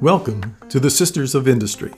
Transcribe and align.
Welcome 0.00 0.56
to 0.68 0.78
the 0.78 0.90
Sisters 0.90 1.34
of 1.34 1.48
Industry, 1.48 1.92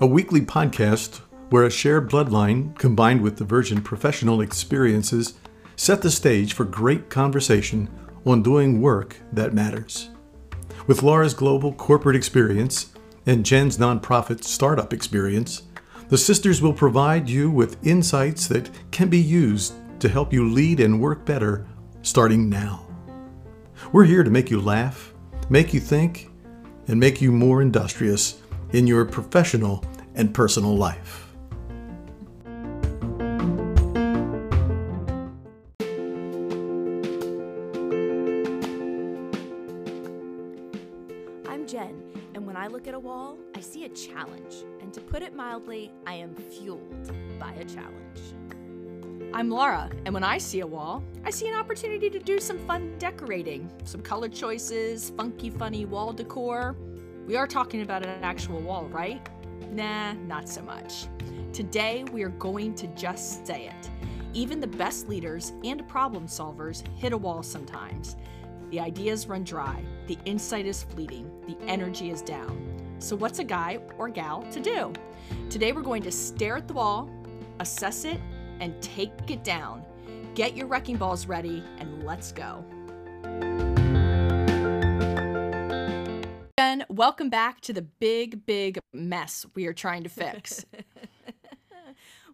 a 0.00 0.06
weekly 0.06 0.42
podcast 0.42 1.22
where 1.48 1.64
a 1.64 1.70
shared 1.70 2.10
bloodline 2.10 2.76
combined 2.78 3.22
with 3.22 3.38
divergent 3.38 3.84
professional 3.84 4.42
experiences 4.42 5.32
set 5.76 6.02
the 6.02 6.10
stage 6.10 6.52
for 6.52 6.64
great 6.64 7.08
conversation 7.08 7.88
on 8.26 8.42
doing 8.42 8.82
work 8.82 9.16
that 9.32 9.54
matters. 9.54 10.10
With 10.86 11.02
Laura's 11.02 11.32
global 11.32 11.72
corporate 11.72 12.16
experience 12.16 12.92
and 13.24 13.46
Jen's 13.46 13.78
nonprofit 13.78 14.44
startup 14.44 14.92
experience, 14.92 15.62
the 16.10 16.18
sisters 16.18 16.60
will 16.60 16.74
provide 16.74 17.30
you 17.30 17.50
with 17.50 17.82
insights 17.86 18.46
that 18.48 18.68
can 18.90 19.08
be 19.08 19.16
used 19.16 19.72
to 20.00 20.10
help 20.10 20.34
you 20.34 20.46
lead 20.46 20.80
and 20.80 21.00
work 21.00 21.24
better 21.24 21.66
starting 22.02 22.48
now. 22.48 22.86
We're 23.92 24.04
here 24.04 24.22
to 24.22 24.30
make 24.30 24.50
you 24.50 24.60
laugh, 24.60 25.12
make 25.48 25.72
you 25.74 25.80
think, 25.80 26.30
and 26.86 26.98
make 26.98 27.20
you 27.20 27.32
more 27.32 27.60
industrious 27.62 28.40
in 28.72 28.86
your 28.86 29.04
professional 29.04 29.84
and 30.14 30.34
personal 30.34 30.76
life. 30.76 31.26
I'm 41.46 41.66
Jen, 41.66 42.02
and 42.34 42.46
when 42.46 42.56
I 42.56 42.66
look 42.68 42.86
at 42.88 42.94
a 42.94 42.98
wall, 42.98 43.38
I 43.54 43.60
see 43.60 43.84
a 43.84 43.88
challenge. 43.90 44.64
And 44.80 44.92
to 44.94 45.00
put 45.00 45.22
it 45.22 45.34
mildly, 45.34 45.92
I 46.06 46.14
am 46.14 46.34
fueled 46.34 47.12
by 47.38 47.52
a 47.52 47.64
challenge. 47.64 48.34
I'm 49.34 49.50
Laura, 49.50 49.90
and 50.06 50.14
when 50.14 50.24
I 50.24 50.38
see 50.38 50.60
a 50.60 50.66
wall, 50.66 51.02
I 51.22 51.28
see 51.28 51.48
an 51.48 51.54
opportunity 51.54 52.08
to 52.08 52.18
do 52.18 52.40
some 52.40 52.58
fun 52.60 52.96
decorating, 52.98 53.70
some 53.84 54.00
color 54.00 54.28
choices, 54.28 55.12
funky, 55.18 55.50
funny 55.50 55.84
wall 55.84 56.14
decor. 56.14 56.74
We 57.26 57.36
are 57.36 57.46
talking 57.46 57.82
about 57.82 58.06
an 58.06 58.24
actual 58.24 58.58
wall, 58.60 58.86
right? 58.86 59.20
Nah, 59.70 60.14
not 60.14 60.48
so 60.48 60.62
much. 60.62 61.08
Today, 61.52 62.04
we 62.10 62.22
are 62.22 62.30
going 62.30 62.74
to 62.76 62.86
just 62.88 63.46
say 63.46 63.66
it. 63.66 63.90
Even 64.32 64.60
the 64.60 64.66
best 64.66 65.10
leaders 65.10 65.52
and 65.62 65.86
problem 65.86 66.26
solvers 66.26 66.82
hit 66.96 67.12
a 67.12 67.18
wall 67.18 67.42
sometimes. 67.42 68.16
The 68.70 68.80
ideas 68.80 69.26
run 69.26 69.44
dry, 69.44 69.84
the 70.06 70.16
insight 70.24 70.64
is 70.64 70.84
fleeting, 70.84 71.30
the 71.46 71.56
energy 71.66 72.10
is 72.10 72.22
down. 72.22 72.96
So, 72.98 73.14
what's 73.14 73.40
a 73.40 73.44
guy 73.44 73.78
or 73.98 74.08
gal 74.08 74.42
to 74.50 74.58
do? 74.58 74.90
Today, 75.50 75.72
we're 75.72 75.82
going 75.82 76.02
to 76.04 76.10
stare 76.10 76.56
at 76.56 76.66
the 76.66 76.74
wall, 76.74 77.10
assess 77.60 78.06
it, 78.06 78.20
and 78.60 78.80
take 78.82 79.12
it 79.28 79.44
down. 79.44 79.84
Get 80.34 80.56
your 80.56 80.66
wrecking 80.66 80.96
balls 80.96 81.26
ready 81.26 81.62
and 81.78 82.04
let's 82.04 82.32
go. 82.32 82.64
Jen, 86.58 86.84
welcome 86.88 87.30
back 87.30 87.60
to 87.62 87.72
the 87.72 87.82
big, 87.82 88.44
big 88.44 88.78
mess 88.92 89.46
we 89.54 89.66
are 89.66 89.72
trying 89.72 90.02
to 90.02 90.08
fix. 90.08 90.64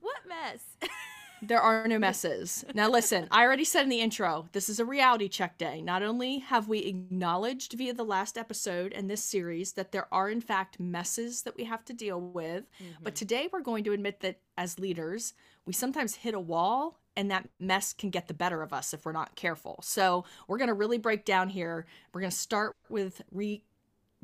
What 0.04 0.20
mess? 0.28 0.62
there 1.42 1.62
are 1.62 1.88
no 1.88 1.98
messes. 1.98 2.62
Now, 2.74 2.90
listen, 2.90 3.26
I 3.30 3.42
already 3.42 3.64
said 3.64 3.84
in 3.84 3.88
the 3.88 4.02
intro, 4.02 4.46
this 4.52 4.68
is 4.68 4.78
a 4.78 4.84
reality 4.84 5.28
check 5.28 5.56
day. 5.56 5.80
Not 5.80 6.02
only 6.02 6.40
have 6.40 6.68
we 6.68 6.80
acknowledged 6.80 7.72
via 7.72 7.94
the 7.94 8.04
last 8.04 8.36
episode 8.36 8.92
in 8.92 9.06
this 9.06 9.24
series 9.24 9.72
that 9.72 9.92
there 9.92 10.06
are, 10.12 10.28
in 10.28 10.42
fact, 10.42 10.78
messes 10.78 11.40
that 11.44 11.56
we 11.56 11.64
have 11.64 11.86
to 11.86 11.94
deal 11.94 12.20
with, 12.20 12.64
but 13.02 13.14
mm-hmm. 13.14 13.18
today 13.18 13.48
we're 13.50 13.62
going 13.62 13.84
to 13.84 13.92
admit 13.92 14.20
that 14.20 14.40
as 14.58 14.78
leaders, 14.78 15.32
we 15.66 15.72
sometimes 15.72 16.14
hit 16.14 16.34
a 16.34 16.40
wall 16.40 17.00
and 17.16 17.30
that 17.30 17.48
mess 17.60 17.92
can 17.92 18.10
get 18.10 18.28
the 18.28 18.34
better 18.34 18.62
of 18.62 18.72
us 18.72 18.92
if 18.92 19.04
we're 19.04 19.12
not 19.12 19.36
careful. 19.36 19.78
So, 19.82 20.24
we're 20.48 20.58
going 20.58 20.68
to 20.68 20.74
really 20.74 20.98
break 20.98 21.24
down 21.24 21.48
here. 21.48 21.86
We're 22.12 22.20
going 22.20 22.30
to 22.30 22.36
start 22.36 22.76
with 22.88 23.22
re 23.30 23.62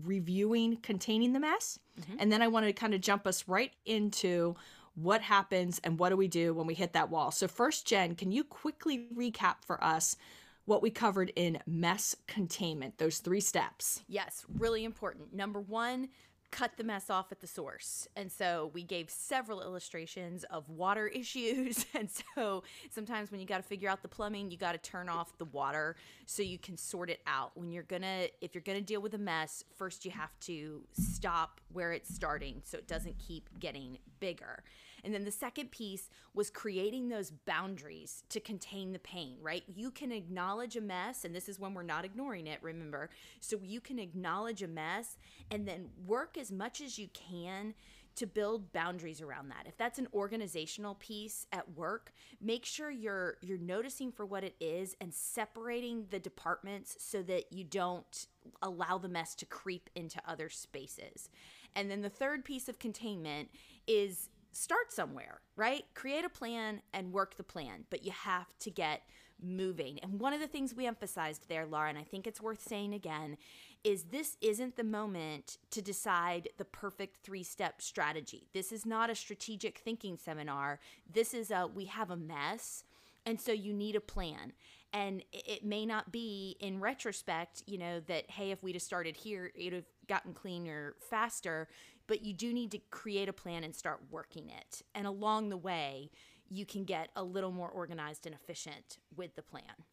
reviewing 0.03 0.77
containing 0.77 1.33
the 1.33 1.41
mess. 1.41 1.79
Mm-hmm. 2.01 2.17
And 2.19 2.33
then 2.33 2.43
I 2.43 2.49
want 2.49 2.67
to 2.67 2.73
kind 2.73 2.95
of 2.95 3.01
jump 3.01 3.27
us 3.27 3.45
right 3.47 3.73
into 3.85 4.57
what 4.95 5.23
happens 5.23 5.81
and 5.85 5.99
what 5.99 6.09
do 6.09 6.17
we 6.17 6.29
do 6.29 6.55
when 6.55 6.67
we 6.67 6.75
hit 6.75 6.93
that 6.95 7.11
wall. 7.11 7.31
So, 7.31 7.49
first, 7.49 7.87
Jen, 7.87 8.15
can 8.15 8.33
you 8.33 8.45
quickly 8.45 9.07
recap 9.15 9.57
for 9.65 9.83
us 9.83 10.17
what 10.65 10.83
we 10.83 10.91
covered 10.91 11.33
in 11.37 11.59
mess 11.67 12.15
containment, 12.27 12.99
those 12.99 13.19
three 13.19 13.41
steps? 13.41 14.03
Yes, 14.09 14.45
really 14.59 14.85
important. 14.85 15.35
Number 15.35 15.61
one, 15.61 16.09
cut 16.51 16.73
the 16.77 16.85
mess 16.85 17.11
off 17.11 17.31
at 17.33 17.41
the 17.41 17.47
source. 17.47 18.09
And 18.17 18.31
so 18.31 18.71
we 18.75 18.83
gave 18.83 19.09
several 19.11 19.63
illustrations 19.63 20.45
of 20.45 20.69
water 20.69 21.07
issues. 21.21 21.87
And 21.95 22.09
so 22.35 22.63
sometimes 22.91 23.31
when 23.31 23.41
you 23.41 23.47
got 23.47 23.59
to 23.59 23.63
figure 23.63 23.89
out 23.89 24.03
the 24.03 24.09
plumbing, 24.09 24.51
you 24.51 24.57
got 24.57 24.73
to 24.73 24.79
turn 24.79 25.09
off 25.09 25.37
the 25.39 25.45
water 25.47 25.97
so 26.27 26.43
you 26.43 26.59
can 26.59 26.77
sort 26.77 27.11
it 27.11 27.21
out. 27.27 27.53
When 27.55 27.73
you're 27.73 27.83
going 27.85 28.03
to, 28.03 28.31
if 28.41 28.55
you're 28.55 28.63
going 28.63 28.79
to 28.79 28.85
deal 28.85 29.01
with 29.01 29.15
a 29.15 29.19
mess, 29.19 29.65
first 29.77 30.05
you 30.05 30.11
have 30.13 30.39
to 30.41 30.83
stop 30.93 31.61
where 31.73 31.93
it's 31.93 32.15
starting 32.15 32.63
so 32.65 32.79
it 32.79 32.89
doesn't 32.89 33.19
keep 33.19 33.49
getting 33.59 33.99
bigger. 34.19 34.63
And 35.05 35.15
then 35.15 35.25
the 35.25 35.31
second 35.31 35.71
piece 35.71 36.09
was 36.35 36.51
creating 36.51 37.09
those 37.09 37.31
boundaries 37.31 38.25
to 38.31 38.41
contain 38.41 38.93
the 38.93 38.99
pain, 38.99 39.39
right? 39.41 39.65
You 39.67 39.91
can 39.91 40.13
acknowledge 40.13 40.77
a 40.77 40.81
mess, 40.81 41.25
and 41.25 41.35
this 41.35 41.49
is 41.49 41.59
when 41.59 41.75
we're 41.75 41.83
not 41.83 42.05
ignoring 42.05 42.47
it, 42.47 42.59
remember. 42.63 43.11
So 43.41 43.59
you 43.63 43.81
can 43.81 43.99
acknowledge 43.99 44.63
a 44.63 44.69
mess 44.69 45.17
and 45.51 45.67
then 45.67 45.91
work 46.07 46.37
as 46.39 46.51
much 46.53 46.81
as 46.81 46.99
you 46.99 47.09
can 47.09 47.75
to 48.17 48.27
build 48.27 48.73
boundaries 48.73 49.21
around 49.21 49.49
that. 49.49 49.67
If 49.67 49.77
that's 49.77 49.99
an 49.99 50.09
organizational 50.13 50.97
piece 50.97 51.47
at 51.53 51.77
work, 51.77 52.13
make 52.41 52.65
sure 52.65 52.91
you're 52.91 53.37
you're 53.41 53.59
noticing 53.59 54.13
for 54.13 54.27
what 54.27 54.45
it 54.45 54.57
is 54.61 54.97
and 55.01 55.15
separating 55.15 56.07
the 56.11 56.19
departments 56.19 56.97
so 56.99 57.23
that 57.23 57.53
you 57.53 57.65
don't 57.65 58.27
allow 58.63 58.99
the 58.99 59.09
mess 59.09 59.35
to 59.37 59.47
creep 59.47 59.89
into 59.95 60.21
other 60.27 60.49
spaces. 60.49 61.31
And 61.75 61.91
then 61.91 62.03
the 62.03 62.11
third 62.11 62.45
piece 62.45 62.69
of 62.69 62.79
containment 62.79 63.49
is 63.87 64.29
start 64.53 64.93
somewhere, 64.93 65.41
right? 65.57 65.85
Create 65.95 66.25
a 66.25 66.29
plan 66.29 66.83
and 66.93 67.13
work 67.13 67.37
the 67.37 67.45
plan, 67.45 67.85
but 67.91 68.05
you 68.05 68.13
have 68.13 68.47
to 68.61 68.71
get 68.71 69.03
moving. 69.43 69.99
And 70.01 70.21
one 70.21 70.33
of 70.33 70.41
the 70.41 70.47
things 70.47 70.75
we 70.75 70.87
emphasized 70.87 71.49
there, 71.49 71.67
Laura, 71.67 71.89
and 71.89 71.99
I 71.99 72.03
think 72.03 72.27
it's 72.27 72.41
worth 72.41 72.63
saying 72.63 72.95
again, 72.95 73.37
is 73.83 74.05
this 74.05 74.37
isn't 74.41 74.77
the 74.77 74.85
moment 74.85 75.57
to 75.71 75.81
decide 75.81 76.51
the 76.59 76.65
perfect 76.65 77.19
three 77.25 77.43
step 77.43 77.81
strategy. 77.81 78.49
This 78.53 78.73
is 78.73 78.85
not 78.85 79.11
a 79.11 79.15
strategic 79.15 79.79
thinking 79.79 80.19
seminar. 80.19 80.81
This 81.11 81.33
is 81.33 81.51
a 81.51 81.67
we 81.67 81.87
have 81.87 82.11
a 82.11 82.17
mess, 82.17 82.85
and 83.27 83.41
so 83.41 83.53
you 83.53 83.73
need 83.73 83.97
a 83.97 84.01
plan. 84.01 84.53
And 84.93 85.23
it- 85.33 85.65
may 85.65 85.87
not 85.87 86.11
be 86.11 86.57
in 86.59 86.81
retrospect, 86.81 87.63
you 87.67 87.79
know, 87.79 88.01
that, 88.01 88.31
hey, 88.31 88.51
if 88.51 88.63
we'd 88.63 88.75
have 88.75 88.83
started 88.83 89.17
here, 89.17 89.53
it 89.55 89.65
would 89.65 89.73
have 89.73 89.85
gotten 90.09 90.35
cleaner 90.35 90.97
faster. 91.09 91.69
But 92.07 92.23
you 92.23 92.35
do 92.35 92.53
need 92.53 92.73
to 92.73 92.79
create 92.91 93.29
a 93.29 93.33
plan 93.33 93.63
and 93.63 93.75
start 93.75 94.01
working 94.11 94.51
it. 94.51 94.83
And 94.95 95.07
along 95.07 95.51
the 95.51 95.57
way, 95.57 96.11
you 96.49 96.67
can 96.67 96.85
get 96.85 97.11
a 97.15 97.23
little 97.23 97.53
more 97.53 97.69
organized 97.69 98.27
and 98.27 98.35
efficient 98.35 98.99
with 99.15 99.37
the 99.37 99.43
plan. 99.43 99.85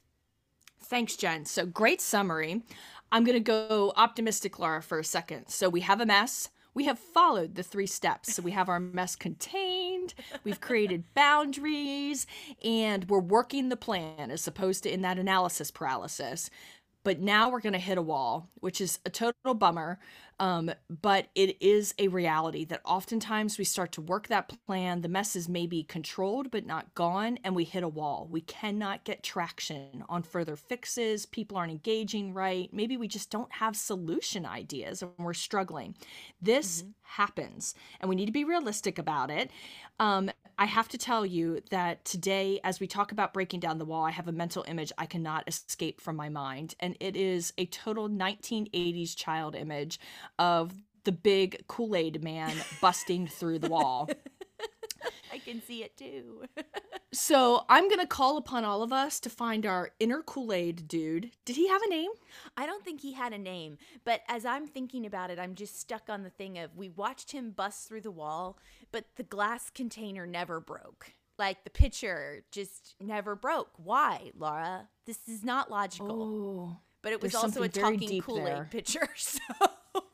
Thanks, 0.80 1.16
Jen. 1.16 1.46
So 1.46 1.66
great 1.66 2.02
summary. 2.02 2.64
I'm 3.12 3.24
going 3.24 3.38
to 3.38 3.40
go 3.40 3.94
optimistic, 3.96 4.58
Laura, 4.58 4.82
for 4.82 5.00
a 5.00 5.04
second. 5.04 5.50
So 5.50 5.70
we 5.70 5.82
have 5.82 6.02
a 6.02 6.06
mess. 6.06 6.50
We 6.74 6.86
have 6.86 7.00
followed 7.00 7.56
the 7.56 7.64
three 7.64 7.88
steps. 7.88 8.36
So 8.36 8.42
we 8.42 8.52
have 8.52 8.70
our 8.70 8.80
mess 8.80 9.16
contained, 9.16 9.87
we've 10.44 10.62
created 10.62 11.03
boundaries, 11.13 12.28
and 12.63 13.09
we're 13.09 13.19
working 13.19 13.69
the 13.69 13.78
plan 13.78 14.31
as 14.31 14.47
opposed 14.47 14.84
to 14.84 14.94
in 14.94 15.01
that 15.01 15.18
analysis 15.18 15.72
paralysis. 15.72 16.50
But 17.07 17.22
now 17.22 17.50
we're 17.50 17.62
going 17.62 17.72
to 17.72 17.79
hit 17.79 17.97
a 17.97 18.01
wall, 18.01 18.50
which 18.56 18.81
is 18.81 19.00
a 19.06 19.09
total 19.09 19.53
bummer. 19.53 19.97
Um, 20.41 20.69
but 20.90 21.28
it 21.35 21.56
is 21.62 21.95
a 21.97 22.09
reality 22.09 22.66
that 22.66 22.81
oftentimes 22.84 23.57
we 23.57 23.63
start 23.63 23.94
to 23.94 24.01
work 24.01 24.28
that 24.28 24.51
plan. 24.68 25.01
The 25.01 25.07
mess 25.07 25.35
is 25.35 25.47
maybe 25.47 25.84
controlled 25.84 26.51
but 26.51 26.66
not 26.66 26.94
gone, 26.96 27.40
and 27.46 27.56
we 27.56 27.63
hit 27.63 27.81
a 27.81 27.88
wall. 27.88 28.28
We 28.29 28.41
cannot 28.41 29.06
get 29.06 29.23
traction 29.23 30.03
on 30.09 30.22
further 30.22 30.57
fixes. 30.57 31.25
People 31.25 31.56
aren't 31.56 31.72
engaging 31.72 32.34
right. 32.34 32.70
Maybe 32.73 32.97
we 32.97 33.08
just 33.08 33.29
don't 33.29 33.52
have 33.53 33.76
solution 33.76 34.46
ideas 34.46 35.02
and 35.02 35.11
we're 35.17 35.34
struggling. 35.34 35.96
This 36.41 36.84
happens, 37.03 37.73
and 38.02 38.09
we 38.09 38.16
need 38.16 38.28
to 38.28 38.32
be 38.34 38.43
realistic 38.43 38.99
about 38.99 39.32
it. 39.32 39.49
Um, 39.99 40.29
I 40.59 40.66
have 40.66 40.88
to 40.90 40.98
tell 40.98 41.26
you 41.26 41.62
that 41.70 42.04
today, 42.04 42.59
as 42.64 42.80
we 42.80 42.88
talk 42.88 43.12
about 43.12 43.34
breaking 43.34 43.59
down 43.59 43.78
the 43.78 43.86
wall, 43.86 44.04
I 44.04 44.12
have 44.12 44.28
a 44.28 44.32
mental 44.32 44.66
image 44.68 44.92
I 44.98 45.06
cannot 45.06 45.44
escape 45.48 46.02
from 46.02 46.16
my 46.16 46.30
mind. 46.30 46.74
And 46.80 46.98
it 47.00 47.16
is 47.16 47.54
a 47.58 47.68
total 47.68 48.09
1980s 48.09 49.16
child 49.16 49.56
image 49.56 50.00
of 50.40 50.74
the 51.04 51.12
big 51.12 51.66
Kool 51.68 51.96
Aid 51.96 52.24
man 52.24 52.56
busting 52.82 53.28
through 53.28 53.59
the 53.59 53.70
wall. 53.70 54.09
I 55.34 55.40
can 55.40 55.61
see 55.61 55.84
it 55.84 55.97
too. 55.97 56.44
So 57.14 57.64
I'm 57.70 57.88
going 57.88 58.02
to 58.02 58.05
call 58.08 58.38
upon 58.38 58.66
all 58.66 58.84
of 58.84 58.91
us 58.91 59.20
to 59.22 59.29
find 59.29 59.66
our 59.66 59.91
inner 59.99 60.22
Kool 60.22 60.52
Aid 60.52 60.88
dude. 60.88 61.32
Did 61.46 61.55
he 61.55 61.67
have 61.70 61.82
a 61.82 61.90
name? 61.90 62.11
I 62.58 62.66
don't 62.66 62.84
think 62.84 62.99
he 63.02 63.14
had 63.14 63.32
a 63.32 63.38
name, 63.38 63.78
but 64.03 64.22
as 64.28 64.46
I'm 64.46 64.67
thinking 64.67 65.05
about 65.05 65.29
it, 65.29 65.40
I'm 65.40 65.55
just 65.55 65.79
stuck 65.79 66.09
on 66.09 66.23
the 66.23 66.29
thing 66.29 66.58
of 66.59 66.76
we 66.76 66.90
watched 66.90 67.32
him 67.32 67.52
bust 67.52 67.88
through 67.88 68.02
the 68.02 68.11
wall, 68.11 68.59
but 68.91 69.05
the 69.16 69.23
glass 69.23 69.70
container 69.70 70.28
never 70.28 70.59
broke. 70.59 71.14
Like 71.40 71.64
the 71.64 71.70
pitcher 71.70 72.44
just 72.52 72.96
never 72.99 73.35
broke. 73.35 73.72
Why, 73.78 74.32
Laura? 74.38 74.90
This 75.05 75.28
is 75.29 75.46
not 75.46 75.72
logical. 75.72 76.22
Oh, 76.22 76.78
but 77.02 77.14
it 77.14 77.22
was 77.22 77.35
also 77.35 77.64
a 77.64 77.70
talking 77.70 78.22
Kool 78.22 78.47
Aid 78.47 78.70
pitcher, 78.70 79.08
so 79.16 79.40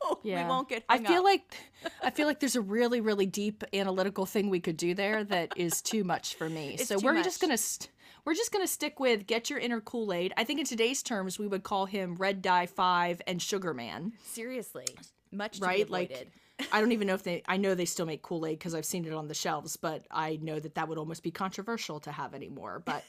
yeah. 0.22 0.42
we 0.42 0.48
won't 0.48 0.68
get. 0.68 0.84
I 0.88 0.98
feel 0.98 1.18
up. 1.18 1.24
like 1.24 1.56
I 2.02 2.10
feel 2.10 2.26
like 2.26 2.40
there's 2.40 2.56
a 2.56 2.60
really 2.60 3.00
really 3.00 3.26
deep 3.26 3.64
analytical 3.72 4.26
thing 4.26 4.50
we 4.50 4.60
could 4.60 4.76
do 4.76 4.94
there 4.94 5.24
that 5.24 5.52
is 5.56 5.82
too 5.82 6.04
much 6.04 6.34
for 6.34 6.48
me. 6.48 6.74
It's 6.74 6.88
so 6.88 6.98
we're 6.98 7.22
just 7.22 7.40
gonna 7.40 7.58
st- 7.58 7.90
we're 8.24 8.34
just 8.34 8.52
gonna 8.52 8.66
stick 8.66 9.00
with 9.00 9.26
get 9.26 9.50
your 9.50 9.58
inner 9.58 9.80
Kool 9.80 10.12
Aid. 10.12 10.32
I 10.36 10.44
think 10.44 10.60
in 10.60 10.66
today's 10.66 11.02
terms 11.02 11.38
we 11.38 11.46
would 11.46 11.62
call 11.62 11.86
him 11.86 12.16
Red 12.16 12.42
Dye 12.42 12.66
Five 12.66 13.20
and 13.26 13.40
Sugar 13.40 13.74
Man. 13.74 14.12
seriously, 14.24 14.86
much 15.32 15.60
to 15.60 15.66
right? 15.66 15.88
Like. 15.88 16.28
I 16.72 16.80
don't 16.80 16.92
even 16.92 17.08
know 17.08 17.14
if 17.14 17.24
they. 17.24 17.42
I 17.48 17.56
know 17.56 17.74
they 17.74 17.84
still 17.84 18.06
make 18.06 18.22
Kool 18.22 18.46
Aid 18.46 18.60
because 18.60 18.76
I've 18.76 18.84
seen 18.84 19.04
it 19.06 19.12
on 19.12 19.26
the 19.26 19.34
shelves, 19.34 19.76
but 19.76 20.06
I 20.08 20.38
know 20.40 20.60
that 20.60 20.76
that 20.76 20.88
would 20.88 20.98
almost 20.98 21.24
be 21.24 21.32
controversial 21.32 21.98
to 22.00 22.12
have 22.12 22.32
anymore. 22.32 22.80
But, 22.84 23.04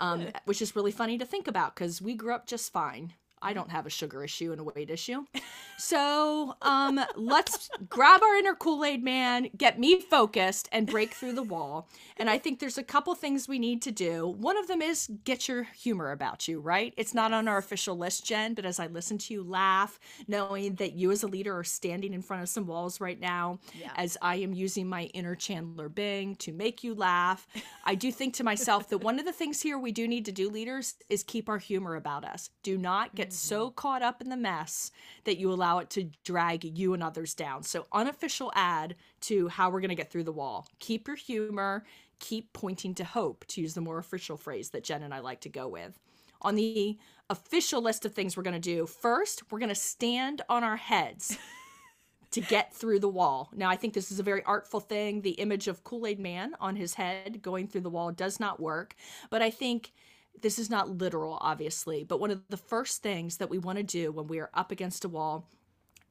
um, 0.00 0.28
which 0.46 0.62
is 0.62 0.74
really 0.74 0.90
funny 0.90 1.18
to 1.18 1.26
think 1.26 1.48
about 1.48 1.74
because 1.74 2.00
we 2.00 2.14
grew 2.14 2.32
up 2.32 2.46
just 2.46 2.72
fine. 2.72 3.12
I 3.42 3.52
don't 3.52 3.70
have 3.70 3.86
a 3.86 3.90
sugar 3.90 4.22
issue 4.24 4.52
and 4.52 4.60
a 4.60 4.64
weight 4.64 4.90
issue. 4.90 5.24
So 5.78 6.54
um, 6.62 7.00
let's 7.16 7.68
grab 7.88 8.22
our 8.22 8.36
inner 8.36 8.54
Kool 8.54 8.84
Aid 8.84 9.02
man, 9.02 9.48
get 9.56 9.78
me 9.78 10.00
focused, 10.00 10.68
and 10.70 10.86
break 10.86 11.12
through 11.14 11.32
the 11.32 11.42
wall. 11.42 11.88
And 12.16 12.30
I 12.30 12.38
think 12.38 12.60
there's 12.60 12.78
a 12.78 12.82
couple 12.84 13.14
things 13.14 13.48
we 13.48 13.58
need 13.58 13.82
to 13.82 13.90
do. 13.90 14.28
One 14.28 14.56
of 14.56 14.68
them 14.68 14.80
is 14.80 15.10
get 15.24 15.48
your 15.48 15.64
humor 15.64 16.12
about 16.12 16.46
you, 16.46 16.60
right? 16.60 16.94
It's 16.96 17.14
not 17.14 17.32
on 17.32 17.48
our 17.48 17.58
official 17.58 17.96
list, 17.98 18.24
Jen, 18.26 18.54
but 18.54 18.64
as 18.64 18.78
I 18.78 18.86
listen 18.86 19.18
to 19.18 19.34
you 19.34 19.42
laugh, 19.42 19.98
knowing 20.28 20.76
that 20.76 20.92
you 20.92 21.10
as 21.10 21.22
a 21.22 21.26
leader 21.26 21.56
are 21.58 21.64
standing 21.64 22.12
in 22.14 22.22
front 22.22 22.42
of 22.42 22.48
some 22.48 22.66
walls 22.66 23.00
right 23.00 23.18
now, 23.18 23.58
Yeah. 23.74 23.90
as 23.96 24.16
I 24.22 24.36
am 24.36 24.52
using 24.52 24.88
my 24.88 25.04
inner 25.14 25.34
Chandler 25.34 25.88
Bing 25.88 26.36
to 26.36 26.52
make 26.52 26.84
you 26.84 26.94
laugh, 26.94 27.48
I 27.84 27.94
do 27.96 28.12
think 28.12 28.34
to 28.34 28.44
myself 28.44 28.88
that 28.90 28.98
one 28.98 29.18
of 29.18 29.24
the 29.24 29.32
things 29.32 29.62
here 29.62 29.78
we 29.78 29.90
do 29.90 30.06
need 30.06 30.26
to 30.26 30.32
do, 30.32 30.48
leaders, 30.48 30.94
is 31.08 31.22
keep 31.24 31.48
our 31.48 31.58
humor 31.58 31.96
about 31.96 32.24
us. 32.24 32.50
Do 32.62 32.78
not 32.78 33.14
get 33.14 33.31
so 33.34 33.66
mm-hmm. 33.66 33.74
caught 33.74 34.02
up 34.02 34.20
in 34.20 34.28
the 34.28 34.36
mess 34.36 34.90
that 35.24 35.38
you 35.38 35.52
allow 35.52 35.78
it 35.78 35.90
to 35.90 36.10
drag 36.24 36.64
you 36.64 36.94
and 36.94 37.02
others 37.02 37.34
down. 37.34 37.62
So, 37.62 37.86
unofficial 37.92 38.52
ad 38.54 38.96
to 39.22 39.48
how 39.48 39.70
we're 39.70 39.80
going 39.80 39.90
to 39.90 39.94
get 39.94 40.10
through 40.10 40.24
the 40.24 40.32
wall. 40.32 40.66
Keep 40.78 41.06
your 41.08 41.16
humor, 41.16 41.84
keep 42.18 42.52
pointing 42.52 42.94
to 42.94 43.04
hope, 43.04 43.44
to 43.48 43.60
use 43.60 43.74
the 43.74 43.80
more 43.80 43.98
official 43.98 44.36
phrase 44.36 44.70
that 44.70 44.84
Jen 44.84 45.02
and 45.02 45.12
I 45.12 45.18
like 45.18 45.40
to 45.42 45.48
go 45.48 45.68
with. 45.68 45.98
On 46.40 46.54
the 46.54 46.98
official 47.30 47.80
list 47.82 48.04
of 48.04 48.14
things 48.14 48.36
we're 48.36 48.42
going 48.42 48.54
to 48.54 48.60
do, 48.60 48.86
first, 48.86 49.50
we're 49.50 49.58
going 49.58 49.68
to 49.68 49.74
stand 49.74 50.42
on 50.48 50.64
our 50.64 50.76
heads 50.76 51.38
to 52.32 52.40
get 52.48 52.74
through 52.74 53.00
the 53.00 53.08
wall. 53.08 53.50
Now, 53.54 53.70
I 53.70 53.76
think 53.76 53.94
this 53.94 54.10
is 54.10 54.18
a 54.18 54.24
very 54.24 54.42
artful 54.44 54.80
thing. 54.80 55.22
The 55.22 55.30
image 55.32 55.68
of 55.68 55.84
Kool 55.84 56.06
Aid 56.06 56.18
Man 56.18 56.54
on 56.60 56.76
his 56.76 56.94
head 56.94 57.42
going 57.42 57.68
through 57.68 57.82
the 57.82 57.90
wall 57.90 58.12
does 58.12 58.38
not 58.38 58.60
work. 58.60 58.94
But 59.30 59.42
I 59.42 59.50
think 59.50 59.92
this 60.40 60.58
is 60.58 60.70
not 60.70 60.98
literal, 60.98 61.38
obviously. 61.40 62.04
But 62.04 62.20
one 62.20 62.30
of 62.30 62.42
the 62.48 62.56
first 62.56 63.02
things 63.02 63.36
that 63.36 63.50
we 63.50 63.58
want 63.58 63.78
to 63.78 63.84
do 63.84 64.12
when 64.12 64.26
we 64.26 64.38
are 64.38 64.50
up 64.54 64.70
against 64.72 65.04
a 65.04 65.08
wall 65.08 65.48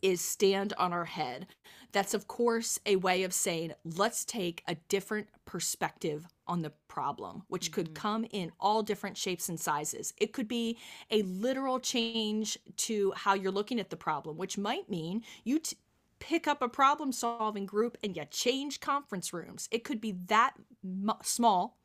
is 0.01 0.21
stand 0.21 0.73
on 0.77 0.93
our 0.93 1.05
head. 1.05 1.47
That's, 1.91 2.13
of 2.13 2.27
course, 2.27 2.79
a 2.85 2.95
way 2.95 3.23
of 3.23 3.33
saying, 3.33 3.73
let's 3.83 4.23
take 4.23 4.63
a 4.67 4.75
different 4.87 5.27
perspective 5.45 6.25
on 6.47 6.61
the 6.61 6.71
problem, 6.87 7.43
which 7.49 7.71
could 7.71 7.87
mm-hmm. 7.87 8.01
come 8.01 8.25
in 8.31 8.51
all 8.59 8.81
different 8.81 9.17
shapes 9.17 9.49
and 9.49 9.59
sizes. 9.59 10.13
It 10.17 10.33
could 10.33 10.47
be 10.47 10.77
a 11.09 11.21
literal 11.23 11.79
change 11.79 12.57
to 12.77 13.13
how 13.15 13.33
you're 13.33 13.51
looking 13.51 13.79
at 13.79 13.89
the 13.89 13.97
problem, 13.97 14.37
which 14.37 14.57
might 14.57 14.89
mean 14.89 15.23
you 15.43 15.59
t- 15.59 15.77
pick 16.19 16.47
up 16.47 16.61
a 16.61 16.69
problem 16.69 17.11
solving 17.11 17.65
group 17.65 17.97
and 18.03 18.15
you 18.15 18.23
change 18.31 18.79
conference 18.79 19.33
rooms. 19.33 19.67
It 19.71 19.83
could 19.83 19.99
be 19.99 20.13
that 20.27 20.53
m- 20.83 21.11
small 21.23 21.77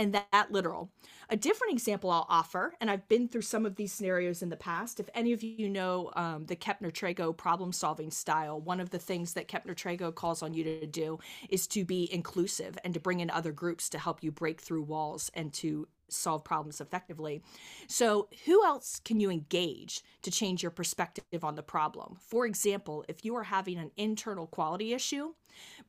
and 0.00 0.14
that, 0.14 0.26
that 0.32 0.50
literal. 0.50 0.90
A 1.28 1.36
different 1.36 1.74
example 1.74 2.10
I'll 2.10 2.26
offer, 2.28 2.74
and 2.80 2.90
I've 2.90 3.06
been 3.08 3.28
through 3.28 3.42
some 3.42 3.66
of 3.66 3.76
these 3.76 3.92
scenarios 3.92 4.42
in 4.42 4.48
the 4.48 4.56
past. 4.56 4.98
If 4.98 5.10
any 5.14 5.32
of 5.32 5.42
you 5.42 5.68
know 5.68 6.10
um, 6.16 6.46
the 6.46 6.56
Kepner 6.56 6.90
Tregoe 6.90 7.36
problem 7.36 7.70
solving 7.70 8.10
style, 8.10 8.58
one 8.60 8.80
of 8.80 8.90
the 8.90 8.98
things 8.98 9.34
that 9.34 9.46
Kepner 9.46 9.76
Tregoe 9.76 10.14
calls 10.14 10.42
on 10.42 10.54
you 10.54 10.64
to 10.64 10.86
do 10.86 11.18
is 11.50 11.66
to 11.68 11.84
be 11.84 12.08
inclusive 12.12 12.78
and 12.82 12.94
to 12.94 13.00
bring 13.00 13.20
in 13.20 13.30
other 13.30 13.52
groups 13.52 13.90
to 13.90 13.98
help 13.98 14.24
you 14.24 14.32
break 14.32 14.60
through 14.62 14.82
walls 14.82 15.30
and 15.34 15.52
to 15.52 15.86
solve 16.12 16.44
problems 16.44 16.80
effectively. 16.80 17.42
So, 17.86 18.28
who 18.44 18.64
else 18.64 19.00
can 19.04 19.20
you 19.20 19.30
engage 19.30 20.02
to 20.22 20.30
change 20.30 20.62
your 20.62 20.70
perspective 20.70 21.44
on 21.44 21.54
the 21.54 21.62
problem? 21.62 22.16
For 22.20 22.46
example, 22.46 23.04
if 23.08 23.24
you 23.24 23.36
are 23.36 23.44
having 23.44 23.78
an 23.78 23.90
internal 23.96 24.46
quality 24.46 24.92
issue, 24.92 25.34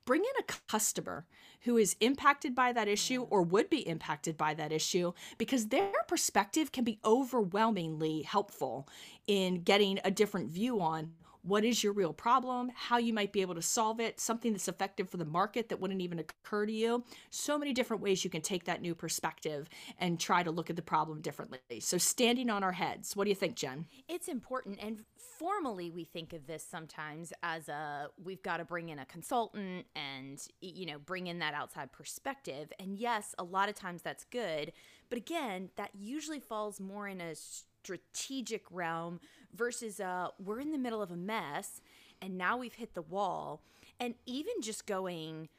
bring 0.06 0.22
in 0.22 0.32
a 0.40 0.54
customer 0.68 1.26
who 1.62 1.78
is 1.78 1.96
impacted 2.00 2.56
by 2.56 2.74
that 2.74 2.88
issue 2.88 3.24
or 3.30 3.44
would 3.44 3.70
be 3.70 3.88
impacted 3.88 4.38
by 4.38 4.54
that 4.56 4.72
issue 4.72 5.14
because 5.38 5.68
their 5.68 5.92
perspective 6.08 6.72
can 6.72 6.84
be 6.84 7.00
overwhelmingly 7.06 8.24
helpful 8.24 8.88
in 9.28 9.62
getting 9.62 10.00
a 10.04 10.12
different 10.12 10.50
view 10.50 10.82
on 10.82 11.12
what 11.44 11.64
is 11.64 11.84
your 11.84 11.94
real 11.94 12.14
problem, 12.14 12.72
how 12.76 12.98
you 12.98 13.14
might 13.14 13.32
be 13.34 13.42
able 13.42 13.56
to 13.56 13.62
solve 13.62 14.00
it, 14.00 14.20
something 14.20 14.52
that's 14.52 14.68
effective 14.68 15.10
for 15.10 15.18
the 15.18 15.26
market 15.26 15.70
that 15.70 15.80
wouldn't 15.80 16.02
even 16.02 16.20
occur 16.20 16.66
to 16.66 16.72
you. 16.72 17.04
So 17.30 17.58
many 17.58 17.74
different 17.74 18.02
ways 18.02 18.24
you 18.24 18.30
can 18.30 18.42
take 18.42 18.66
that 18.66 18.82
new 18.82 18.94
perspective 18.94 19.70
and 19.98 20.20
try 20.20 20.44
to 20.44 20.52
look 20.52 20.70
at 20.70 20.76
the 20.76 20.82
problem 20.82 21.22
differently. 21.22 21.80
So, 21.80 21.98
standing 21.98 22.50
on 22.50 22.64
our 22.64 22.72
heads, 22.72 23.16
what 23.16 23.26
do 23.26 23.30
you 23.30 23.36
think, 23.36 23.56
Jen? 23.56 23.86
It's 24.08 24.28
important, 24.28 24.80
and 24.82 25.04
formally, 25.18 25.90
we 25.90 26.04
think 26.04 26.34
of 26.34 26.46
this 26.46 26.64
sometimes 26.64 27.34
as 27.42 27.68
a 27.68 28.10
we've 28.24 28.44
got 28.44 28.58
to 28.58 28.66
bring 28.66 28.90
in 28.90 29.00
a 29.00 29.06
consultant 29.06 29.86
and 29.96 30.40
you 30.62 30.86
know 30.86 31.00
bring 31.00 31.28
in 31.28 31.40
that 31.40 31.54
outside 31.54 31.92
perspective. 31.92 32.72
And 32.80 32.98
yes, 32.98 33.34
a 33.40 33.44
lot 33.44 33.70
of 33.70 33.76
times 33.76 34.02
that's 34.02 34.24
good, 34.26 34.72
but 35.10 35.18
again, 35.18 35.70
that 35.78 35.92
usually 35.98 36.40
falls 36.40 36.80
more 36.80 37.08
in 37.08 37.20
a 37.20 37.36
strategic 37.36 38.64
realm 38.70 39.20
versus 39.56 40.00
uh, 40.00 40.30
we're 40.44 40.60
in 40.60 40.72
the 40.72 40.78
middle 40.78 41.02
of 41.02 41.12
a 41.12 41.18
mess, 41.18 41.82
and 42.22 42.38
now 42.38 42.58
we've 42.58 42.76
hit 42.76 42.94
the 42.94 43.02
wall, 43.02 43.62
and 44.00 44.16
even 44.26 44.54
just 44.62 44.86
going 44.86 45.50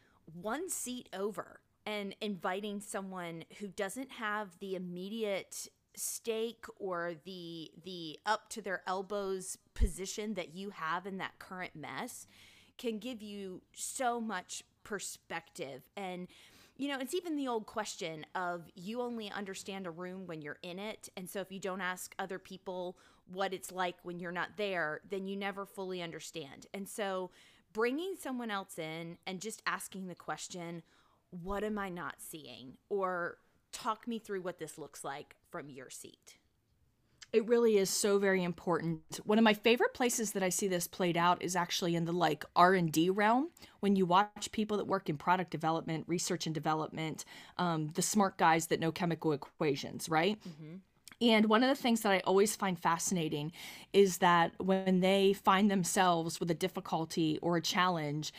one 0.41 0.69
seat 0.71 1.09
over 1.12 1.61
and 1.85 2.15
inviting 2.21 2.81
someone 2.81 3.44
who 3.59 3.69
doesn't 3.69 4.12
have 4.12 4.59
the 4.61 4.77
immediate 4.77 5.69
stake 5.94 6.65
or 6.79 7.15
the 7.25 7.71
the 7.85 8.19
up 8.25 8.49
to 8.49 8.62
their 8.62 8.83
elbows 8.87 9.59
position 9.75 10.35
that 10.35 10.55
you 10.55 10.71
have 10.71 11.06
in 11.06 11.19
that 11.19 11.38
current 11.38 11.77
mess 11.77 12.27
can 12.79 12.99
give 12.99 13.21
you 13.21 13.62
so 13.73 14.21
much 14.21 14.62
perspective. 14.85 15.83
And 15.97 16.29
you 16.77 16.89
know 16.89 16.99
it's 16.99 17.15
even 17.15 17.37
the 17.37 17.49
old 17.49 17.67
question 17.67 18.25
of 18.35 18.69
you 18.75 19.01
only 19.01 19.31
understand 19.31 19.87
a 19.87 19.91
room 19.91 20.27
when 20.27 20.43
you're 20.43 20.59
in 20.63 20.79
it. 20.79 21.09
And 21.17 21.29
so 21.29 21.41
if 21.41 21.53
you 21.53 21.61
don't 21.61 21.81
ask 21.81 22.15
other 22.19 22.39
people 22.39 22.97
what 23.33 23.53
it's 23.55 23.71
like 23.71 23.97
when 24.03 24.19
you're 24.19 24.33
not 24.33 24.57
there 24.57 25.00
then 25.09 25.26
you 25.26 25.37
never 25.37 25.64
fully 25.67 26.02
understand. 26.02 26.67
And 26.75 26.88
so 26.88 27.31
bringing 27.73 28.14
someone 28.21 28.50
else 28.50 28.79
in 28.79 29.19
and 29.26 29.41
just 29.41 29.62
asking 29.67 30.09
the 30.09 30.14
question 30.14 30.83
what 31.31 31.64
am 31.64 31.79
i 31.79 31.88
not 31.88 32.17
seeing? 32.19 32.76
or 32.91 33.38
talk 33.73 34.07
me 34.07 34.19
through 34.19 34.43
what 34.43 34.59
this 34.59 34.76
looks 34.76 35.02
like 35.02 35.35
from 35.50 35.71
your 35.71 35.88
seat 35.88 36.37
It 37.33 37.49
really 37.49 37.79
is 37.79 37.89
so 37.89 38.19
very 38.19 38.45
important. 38.45 39.21
One 39.25 39.39
of 39.39 39.45
my 39.45 39.55
favorite 39.55 39.95
places 39.95 40.33
that 40.33 40.43
I 40.43 40.51
see 40.51 40.69
this 40.69 40.87
played 40.87 41.17
out 41.17 41.43
is 41.43 41.57
actually 41.57 41.95
in 41.97 42.05
the 42.05 42.12
like 42.12 42.45
R&D 42.55 43.09
realm 43.11 43.49
when 43.81 43.97
you 43.97 44.05
watch 44.05 44.53
people 44.53 44.77
that 44.77 44.87
work 44.87 45.09
in 45.09 45.17
product 45.17 45.51
development, 45.51 46.05
research 46.07 46.45
and 46.45 46.55
development, 46.55 47.25
um, 47.57 47.89
the 47.95 48.03
smart 48.03 48.37
guys 48.37 48.67
that 48.67 48.81
know 48.81 48.93
chemical 48.93 49.33
equations, 49.33 50.11
right? 50.11 50.39
And 51.23 51.47
one 51.47 51.62
of 51.62 51.69
the 51.69 51.81
things 51.81 52.01
that 52.03 52.12
I 52.12 52.19
always 52.21 52.57
find 52.57 52.79
fascinating 52.79 53.53
is 53.93 54.19
that 54.19 54.53
when 54.59 55.01
they 55.01 55.33
find 55.33 55.71
themselves 55.71 56.41
with 56.41 56.51
a 56.51 56.55
difficulty 56.55 57.39
or 57.41 57.57
a 57.57 57.62
challenge, 57.62 58.33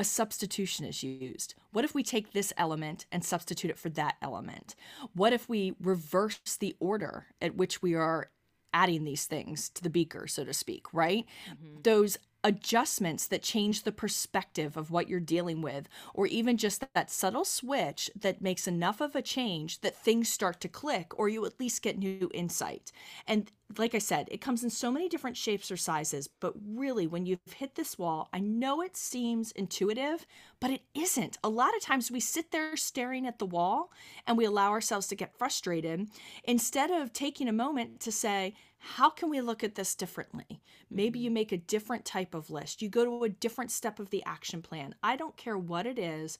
a 0.00 0.04
substitution 0.04 0.86
is 0.86 1.02
used. 1.02 1.54
What 1.72 1.84
if 1.84 1.94
we 1.94 2.02
take 2.02 2.32
this 2.32 2.54
element 2.56 3.04
and 3.12 3.22
substitute 3.22 3.70
it 3.70 3.78
for 3.78 3.90
that 3.90 4.16
element? 4.22 4.74
What 5.12 5.34
if 5.34 5.46
we 5.46 5.74
reverse 5.78 6.56
the 6.58 6.74
order 6.80 7.26
at 7.42 7.54
which 7.54 7.82
we 7.82 7.94
are 7.94 8.30
adding 8.72 9.04
these 9.04 9.26
things 9.26 9.68
to 9.68 9.82
the 9.82 9.90
beaker, 9.90 10.26
so 10.26 10.42
to 10.44 10.54
speak, 10.54 10.86
right? 10.94 11.26
Mm-hmm. 11.50 11.82
Those 11.82 12.16
adjustments 12.42 13.26
that 13.26 13.42
change 13.42 13.82
the 13.82 13.92
perspective 13.92 14.78
of 14.78 14.90
what 14.90 15.06
you're 15.06 15.20
dealing 15.20 15.60
with, 15.60 15.86
or 16.14 16.26
even 16.26 16.56
just 16.56 16.82
that 16.94 17.10
subtle 17.10 17.44
switch 17.44 18.10
that 18.18 18.40
makes 18.40 18.66
enough 18.66 19.02
of 19.02 19.14
a 19.14 19.20
change 19.20 19.82
that 19.82 19.94
things 19.94 20.30
start 20.30 20.62
to 20.62 20.68
click, 20.68 21.18
or 21.18 21.28
you 21.28 21.44
at 21.44 21.60
least 21.60 21.82
get 21.82 21.98
new 21.98 22.30
insight. 22.32 22.90
And 23.26 23.52
like 23.78 23.94
I 23.94 23.98
said, 23.98 24.28
it 24.30 24.40
comes 24.40 24.64
in 24.64 24.70
so 24.70 24.90
many 24.90 25.08
different 25.08 25.36
shapes 25.36 25.70
or 25.70 25.76
sizes, 25.76 26.28
but 26.28 26.54
really, 26.64 27.06
when 27.06 27.26
you've 27.26 27.38
hit 27.56 27.74
this 27.74 27.98
wall, 27.98 28.28
I 28.32 28.40
know 28.40 28.82
it 28.82 28.96
seems 28.96 29.52
intuitive, 29.52 30.26
but 30.58 30.70
it 30.70 30.82
isn't. 30.94 31.38
A 31.44 31.48
lot 31.48 31.76
of 31.76 31.82
times 31.82 32.10
we 32.10 32.20
sit 32.20 32.50
there 32.50 32.76
staring 32.76 33.26
at 33.26 33.38
the 33.38 33.46
wall 33.46 33.92
and 34.26 34.36
we 34.36 34.44
allow 34.44 34.70
ourselves 34.70 35.06
to 35.08 35.16
get 35.16 35.38
frustrated 35.38 36.08
instead 36.44 36.90
of 36.90 37.12
taking 37.12 37.48
a 37.48 37.52
moment 37.52 38.00
to 38.00 38.12
say, 38.12 38.54
how 38.78 39.10
can 39.10 39.28
we 39.28 39.42
look 39.42 39.62
at 39.62 39.74
this 39.74 39.94
differently? 39.94 40.62
Maybe 40.90 41.18
mm-hmm. 41.18 41.24
you 41.24 41.30
make 41.30 41.52
a 41.52 41.58
different 41.58 42.04
type 42.04 42.34
of 42.34 42.50
list. 42.50 42.80
You 42.80 42.88
go 42.88 43.04
to 43.04 43.24
a 43.24 43.28
different 43.28 43.70
step 43.70 44.00
of 44.00 44.10
the 44.10 44.24
action 44.24 44.62
plan. 44.62 44.94
I 45.02 45.16
don't 45.16 45.36
care 45.36 45.58
what 45.58 45.86
it 45.86 45.98
is. 45.98 46.38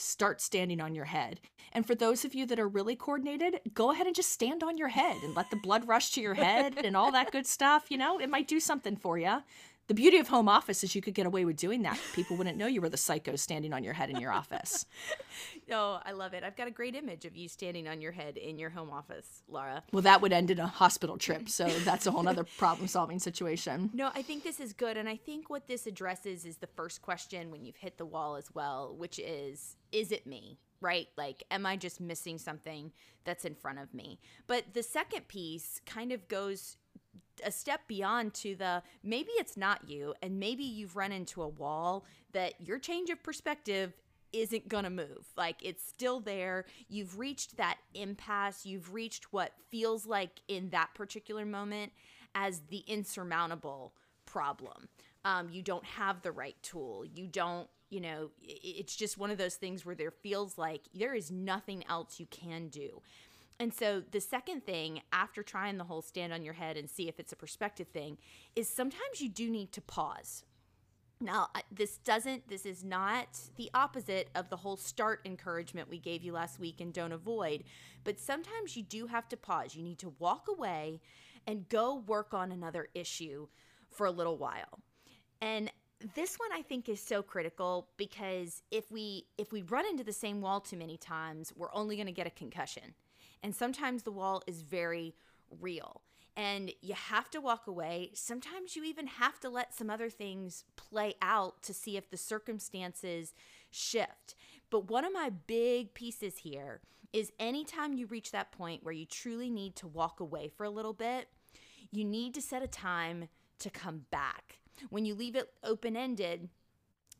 Start 0.00 0.40
standing 0.40 0.80
on 0.80 0.94
your 0.94 1.04
head. 1.04 1.40
And 1.72 1.86
for 1.86 1.94
those 1.94 2.24
of 2.24 2.34
you 2.34 2.46
that 2.46 2.58
are 2.58 2.68
really 2.68 2.96
coordinated, 2.96 3.60
go 3.74 3.92
ahead 3.92 4.06
and 4.06 4.16
just 4.16 4.32
stand 4.32 4.62
on 4.62 4.76
your 4.76 4.88
head 4.88 5.16
and 5.22 5.34
let 5.36 5.50
the 5.50 5.56
blood 5.56 5.86
rush 5.86 6.10
to 6.12 6.20
your 6.20 6.34
head 6.34 6.78
and 6.82 6.96
all 6.96 7.12
that 7.12 7.30
good 7.32 7.46
stuff. 7.46 7.90
You 7.90 7.98
know, 7.98 8.18
it 8.18 8.30
might 8.30 8.48
do 8.48 8.60
something 8.60 8.96
for 8.96 9.18
you. 9.18 9.38
The 9.90 9.94
beauty 9.94 10.18
of 10.18 10.28
home 10.28 10.48
office 10.48 10.84
is 10.84 10.94
you 10.94 11.02
could 11.02 11.14
get 11.14 11.26
away 11.26 11.44
with 11.44 11.56
doing 11.56 11.82
that. 11.82 11.98
People 12.14 12.36
wouldn't 12.36 12.56
know 12.56 12.68
you 12.68 12.80
were 12.80 12.88
the 12.88 12.96
psycho 12.96 13.34
standing 13.34 13.72
on 13.72 13.82
your 13.82 13.92
head 13.92 14.08
in 14.08 14.20
your 14.20 14.30
office. 14.30 14.86
oh, 15.72 15.98
I 16.04 16.12
love 16.12 16.32
it. 16.32 16.44
I've 16.44 16.56
got 16.56 16.68
a 16.68 16.70
great 16.70 16.94
image 16.94 17.24
of 17.24 17.34
you 17.34 17.48
standing 17.48 17.88
on 17.88 18.00
your 18.00 18.12
head 18.12 18.36
in 18.36 18.56
your 18.56 18.70
home 18.70 18.90
office, 18.90 19.42
Laura. 19.48 19.82
Well, 19.90 20.02
that 20.02 20.22
would 20.22 20.32
end 20.32 20.52
in 20.52 20.60
a 20.60 20.66
hospital 20.68 21.18
trip. 21.18 21.48
So 21.48 21.66
that's 21.80 22.06
a 22.06 22.12
whole 22.12 22.28
other 22.28 22.44
problem 22.56 22.86
solving 22.86 23.18
situation. 23.18 23.90
No, 23.92 24.12
I 24.14 24.22
think 24.22 24.44
this 24.44 24.60
is 24.60 24.72
good. 24.72 24.96
And 24.96 25.08
I 25.08 25.16
think 25.16 25.50
what 25.50 25.66
this 25.66 25.88
addresses 25.88 26.44
is 26.44 26.58
the 26.58 26.68
first 26.68 27.02
question 27.02 27.50
when 27.50 27.64
you've 27.64 27.74
hit 27.74 27.98
the 27.98 28.06
wall 28.06 28.36
as 28.36 28.54
well, 28.54 28.94
which 28.96 29.18
is 29.18 29.74
is 29.90 30.12
it 30.12 30.24
me? 30.24 30.60
right? 30.80 31.08
Like, 31.16 31.42
am 31.50 31.66
I 31.66 31.76
just 31.76 32.00
missing 32.00 32.38
something 32.38 32.92
that's 33.24 33.44
in 33.44 33.54
front 33.54 33.80
of 33.80 33.92
me? 33.92 34.18
But 34.46 34.72
the 34.72 34.82
second 34.82 35.28
piece 35.28 35.78
kind 35.84 36.10
of 36.10 36.26
goes 36.26 36.78
a 37.44 37.50
step 37.50 37.80
beyond 37.86 38.34
to 38.34 38.54
the 38.54 38.82
maybe 39.02 39.30
it's 39.32 39.56
not 39.56 39.88
you 39.88 40.14
and 40.22 40.38
maybe 40.38 40.64
you've 40.64 40.96
run 40.96 41.12
into 41.12 41.42
a 41.42 41.48
wall 41.48 42.04
that 42.32 42.60
your 42.60 42.78
change 42.78 43.10
of 43.10 43.22
perspective 43.22 43.92
isn't 44.32 44.68
going 44.68 44.84
to 44.84 44.90
move. 44.90 45.26
Like 45.36 45.56
it's 45.62 45.84
still 45.84 46.20
there. 46.20 46.64
You've 46.88 47.18
reached 47.18 47.56
that 47.56 47.78
impasse. 47.94 48.64
You've 48.64 48.92
reached 48.92 49.32
what 49.32 49.52
feels 49.68 50.06
like 50.06 50.40
in 50.48 50.70
that 50.70 50.94
particular 50.94 51.44
moment 51.44 51.92
as 52.34 52.62
the 52.68 52.84
insurmountable 52.86 53.92
problem. 54.26 54.88
Um, 55.24 55.48
you 55.50 55.62
don't 55.62 55.84
have 55.84 56.22
the 56.22 56.32
right 56.32 56.56
tool. 56.62 57.04
You 57.04 57.26
don't, 57.26 57.68
you 57.90 58.00
know, 58.00 58.30
it's 58.42 58.94
just 58.94 59.18
one 59.18 59.30
of 59.30 59.38
those 59.38 59.56
things 59.56 59.84
where 59.84 59.96
there 59.96 60.12
feels 60.12 60.56
like 60.56 60.82
there 60.94 61.14
is 61.14 61.30
nothing 61.30 61.84
else 61.88 62.20
you 62.20 62.26
can 62.26 62.68
do. 62.68 63.02
And 63.60 63.74
so 63.74 64.02
the 64.10 64.22
second 64.22 64.64
thing 64.64 65.02
after 65.12 65.42
trying 65.42 65.76
the 65.76 65.84
whole 65.84 66.00
stand 66.00 66.32
on 66.32 66.42
your 66.42 66.54
head 66.54 66.78
and 66.78 66.88
see 66.88 67.08
if 67.08 67.20
it's 67.20 67.32
a 67.32 67.36
perspective 67.36 67.88
thing 67.88 68.16
is 68.56 68.68
sometimes 68.68 69.20
you 69.20 69.28
do 69.28 69.50
need 69.50 69.70
to 69.72 69.82
pause. 69.82 70.44
Now, 71.20 71.48
this 71.70 71.98
doesn't, 71.98 72.48
this 72.48 72.64
is 72.64 72.82
not 72.82 73.38
the 73.56 73.70
opposite 73.74 74.30
of 74.34 74.48
the 74.48 74.56
whole 74.56 74.78
start 74.78 75.20
encouragement 75.26 75.90
we 75.90 75.98
gave 75.98 76.22
you 76.22 76.32
last 76.32 76.58
week 76.58 76.80
and 76.80 76.94
don't 76.94 77.12
avoid, 77.12 77.64
but 78.02 78.18
sometimes 78.18 78.74
you 78.78 78.82
do 78.82 79.06
have 79.06 79.28
to 79.28 79.36
pause. 79.36 79.74
You 79.74 79.82
need 79.82 79.98
to 79.98 80.14
walk 80.18 80.46
away 80.48 81.02
and 81.46 81.68
go 81.68 81.96
work 82.06 82.32
on 82.32 82.52
another 82.52 82.88
issue 82.94 83.46
for 83.90 84.06
a 84.06 84.10
little 84.10 84.38
while. 84.38 84.80
And 85.42 85.70
this 86.14 86.36
one 86.36 86.50
I 86.54 86.62
think 86.62 86.88
is 86.88 87.02
so 87.02 87.22
critical 87.22 87.88
because 87.98 88.62
if 88.70 88.90
we 88.90 89.26
if 89.36 89.52
we 89.52 89.60
run 89.60 89.84
into 89.84 90.02
the 90.02 90.14
same 90.14 90.40
wall 90.40 90.60
too 90.60 90.78
many 90.78 90.96
times, 90.96 91.52
we're 91.54 91.74
only 91.74 91.96
going 91.96 92.06
to 92.06 92.12
get 92.12 92.26
a 92.26 92.30
concussion. 92.30 92.94
And 93.42 93.54
sometimes 93.54 94.02
the 94.02 94.12
wall 94.12 94.42
is 94.46 94.62
very 94.62 95.14
real. 95.60 96.02
And 96.36 96.72
you 96.80 96.94
have 96.94 97.28
to 97.30 97.40
walk 97.40 97.66
away. 97.66 98.10
Sometimes 98.14 98.76
you 98.76 98.84
even 98.84 99.06
have 99.06 99.40
to 99.40 99.50
let 99.50 99.74
some 99.74 99.90
other 99.90 100.08
things 100.08 100.64
play 100.76 101.14
out 101.20 101.62
to 101.64 101.74
see 101.74 101.96
if 101.96 102.08
the 102.08 102.16
circumstances 102.16 103.34
shift. 103.70 104.34
But 104.70 104.88
one 104.90 105.04
of 105.04 105.12
my 105.12 105.30
big 105.30 105.92
pieces 105.94 106.38
here 106.38 106.80
is 107.12 107.32
anytime 107.40 107.92
you 107.92 108.06
reach 108.06 108.30
that 108.30 108.52
point 108.52 108.84
where 108.84 108.94
you 108.94 109.04
truly 109.04 109.50
need 109.50 109.74
to 109.76 109.88
walk 109.88 110.20
away 110.20 110.48
for 110.48 110.64
a 110.64 110.70
little 110.70 110.92
bit, 110.92 111.28
you 111.90 112.04
need 112.04 112.34
to 112.34 112.42
set 112.42 112.62
a 112.62 112.68
time 112.68 113.28
to 113.58 113.70
come 113.70 114.06
back. 114.10 114.60
When 114.88 115.04
you 115.04 115.14
leave 115.14 115.34
it 115.34 115.52
open 115.64 115.96
ended, 115.96 116.48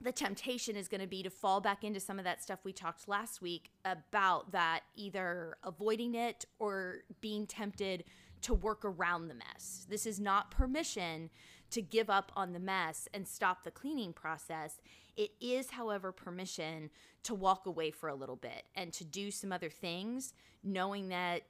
the 0.03 0.13
temptation 0.13 0.77
is 0.77 0.89
going 0.89 1.01
to 1.01 1.07
be 1.07 1.23
to 1.23 1.31
fall 1.31 1.61
back 1.61 1.85
into 1.85 2.01
some 2.01 2.19
of 2.19 2.25
that 2.25 2.43
stuff 2.43 2.61
we 2.65 2.73
talked 2.73 3.07
last 3.07 3.43
week 3.43 3.71
about 3.85 4.53
that 4.53 4.81
either 4.97 5.57
avoiding 5.63 6.15
it 6.15 6.47
or 6.59 6.99
being 7.21 7.47
tempted 7.47 8.05
to 8.43 8.55
work 8.55 8.85
around 8.85 9.29
the 9.29 9.35
mess. 9.35 9.87
This 9.89 10.07
is 10.07 10.19
not 10.19 10.51
permission 10.51 11.29
to 11.71 11.83
give 11.83 12.09
up 12.09 12.33
on 12.35 12.53
the 12.53 12.59
mess 12.59 13.09
and 13.13 13.29
stop 13.29 13.63
the 13.63 13.71
cleaning 13.71 14.13
process. 14.13 14.81
It 15.17 15.33
is, 15.41 15.71
however, 15.71 16.13
permission 16.13 16.91
to 17.25 17.35
walk 17.35 17.67
away 17.67 17.91
for 17.91 18.09
a 18.09 18.15
little 18.15 18.37
bit 18.37 18.65
and 18.75 18.93
to 18.95 19.05
do 19.05 19.31
some 19.31 19.53
other 19.53 19.69
things, 19.69 20.33
knowing 20.65 21.11
that 21.11 21.43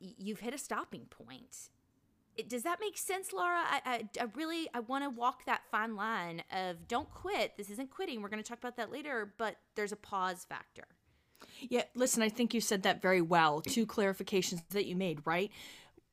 you've 0.00 0.40
hit 0.40 0.54
a 0.54 0.58
stopping 0.58 1.06
point 1.10 1.68
does 2.46 2.62
that 2.62 2.78
make 2.80 2.96
sense, 2.96 3.32
Laura? 3.32 3.58
I, 3.58 3.80
I, 3.84 4.08
I 4.20 4.26
really 4.34 4.68
I 4.74 4.80
want 4.80 5.04
to 5.04 5.10
walk 5.10 5.44
that 5.46 5.62
fine 5.70 5.96
line 5.96 6.42
of 6.52 6.86
don't 6.86 7.10
quit. 7.10 7.56
This 7.56 7.70
isn't 7.70 7.90
quitting. 7.90 8.22
We're 8.22 8.28
going 8.28 8.42
to 8.42 8.48
talk 8.48 8.58
about 8.58 8.76
that 8.76 8.92
later, 8.92 9.34
but 9.38 9.56
there's 9.74 9.92
a 9.92 9.96
pause 9.96 10.44
factor. 10.48 10.84
Yeah, 11.60 11.84
listen, 11.94 12.22
I 12.22 12.28
think 12.28 12.54
you 12.54 12.60
said 12.60 12.82
that 12.82 13.02
very 13.02 13.22
well. 13.22 13.60
Two 13.60 13.86
clarifications 13.86 14.62
that 14.70 14.86
you 14.86 14.96
made, 14.96 15.20
right? 15.24 15.50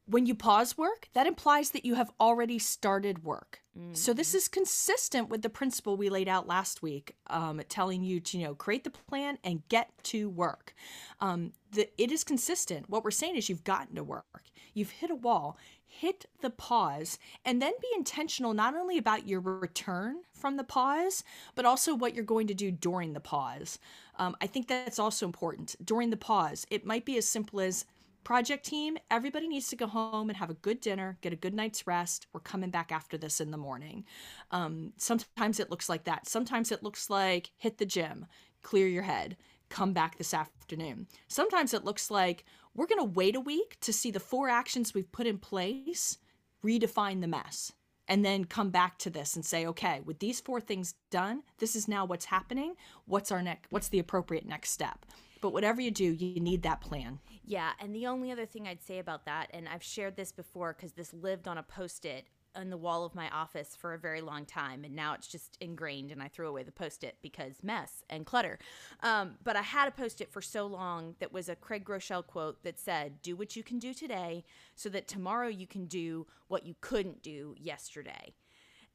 When 0.08 0.26
you 0.28 0.36
pause 0.36 0.78
work, 0.78 1.10
that 1.14 1.26
implies 1.26 1.72
that 1.72 1.84
you 1.84 1.96
have 1.96 2.12
already 2.20 2.60
started 2.60 3.24
work. 3.24 3.62
Mm-hmm. 3.78 3.94
So 3.96 4.14
this 4.14 4.30
mm-hmm. 4.30 4.38
is 4.38 4.48
consistent 4.48 5.30
with 5.30 5.42
the 5.42 5.50
principle 5.50 5.98
we 5.98 6.10
laid 6.10 6.28
out 6.28 6.48
last 6.48 6.84
week, 6.84 7.16
um, 7.28 7.62
telling 7.70 8.04
you 8.04 8.20
to 8.20 8.38
you 8.38 8.46
know 8.46 8.56
create 8.56 8.84
the 8.84 8.92
plan 8.92 9.40
and 9.44 9.68
get 9.68 9.92
to 10.04 10.30
work. 10.30 10.76
Um, 11.20 11.54
the, 11.72 11.90
it 12.02 12.12
is 12.12 12.24
consistent. 12.24 12.90
What 12.90 13.04
we're 13.04 13.12
saying 13.12 13.36
is 13.36 13.50
you've 13.50 13.64
gotten 13.64 13.96
to 13.96 14.04
work. 14.04 14.44
You've 14.76 14.92
hit 14.92 15.10
a 15.10 15.16
wall 15.16 15.58
hit 16.00 16.26
the 16.42 16.50
pause 16.50 17.18
and 17.44 17.62
then 17.62 17.74
be 17.82 17.88
intentional 17.96 18.54
not 18.54 18.76
only 18.76 18.98
about 18.98 19.28
your 19.28 19.40
return 19.40 20.18
from 20.34 20.58
the 20.58 20.64
pause, 20.64 21.24
but 21.56 21.66
also 21.66 21.96
what 21.96 22.14
you're 22.14 22.24
going 22.24 22.48
to 22.48 22.54
do 22.54 22.72
during 22.72 23.14
the 23.14 23.20
pause. 23.20 23.80
Um, 24.18 24.36
I 24.42 24.48
think 24.48 24.68
that's 24.68 25.00
also 25.00 25.26
important. 25.26 25.76
During 25.84 26.10
the 26.10 26.18
pause, 26.18 26.66
it 26.70 26.86
might 26.86 27.06
be 27.06 27.18
as 27.18 27.28
simple 27.28 27.60
as 27.60 27.86
project 28.24 28.66
team, 28.66 28.98
everybody 29.10 29.48
needs 29.48 29.70
to 29.70 29.76
go 29.76 29.88
home 29.88 30.30
and 30.30 30.38
have 30.38 30.50
a 30.50 30.56
good 30.56 30.82
dinner, 30.82 31.18
get 31.22 31.32
a 31.32 31.38
good 31.38 31.54
night's 31.54 31.88
rest. 31.88 32.28
We're 32.34 32.40
coming 32.42 32.72
back 32.72 32.92
after 32.92 33.18
this 33.18 33.40
in 33.40 33.52
the 33.52 33.58
morning. 33.58 34.04
Um, 34.52 34.94
sometimes 34.98 35.60
it 35.60 35.70
looks 35.70 35.88
like 35.88 36.04
that. 36.06 36.28
Sometimes 36.28 36.72
it 36.72 36.84
looks 36.84 37.10
like 37.10 37.52
hit 37.58 37.78
the 37.78 37.86
gym, 37.86 38.26
clear 38.64 38.88
your 38.88 39.04
head, 39.04 39.38
come 39.70 39.94
back 39.94 40.18
this 40.18 40.34
afternoon. 40.34 41.08
Sometimes 41.28 41.74
it 41.74 41.84
looks 41.84 42.12
like 42.12 42.46
we're 42.74 42.88
going 42.88 43.00
to 43.00 43.04
wait 43.04 43.36
a 43.36 43.40
week 43.40 43.78
to 43.82 43.94
see 43.94 44.12
the 44.12 44.20
four 44.20 44.50
actions 44.50 44.94
we've 44.94 45.12
put 45.12 45.28
in 45.28 45.38
place 45.38 46.18
redefine 46.64 47.22
the 47.22 47.28
mess 47.28 47.72
and 48.08 48.24
then 48.24 48.46
come 48.46 48.70
back 48.70 48.98
to 49.00 49.10
this 49.10 49.36
and 49.36 49.46
say 49.46 49.66
okay 49.66 50.02
with 50.06 50.20
these 50.20 50.40
four 50.40 50.60
things 50.60 50.96
done 51.12 51.44
this 51.60 51.76
is 51.76 51.88
now 51.88 52.06
what's 52.06 52.26
happening. 52.26 52.76
What's 53.06 53.32
our 53.32 53.42
next 53.42 53.72
what's 53.72 53.90
the 53.90 54.00
appropriate 54.00 54.46
next 54.46 54.72
step? 54.72 55.06
But 55.42 55.54
whatever 55.54 55.82
you 55.82 55.92
do 55.92 56.06
you 56.06 56.40
need 56.40 56.64
that 56.64 56.82
plan. 56.82 57.20
Yeah 57.44 57.72
and 57.80 57.94
the 57.94 58.08
only 58.08 58.32
other 58.32 58.46
thing 58.46 58.68
i'd 58.68 58.84
say 58.84 59.00
about 59.00 59.26
that 59.26 59.50
and 59.54 59.68
i've 59.70 59.84
shared 59.84 60.16
this 60.16 60.32
before 60.32 60.74
because 60.74 60.94
this 60.94 61.14
lived 61.14 61.48
on 61.48 61.58
a 61.58 61.64
post-it 61.64 62.28
on 62.56 62.70
the 62.70 62.78
wall 62.78 63.06
of 63.06 63.16
my 63.16 63.30
office 63.30 63.76
for 63.76 63.94
a 63.94 63.98
very 63.98 64.22
long 64.22 64.46
time 64.46 64.84
and 64.84 64.96
now 64.96 65.14
it's 65.14 65.28
just 65.28 65.58
ingrained 65.62 66.12
and 66.12 66.22
i 66.22 66.28
threw 66.28 66.48
away 66.48 66.64
the 66.64 66.72
post-it 66.72 67.18
because 67.22 67.64
mess 67.64 68.04
and 68.10 68.26
clutter. 68.26 68.60
Um, 69.02 69.36
but 69.44 69.56
i 69.56 69.62
had 69.62 69.88
a 69.88 69.92
post-it 69.92 70.32
for 70.32 70.42
so 70.42 70.66
long 70.66 71.16
that 71.20 71.34
was 71.34 71.50
a 71.50 71.56
craig 71.56 71.86
groeschel 71.86 72.26
quote 72.26 72.64
that 72.64 72.80
said 72.80 73.22
do 73.22 73.36
what 73.36 73.56
you 73.56 73.64
can 73.64 73.80
do 73.80 73.94
today 73.94 74.44
so 74.76 74.90
that 74.90 75.08
tomorrow 75.08 75.48
you 75.48 75.68
can 75.68 75.86
do 75.86 76.28
what 76.48 76.66
you 76.66 76.76
couldn't 76.82 77.22
do 77.22 77.56
yesterday 77.58 78.34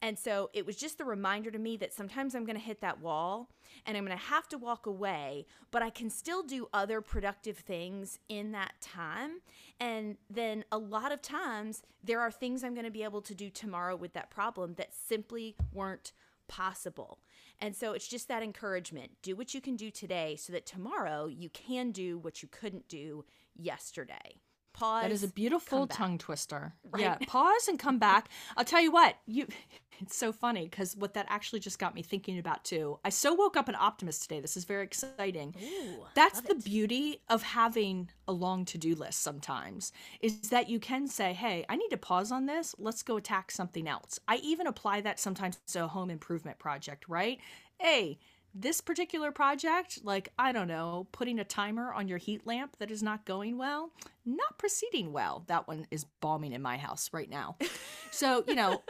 and 0.02 0.18
so 0.18 0.48
it 0.54 0.64
was 0.64 0.76
just 0.76 0.96
the 0.96 1.04
reminder 1.04 1.50
to 1.50 1.58
me 1.58 1.76
that 1.76 1.92
sometimes 1.92 2.34
I'm 2.34 2.46
going 2.46 2.56
to 2.56 2.62
hit 2.62 2.80
that 2.80 3.00
wall 3.00 3.50
and 3.84 3.96
I'm 3.96 4.06
going 4.06 4.16
to 4.16 4.24
have 4.24 4.48
to 4.48 4.58
walk 4.58 4.86
away, 4.86 5.46
but 5.70 5.82
I 5.82 5.90
can 5.90 6.08
still 6.08 6.42
do 6.42 6.68
other 6.72 7.02
productive 7.02 7.58
things 7.58 8.18
in 8.28 8.52
that 8.52 8.72
time. 8.80 9.40
And 9.78 10.16
then 10.30 10.64
a 10.72 10.78
lot 10.78 11.12
of 11.12 11.20
times 11.20 11.82
there 12.02 12.20
are 12.20 12.30
things 12.30 12.64
I'm 12.64 12.74
going 12.74 12.86
to 12.86 12.90
be 12.90 13.04
able 13.04 13.20
to 13.22 13.34
do 13.34 13.50
tomorrow 13.50 13.94
with 13.94 14.14
that 14.14 14.30
problem 14.30 14.74
that 14.78 14.94
simply 14.94 15.54
weren't 15.72 16.12
possible. 16.48 17.18
And 17.60 17.76
so 17.76 17.92
it's 17.92 18.08
just 18.08 18.26
that 18.28 18.42
encouragement 18.42 19.12
do 19.22 19.36
what 19.36 19.52
you 19.52 19.60
can 19.60 19.76
do 19.76 19.90
today 19.90 20.34
so 20.36 20.52
that 20.54 20.64
tomorrow 20.64 21.26
you 21.26 21.50
can 21.50 21.90
do 21.90 22.18
what 22.18 22.42
you 22.42 22.48
couldn't 22.50 22.88
do 22.88 23.26
yesterday 23.54 24.40
pause. 24.72 25.02
That 25.02 25.12
is 25.12 25.22
a 25.22 25.28
beautiful 25.28 25.86
tongue 25.86 26.18
twister. 26.18 26.74
Right? 26.90 27.02
Yeah, 27.02 27.16
pause 27.26 27.68
and 27.68 27.78
come 27.78 27.98
back. 27.98 28.28
I'll 28.56 28.64
tell 28.64 28.80
you 28.80 28.90
what, 28.90 29.16
you 29.26 29.46
it's 30.00 30.16
so 30.16 30.32
funny 30.32 30.64
because 30.64 30.96
what 30.96 31.14
that 31.14 31.26
actually 31.28 31.60
just 31.60 31.78
got 31.78 31.94
me 31.94 32.02
thinking 32.02 32.38
about 32.38 32.64
too. 32.64 32.98
I 33.04 33.10
so 33.10 33.34
woke 33.34 33.56
up 33.56 33.68
an 33.68 33.74
optimist 33.74 34.22
today. 34.22 34.40
This 34.40 34.56
is 34.56 34.64
very 34.64 34.84
exciting. 34.84 35.54
Ooh, 35.62 36.04
That's 36.14 36.40
the 36.40 36.56
it. 36.56 36.64
beauty 36.64 37.20
of 37.28 37.42
having 37.42 38.10
a 38.26 38.32
long 38.32 38.64
to-do 38.64 38.94
list 38.94 39.20
sometimes 39.22 39.92
is 40.20 40.40
that 40.50 40.68
you 40.68 40.80
can 40.80 41.06
say, 41.06 41.32
"Hey, 41.32 41.64
I 41.68 41.76
need 41.76 41.90
to 41.90 41.96
pause 41.96 42.32
on 42.32 42.46
this. 42.46 42.74
Let's 42.78 43.02
go 43.02 43.16
attack 43.16 43.50
something 43.50 43.88
else." 43.88 44.18
I 44.26 44.36
even 44.36 44.66
apply 44.66 45.02
that 45.02 45.20
sometimes 45.20 45.58
to 45.68 45.84
a 45.84 45.88
home 45.88 46.10
improvement 46.10 46.58
project, 46.58 47.08
right? 47.08 47.38
Hey, 47.78 48.18
this 48.54 48.80
particular 48.80 49.30
project, 49.30 50.00
like, 50.04 50.32
I 50.38 50.52
don't 50.52 50.68
know, 50.68 51.06
putting 51.12 51.38
a 51.38 51.44
timer 51.44 51.92
on 51.92 52.08
your 52.08 52.18
heat 52.18 52.46
lamp 52.46 52.76
that 52.78 52.90
is 52.90 53.02
not 53.02 53.24
going 53.24 53.58
well, 53.58 53.92
not 54.24 54.58
proceeding 54.58 55.12
well. 55.12 55.44
That 55.46 55.68
one 55.68 55.86
is 55.90 56.04
bombing 56.20 56.52
in 56.52 56.62
my 56.62 56.76
house 56.76 57.10
right 57.12 57.30
now. 57.30 57.56
so, 58.10 58.44
you 58.48 58.54
know, 58.54 58.82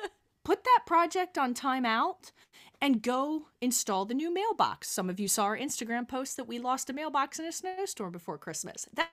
put 0.45 0.65
that 0.65 0.81
project 0.87 1.37
on 1.37 1.55
timeout 1.55 2.33
and 2.81 3.03
go 3.03 3.47
install 3.61 4.05
the 4.07 4.15
new 4.15 4.33
mailbox. 4.33 4.89
Some 4.89 5.11
of 5.11 5.21
you 5.21 5.29
saw 5.29 5.45
our 5.45 5.59
Instagram 5.59 6.09
post 6.09 6.37
that 6.37 6.49
we 6.49 6.59
lost 6.59 6.89
a 6.89 6.93
mailbox 6.93 7.39
in 7.39 7.45
a 7.45 7.53
snowstorm 7.53 8.13
before 8.13 8.39
Christmas. 8.39 8.87
That 8.95 9.11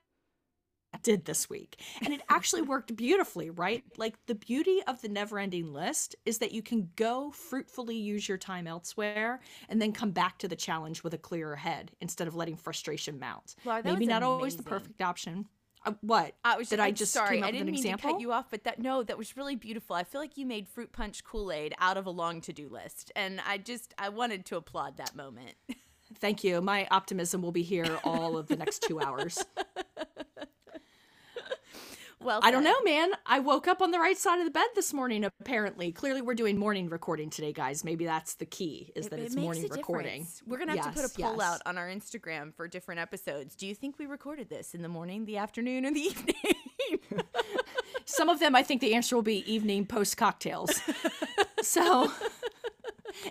did 1.07 1.23
this 1.23 1.49
week. 1.49 1.79
And 2.03 2.13
it 2.13 2.19
actually 2.27 2.61
worked 2.73 2.93
beautifully, 2.93 3.49
right? 3.49 3.81
Like 3.95 4.15
the 4.25 4.35
beauty 4.35 4.81
of 4.87 5.01
the 5.01 5.07
never 5.07 5.39
ending 5.39 5.71
list 5.71 6.17
is 6.25 6.39
that 6.39 6.51
you 6.51 6.61
can 6.61 6.89
go 6.97 7.31
fruitfully 7.31 7.95
use 7.95 8.27
your 8.27 8.37
time 8.37 8.67
elsewhere 8.67 9.39
and 9.69 9.81
then 9.81 9.93
come 9.93 10.11
back 10.11 10.37
to 10.39 10.49
the 10.49 10.55
challenge 10.57 11.03
with 11.03 11.13
a 11.13 11.17
clearer 11.17 11.55
head 11.55 11.91
instead 12.01 12.27
of 12.27 12.35
letting 12.35 12.57
frustration 12.57 13.17
mount. 13.19 13.55
That 13.63 13.85
Maybe 13.85 14.05
not 14.05 14.21
always 14.21 14.57
the 14.57 14.63
perfect 14.63 15.01
option. 15.01 15.45
Uh, 15.85 15.93
what? 16.01 16.35
I 16.43 16.57
was 16.57 16.67
Did 16.67 16.81
I'm 16.81 16.87
I 16.87 16.91
just 16.91 17.13
sorry. 17.13 17.37
came 17.37 17.43
up 17.43 17.47
I 17.47 17.51
didn't 17.51 17.69
an 17.69 17.71
mean 17.71 17.75
example? 17.85 18.09
to 18.09 18.13
cut 18.15 18.21
you 18.21 18.33
off, 18.33 18.47
but 18.51 18.65
that 18.65 18.79
no, 18.79 19.03
that 19.03 19.17
was 19.17 19.37
really 19.37 19.55
beautiful. 19.55 19.95
I 19.95 20.03
feel 20.03 20.19
like 20.19 20.35
you 20.37 20.45
made 20.45 20.67
fruit 20.67 20.91
punch 20.91 21.23
Kool 21.23 21.53
Aid 21.53 21.73
out 21.79 21.95
of 21.95 22.05
a 22.05 22.09
long 22.09 22.41
to 22.41 22.51
do 22.51 22.67
list, 22.67 23.13
and 23.15 23.39
I 23.47 23.57
just 23.59 23.93
I 23.97 24.09
wanted 24.09 24.45
to 24.47 24.57
applaud 24.57 24.97
that 24.97 25.15
moment. 25.15 25.53
Thank 26.19 26.43
you. 26.43 26.59
My 26.59 26.85
optimism 26.91 27.41
will 27.41 27.51
be 27.53 27.63
here 27.63 27.99
all 28.03 28.37
of 28.37 28.47
the 28.47 28.57
next 28.57 28.81
two 28.83 28.99
hours. 28.99 29.41
Well, 32.19 32.39
I 32.41 32.49
don't 32.49 32.63
know, 32.63 32.75
man. 32.83 33.11
I 33.25 33.39
woke 33.39 33.67
up 33.67 33.81
on 33.81 33.91
the 33.91 33.99
right 33.99 34.17
side 34.17 34.39
of 34.39 34.45
the 34.45 34.51
bed 34.51 34.65
this 34.75 34.91
morning, 34.91 35.23
apparently. 35.23 35.91
Clearly, 35.91 36.21
we're 36.21 36.33
doing 36.33 36.57
morning 36.57 36.89
recording 36.89 37.29
today, 37.29 37.53
guys. 37.53 37.83
Maybe 37.83 38.05
that's 38.05 38.33
the 38.35 38.45
key, 38.45 38.91
is 38.95 39.05
It- 39.05 39.09
that 39.11 39.19
it's 39.19 39.35
makes 39.35 39.43
morning 39.43 39.67
recording. 39.69 40.21
difference. 40.21 40.41
We're 40.47 40.57
gonna 40.57 40.75
have 40.75 40.93
to 40.93 41.01
put 41.01 41.09
a 41.09 41.21
poll 41.21 41.35
yes. 41.37 41.41
out 41.41 41.61
on 41.67 41.77
our 41.77 41.87
Instagram 41.87 42.55
for 42.55 42.67
different 42.67 42.99
episodes. 42.99 43.55
Do 43.55 43.67
you 43.67 43.75
think 43.75 43.99
we 43.99 44.07
recorded 44.07 44.49
this 44.49 44.73
in 44.73 44.81
the 44.81 44.89
morning, 44.89 45.25
the 45.25 45.37
afternoon, 45.37 45.85
or 45.85 45.91
the 45.91 45.99
evening? 46.11 46.35
Some 48.05 48.29
of 48.29 48.39
them, 48.39 48.55
I 48.55 48.63
think 48.63 48.81
the 48.81 48.95
answer 48.95 49.15
will 49.15 49.23
be 49.23 49.49
evening 49.51 49.85
post 49.85 50.17
cocktails. 50.17 50.81
so, 51.61 52.11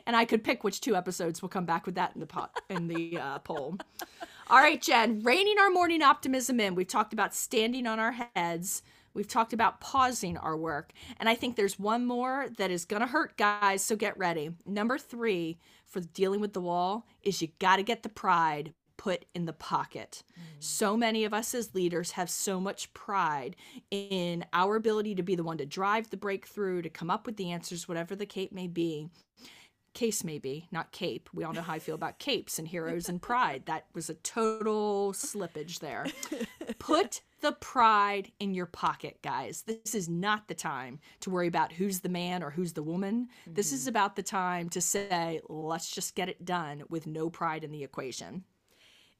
and 0.07 0.14
I 0.14 0.25
could 0.25 0.45
pick 0.45 0.62
which 0.62 0.81
two 0.81 0.95
episodes. 0.95 1.43
We'll 1.43 1.49
come 1.49 1.66
back 1.66 1.87
with 1.87 1.97
that 1.97 2.12
in 2.14 2.21
the 2.21 2.26
pot 2.26 2.50
in 2.71 2.87
the 2.87 3.19
uh, 3.19 3.38
poll. 3.40 3.78
All 4.49 4.59
right, 4.59 4.81
Jen, 4.81 5.23
reining 5.25 5.59
our 5.59 5.71
morning 5.71 6.03
optimism 6.03 6.61
in. 6.61 6.76
We've 6.76 6.87
talked 6.87 7.12
about 7.12 7.35
standing 7.35 7.85
on 7.85 7.99
our 7.99 8.12
heads. 8.37 8.83
We've 9.12 9.26
talked 9.26 9.53
about 9.53 9.81
pausing 9.81 10.37
our 10.37 10.57
work. 10.57 10.93
And 11.19 11.29
I 11.29 11.35
think 11.35 11.57
there's 11.57 11.81
one 11.81 12.07
more 12.07 12.47
that 12.57 12.71
is 12.71 12.85
going 12.85 13.00
to 13.00 13.09
hurt, 13.09 13.37
guys. 13.37 13.83
So 13.83 13.97
get 13.97 14.17
ready. 14.17 14.50
Number 14.65 14.99
three 14.99 15.59
for 15.85 15.99
dealing 15.99 16.41
with 16.41 16.53
the 16.53 16.61
wall 16.61 17.09
is 17.25 17.43
you 17.43 17.49
got 17.59 17.76
to 17.76 17.83
get 17.83 18.05
the 18.05 18.09
pride 18.09 18.73
put 18.97 19.25
in 19.35 19.47
the 19.47 19.53
pocket. 19.53 20.23
Mm. 20.38 20.43
So 20.61 20.97
many 20.97 21.25
of 21.25 21.35
us 21.35 21.53
as 21.53 21.75
leaders 21.75 22.12
have 22.12 22.31
so 22.31 22.61
much 22.61 22.95
pride 22.95 23.57
in 23.91 24.45
our 24.53 24.76
ability 24.76 25.17
to 25.17 25.25
be 25.25 25.35
the 25.35 25.43
one 25.43 25.59
to 25.59 25.67
drive 25.67 26.11
the 26.11 26.17
breakthrough, 26.17 26.83
to 26.83 26.88
come 26.88 27.11
up 27.11 27.26
with 27.26 27.37
the 27.37 27.50
answers, 27.50 27.88
whatever 27.88 28.15
the 28.15 28.26
cape 28.26 28.53
may 28.53 28.69
be 28.69 29.11
case 29.97 30.23
may 30.23 30.38
be, 30.38 30.69
not 30.71 30.93
cape. 30.93 31.31
We 31.33 31.43
all 31.43 31.55
know 31.55 31.62
how 31.62 31.73
I 31.73 31.79
feel 31.79 31.95
about 31.95 32.19
capes 32.19 32.59
and 32.59 32.69
heroes 32.69 33.09
and 33.09 33.21
pride. 33.21 33.62
That 33.65 33.87
was 33.95 34.11
a 34.11 34.15
total 34.15 35.15
slippage 35.15 35.79
there. 35.79 36.07
Put 36.79 37.23
the 37.41 37.53
pride 37.53 38.31
in 38.38 38.53
your 38.53 38.67
pocket, 38.67 39.23
guys. 39.23 39.62
This 39.62 39.95
is 39.95 40.07
not 40.07 40.49
the 40.49 40.55
time 40.55 41.00
to 41.21 41.31
worry 41.31 41.49
about 41.49 41.73
who's 41.73 42.00
the 42.00 42.11
man 42.11 42.43
or 42.43 42.50
who's 42.50 42.75
the 42.75 42.83
woman. 42.83 43.29
This 43.47 43.73
is 43.73 43.83
mm-hmm. 43.83 43.88
about 43.88 44.17
the 44.17 44.23
time 44.23 44.69
to 44.69 44.83
say, 44.83 45.41
let's 45.49 45.91
just 45.91 46.15
get 46.15 46.29
it 46.29 46.45
done 46.45 46.83
with 46.91 47.07
no 47.07 47.31
pride 47.31 47.65
in 47.65 47.73
the 47.73 47.83
equation. 47.83 48.45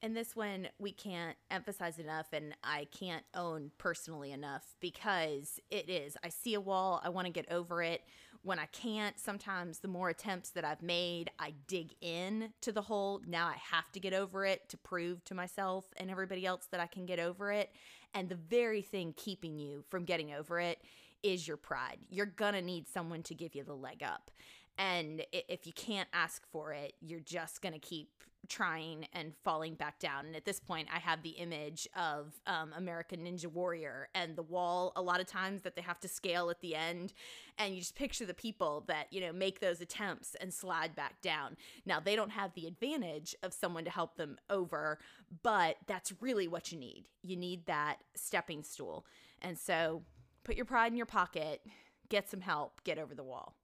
And 0.03 0.15
this 0.15 0.35
one 0.35 0.67
we 0.77 0.91
can't 0.91 1.35
emphasize 1.49 1.97
enough, 1.97 2.27
and 2.31 2.55
I 2.63 2.85
can't 2.97 3.23
own 3.33 3.71
personally 3.79 4.31
enough 4.31 4.75
because 4.79 5.59
it 5.71 5.89
is. 5.89 6.15
I 6.23 6.29
see 6.29 6.53
a 6.53 6.61
wall, 6.61 7.01
I 7.03 7.09
want 7.09 7.25
to 7.25 7.33
get 7.33 7.51
over 7.51 7.81
it. 7.81 8.03
When 8.47 8.59
I 8.59 8.67
can't, 8.67 9.19
sometimes 9.19 9.79
the 9.79 9.89
more 9.89 10.07
attempts 10.07 10.51
that 10.51 10.63
I've 10.63 10.81
made, 10.81 11.29
I 11.37 11.53
dig 11.67 11.91
in 11.99 12.53
to 12.61 12.71
the 12.71 12.81
hole. 12.81 13.19
Now 13.27 13.45
I 13.45 13.57
have 13.73 13.91
to 13.91 13.99
get 13.99 14.13
over 14.13 14.45
it 14.45 14.69
to 14.69 14.77
prove 14.77 15.21
to 15.25 15.35
myself 15.35 15.83
and 15.97 16.09
everybody 16.09 16.45
else 16.45 16.65
that 16.71 16.79
I 16.79 16.87
can 16.87 17.05
get 17.05 17.19
over 17.19 17.51
it. 17.51 17.73
And 18.13 18.29
the 18.29 18.35
very 18.35 18.81
thing 18.81 19.13
keeping 19.17 19.59
you 19.59 19.83
from 19.89 20.05
getting 20.05 20.31
over 20.31 20.61
it 20.61 20.81
is 21.23 21.45
your 21.45 21.57
pride. 21.57 21.97
You're 22.09 22.25
gonna 22.25 22.61
need 22.61 22.87
someone 22.87 23.21
to 23.23 23.35
give 23.35 23.53
you 23.53 23.65
the 23.65 23.75
leg 23.75 24.01
up. 24.01 24.31
And 24.77 25.25
if 25.31 25.65
you 25.65 25.73
can't 25.73 26.09
ask 26.13 26.45
for 26.51 26.71
it, 26.71 26.93
you're 27.01 27.19
just 27.19 27.61
going 27.61 27.73
to 27.73 27.79
keep 27.79 28.09
trying 28.47 29.07
and 29.13 29.33
falling 29.43 29.75
back 29.75 29.99
down. 29.99 30.25
And 30.25 30.35
at 30.35 30.45
this 30.45 30.59
point, 30.59 30.87
I 30.93 30.99
have 30.99 31.21
the 31.21 31.31
image 31.31 31.87
of 31.95 32.39
um, 32.45 32.71
American 32.75 33.21
Ninja 33.21 33.47
Warrior 33.47 34.09
and 34.15 34.35
the 34.35 34.43
wall, 34.43 34.93
a 34.95 35.01
lot 35.01 35.19
of 35.19 35.27
times 35.27 35.63
that 35.63 35.75
they 35.75 35.81
have 35.81 35.99
to 36.01 36.07
scale 36.07 36.49
at 36.49 36.61
the 36.61 36.75
end. 36.75 37.13
And 37.57 37.73
you 37.73 37.81
just 37.81 37.95
picture 37.95 38.25
the 38.25 38.33
people 38.33 38.83
that, 38.87 39.11
you 39.11 39.21
know, 39.21 39.33
make 39.33 39.59
those 39.59 39.81
attempts 39.81 40.35
and 40.35 40.53
slide 40.53 40.95
back 40.95 41.21
down. 41.21 41.57
Now, 41.85 41.99
they 41.99 42.15
don't 42.15 42.31
have 42.31 42.53
the 42.53 42.67
advantage 42.67 43.35
of 43.43 43.53
someone 43.53 43.83
to 43.85 43.91
help 43.91 44.15
them 44.15 44.37
over, 44.49 44.99
but 45.43 45.77
that's 45.87 46.13
really 46.21 46.47
what 46.47 46.71
you 46.71 46.77
need. 46.77 47.05
You 47.23 47.35
need 47.35 47.65
that 47.65 47.97
stepping 48.15 48.63
stool. 48.63 49.05
And 49.41 49.57
so 49.57 50.03
put 50.43 50.55
your 50.55 50.65
pride 50.65 50.91
in 50.91 50.97
your 50.97 51.05
pocket, 51.05 51.61
get 52.09 52.29
some 52.29 52.41
help, 52.41 52.83
get 52.83 52.97
over 52.97 53.13
the 53.13 53.23
wall. 53.23 53.55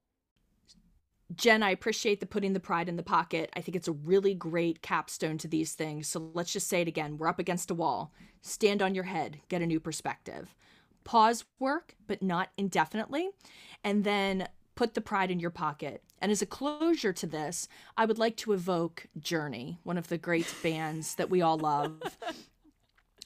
Jen, 1.36 1.64
I 1.64 1.72
appreciate 1.72 2.20
the 2.20 2.26
putting 2.26 2.54
the 2.54 2.60
pride 2.60 2.90
in 2.90 2.96
the 2.96 3.04
pocket. 3.04 3.50
I 3.56 3.62
think 3.62 3.76
it's 3.76 3.88
a 3.88 3.94
really 3.94 4.34
great 4.34 4.82
capstone 4.82 5.38
to 5.40 5.48
these 5.48 5.74
things. 5.74 6.08
So 6.08 6.32
let's 6.34 6.54
just 6.54 6.68
say 6.68 6.82
it 6.82 6.88
again. 6.88 7.18
We're 7.18 7.28
up 7.28 7.40
against 7.40 7.72
a 7.72 7.76
wall. 7.76 8.14
Stand 8.42 8.82
on 8.82 8.94
your 8.94 9.06
head, 9.06 9.40
get 9.50 9.62
a 9.62 9.66
new 9.66 9.80
perspective. 9.80 10.54
Pause 11.04 11.46
work, 11.60 11.96
but 12.08 12.22
not 12.22 12.50
indefinitely. 12.58 13.30
And 13.84 14.04
then 14.04 14.48
put 14.76 14.94
the 14.94 15.02
pride 15.02 15.32
in 15.32 15.40
your 15.40 15.50
pocket. 15.50 16.04
And 16.20 16.32
as 16.32 16.42
a 16.42 16.48
closure 16.48 17.14
to 17.14 17.28
this, 17.28 17.68
I 17.98 18.06
would 18.06 18.18
like 18.18 18.38
to 18.38 18.54
evoke 18.54 19.08
Journey, 19.20 19.80
one 19.84 19.98
of 19.98 20.08
the 20.08 20.18
great 20.18 20.54
bands 20.64 21.16
that 21.16 21.30
we 21.30 21.42
all 21.42 21.58
love. 21.58 22.18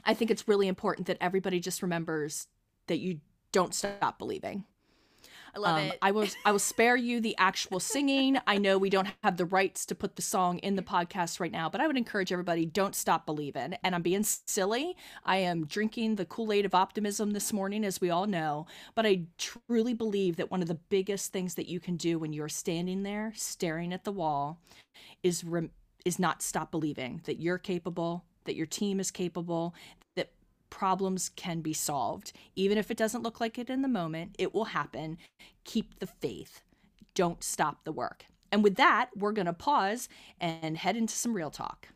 I 0.03 0.13
think 0.13 0.31
it's 0.31 0.47
really 0.47 0.67
important 0.67 1.07
that 1.07 1.17
everybody 1.19 1.59
just 1.59 1.81
remembers 1.81 2.47
that 2.87 2.99
you 2.99 3.19
don't 3.51 3.73
stop 3.73 4.17
believing. 4.17 4.65
I 5.57 5.59
love 5.59 5.77
Um, 5.79 5.85
it. 5.87 5.97
I 6.01 6.11
will 6.11 6.27
I 6.45 6.51
will 6.51 6.59
spare 6.59 6.95
you 6.95 7.19
the 7.19 7.35
actual 7.37 7.79
singing. 7.79 8.37
I 8.45 8.57
know 8.57 8.77
we 8.77 8.89
don't 8.89 9.07
have 9.23 9.37
the 9.37 9.45
rights 9.45 9.85
to 9.87 9.95
put 9.95 10.15
the 10.15 10.21
song 10.21 10.59
in 10.59 10.75
the 10.75 10.81
podcast 10.81 11.39
right 11.39 11.51
now, 11.51 11.69
but 11.69 11.81
I 11.81 11.87
would 11.87 11.97
encourage 11.97 12.31
everybody 12.31 12.65
don't 12.65 12.95
stop 12.95 13.25
believing. 13.25 13.73
And 13.83 13.95
I'm 13.95 14.01
being 14.03 14.23
silly. 14.23 14.95
I 15.25 15.37
am 15.37 15.65
drinking 15.65 16.15
the 16.15 16.25
Kool-Aid 16.25 16.65
of 16.65 16.75
optimism 16.75 17.31
this 17.31 17.51
morning 17.51 17.83
as 17.83 17.99
we 17.99 18.09
all 18.09 18.27
know, 18.27 18.67
but 18.95 19.05
I 19.05 19.23
truly 19.37 19.93
believe 19.93 20.35
that 20.35 20.51
one 20.51 20.61
of 20.61 20.67
the 20.67 20.75
biggest 20.75 21.33
things 21.33 21.55
that 21.55 21.67
you 21.67 21.79
can 21.79 21.97
do 21.97 22.19
when 22.19 22.33
you're 22.33 22.49
standing 22.49 23.03
there 23.03 23.33
staring 23.35 23.93
at 23.93 24.03
the 24.03 24.11
wall 24.11 24.59
is 25.23 25.43
rem- 25.43 25.71
is 26.05 26.19
not 26.19 26.41
stop 26.41 26.71
believing 26.71 27.21
that 27.25 27.39
you're 27.39 27.57
capable, 27.57 28.23
that 28.45 28.55
your 28.55 28.65
team 28.65 28.99
is 28.99 29.11
capable, 29.11 29.75
problems 30.69 31.29
can 31.29 31.61
be 31.61 31.73
solved. 31.73 32.33
Even 32.55 32.77
if 32.77 32.91
it 32.91 32.97
doesn't 32.97 33.23
look 33.23 33.39
like 33.39 33.57
it 33.57 33.69
in 33.69 33.81
the 33.81 33.87
moment, 33.87 34.35
it 34.37 34.53
will 34.53 34.65
happen. 34.65 35.17
Keep 35.63 35.99
the 35.99 36.07
faith. 36.07 36.61
Don't 37.15 37.43
stop 37.43 37.83
the 37.83 37.91
work. 37.91 38.25
And 38.51 38.63
with 38.63 38.75
that, 38.75 39.09
we're 39.15 39.31
going 39.31 39.47
to 39.47 39.53
pause 39.53 40.07
and 40.39 40.77
head 40.77 40.95
into 40.95 41.13
some 41.13 41.33
real 41.33 41.51
talk. 41.51 41.89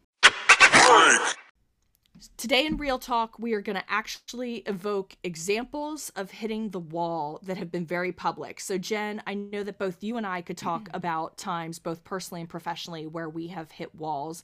Today 2.37 2.67
in 2.67 2.77
Real 2.77 2.99
Talk, 2.99 3.39
we 3.39 3.53
are 3.53 3.61
going 3.61 3.77
to 3.77 3.83
actually 3.87 4.57
evoke 4.67 5.15
examples 5.23 6.11
of 6.15 6.29
hitting 6.29 6.69
the 6.69 6.79
wall 6.79 7.39
that 7.43 7.57
have 7.57 7.71
been 7.71 7.85
very 7.85 8.11
public. 8.11 8.59
So, 8.59 8.77
Jen, 8.77 9.23
I 9.25 9.33
know 9.33 9.63
that 9.63 9.79
both 9.79 10.03
you 10.03 10.17
and 10.17 10.27
I 10.27 10.41
could 10.41 10.57
talk 10.57 10.87
about 10.93 11.37
times, 11.37 11.79
both 11.79 12.03
personally 12.03 12.41
and 12.41 12.49
professionally, 12.49 13.07
where 13.07 13.29
we 13.29 13.47
have 13.47 13.71
hit 13.71 13.95
walls. 13.95 14.43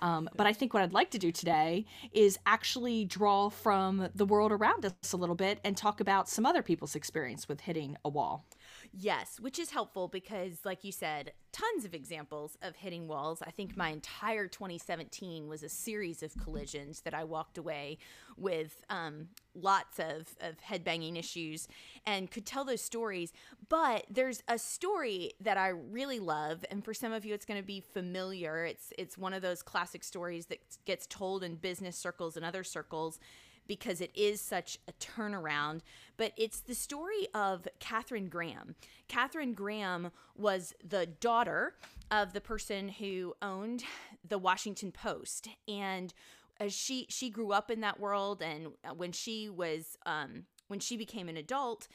Um, 0.00 0.28
but 0.36 0.46
I 0.46 0.52
think 0.52 0.72
what 0.72 0.84
I'd 0.84 0.92
like 0.92 1.10
to 1.12 1.18
do 1.18 1.32
today 1.32 1.86
is 2.12 2.38
actually 2.46 3.04
draw 3.04 3.48
from 3.48 4.08
the 4.14 4.26
world 4.26 4.52
around 4.52 4.84
us 4.84 5.12
a 5.12 5.16
little 5.16 5.34
bit 5.34 5.58
and 5.64 5.76
talk 5.76 6.00
about 6.00 6.28
some 6.28 6.46
other 6.46 6.62
people's 6.62 6.94
experience 6.94 7.48
with 7.48 7.60
hitting 7.60 7.96
a 8.04 8.08
wall. 8.08 8.44
Yes, 8.98 9.38
which 9.38 9.58
is 9.58 9.70
helpful 9.70 10.08
because, 10.08 10.64
like 10.64 10.82
you 10.82 10.90
said, 10.90 11.32
tons 11.52 11.84
of 11.84 11.92
examples 11.92 12.56
of 12.62 12.76
hitting 12.76 13.06
walls. 13.06 13.42
I 13.46 13.50
think 13.50 13.76
my 13.76 13.90
entire 13.90 14.48
2017 14.48 15.46
was 15.48 15.62
a 15.62 15.68
series 15.68 16.22
of 16.22 16.34
collisions 16.38 17.02
that 17.02 17.12
I 17.12 17.24
walked 17.24 17.58
away 17.58 17.98
with 18.38 18.82
um, 18.88 19.28
lots 19.54 19.98
of, 19.98 20.34
of 20.40 20.56
headbanging 20.66 21.18
issues 21.18 21.68
and 22.06 22.30
could 22.30 22.46
tell 22.46 22.64
those 22.64 22.80
stories. 22.80 23.34
But 23.68 24.06
there's 24.08 24.42
a 24.48 24.58
story 24.58 25.32
that 25.40 25.58
I 25.58 25.68
really 25.68 26.18
love, 26.18 26.64
and 26.70 26.82
for 26.82 26.94
some 26.94 27.12
of 27.12 27.26
you, 27.26 27.34
it's 27.34 27.44
going 27.44 27.60
to 27.60 27.66
be 27.66 27.80
familiar. 27.80 28.64
It's 28.64 28.94
it's 28.96 29.18
one 29.18 29.34
of 29.34 29.42
those 29.42 29.60
classic 29.60 30.04
stories 30.04 30.46
that 30.46 30.60
gets 30.86 31.06
told 31.06 31.44
in 31.44 31.56
business 31.56 31.98
circles 31.98 32.34
and 32.34 32.46
other 32.46 32.64
circles 32.64 33.18
because 33.66 34.00
it 34.00 34.10
is 34.14 34.40
such 34.40 34.78
a 34.88 34.92
turnaround. 34.92 35.80
But 36.16 36.32
it's 36.36 36.60
the 36.60 36.74
story 36.74 37.28
of 37.34 37.66
Katharine 37.80 38.28
Graham. 38.28 38.74
Katharine 39.08 39.54
Graham 39.54 40.10
was 40.34 40.74
the 40.82 41.06
daughter 41.06 41.74
of 42.10 42.32
the 42.32 42.40
person 42.40 42.88
who 42.88 43.34
owned 43.42 43.84
the 44.26 44.38
Washington 44.38 44.92
Post, 44.92 45.48
and 45.68 46.12
as 46.58 46.72
she 46.72 47.06
she 47.08 47.28
grew 47.28 47.52
up 47.52 47.70
in 47.70 47.80
that 47.80 48.00
world, 48.00 48.42
and 48.42 48.68
when 48.96 49.12
she 49.12 49.48
was 49.48 49.98
um, 50.06 50.44
when 50.68 50.80
she 50.80 50.96
became 50.96 51.28
an 51.28 51.36
adult, 51.36 51.88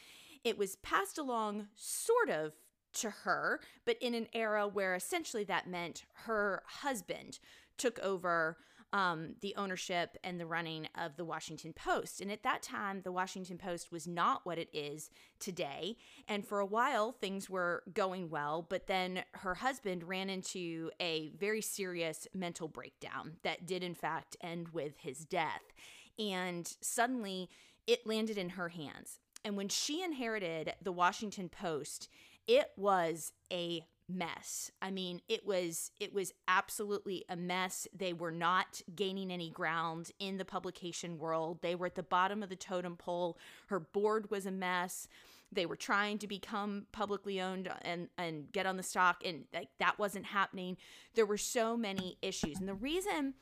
it 0.44 0.58
was 0.58 0.76
passed 0.78 1.18
along 1.18 1.68
sort 1.76 2.30
of 2.30 2.54
to 2.94 3.10
her, 3.10 3.60
but 3.86 3.98
in 4.02 4.14
an 4.14 4.28
era 4.34 4.68
where 4.68 4.96
essentially 4.96 5.44
that 5.46 5.68
meant 5.68 6.04
her 6.26 6.62
husband 6.66 7.40
took 7.78 8.00
over 8.00 8.58
um, 8.94 9.36
the 9.42 9.56
ownership 9.56 10.18
and 10.24 10.40
the 10.40 10.46
running 10.46 10.88
of 10.96 11.16
the 11.16 11.26
Washington 11.26 11.74
Post. 11.74 12.22
And 12.22 12.32
at 12.32 12.44
that 12.44 12.62
time, 12.62 13.02
the 13.04 13.12
Washington 13.12 13.58
Post 13.58 13.92
was 13.92 14.08
not 14.08 14.46
what 14.46 14.58
it 14.58 14.70
is 14.74 15.10
today. 15.40 15.98
And 16.28 16.46
for 16.46 16.60
a 16.60 16.66
while, 16.66 17.12
things 17.12 17.50
were 17.50 17.84
going 17.94 18.30
well. 18.30 18.66
But 18.68 18.88
then 18.88 19.24
her 19.34 19.56
husband 19.56 20.04
ran 20.04 20.30
into 20.30 20.92
a 21.00 21.32
very 21.38 21.62
serious 21.62 22.28
mental 22.34 22.68
breakdown 22.68 23.38
that 23.44 23.66
did, 23.66 23.84
in 23.84 23.96
fact, 23.96 24.36
end 24.42 24.70
with 24.70 24.98
his 24.98 25.26
death. 25.26 25.74
And 26.20 26.72
suddenly, 26.82 27.50
it 27.88 28.06
landed 28.06 28.38
in 28.38 28.50
her 28.50 28.70
hands. 28.70 29.20
And 29.44 29.58
when 29.58 29.70
she 29.70 30.04
inherited 30.04 30.74
the 30.82 30.92
Washington 30.92 31.50
Post, 31.50 32.10
it 32.48 32.72
was 32.76 33.32
a 33.52 33.86
mess. 34.12 34.72
I 34.82 34.92
mean, 34.92 35.22
it 35.28 35.46
was 35.46 35.92
it 36.00 36.14
was 36.14 36.34
absolutely 36.48 37.26
a 37.30 37.36
mess. 37.36 37.88
They 37.94 38.14
were 38.14 38.32
not 38.32 38.82
gaining 38.96 39.32
any 39.32 39.50
ground 39.50 40.12
in 40.20 40.38
the 40.38 40.46
publication 40.46 41.18
world. 41.18 41.60
They 41.62 41.76
were 41.76 41.88
at 41.88 41.96
the 41.96 42.04
bottom 42.04 42.44
of 42.44 42.50
the 42.50 42.56
totem 42.56 42.98
pole. 42.98 43.38
Her 43.68 43.80
board 43.80 44.30
was 44.32 44.46
a 44.46 44.52
mess. 44.52 45.08
They 45.52 45.66
were 45.66 45.76
trying 45.76 46.18
to 46.20 46.28
become 46.28 46.88
publicly 46.92 47.42
owned 47.42 47.70
and 47.82 48.10
and 48.18 48.52
get 48.52 48.66
on 48.66 48.78
the 48.78 48.84
stock 48.84 49.22
and 49.26 49.46
like 49.54 49.70
that 49.80 50.00
wasn't 50.00 50.26
happening. 50.26 50.78
There 51.16 51.26
were 51.26 51.38
so 51.38 51.76
many 51.76 52.18
issues. 52.22 52.60
And 52.60 52.68
the 52.68 52.74
reason 52.74 53.36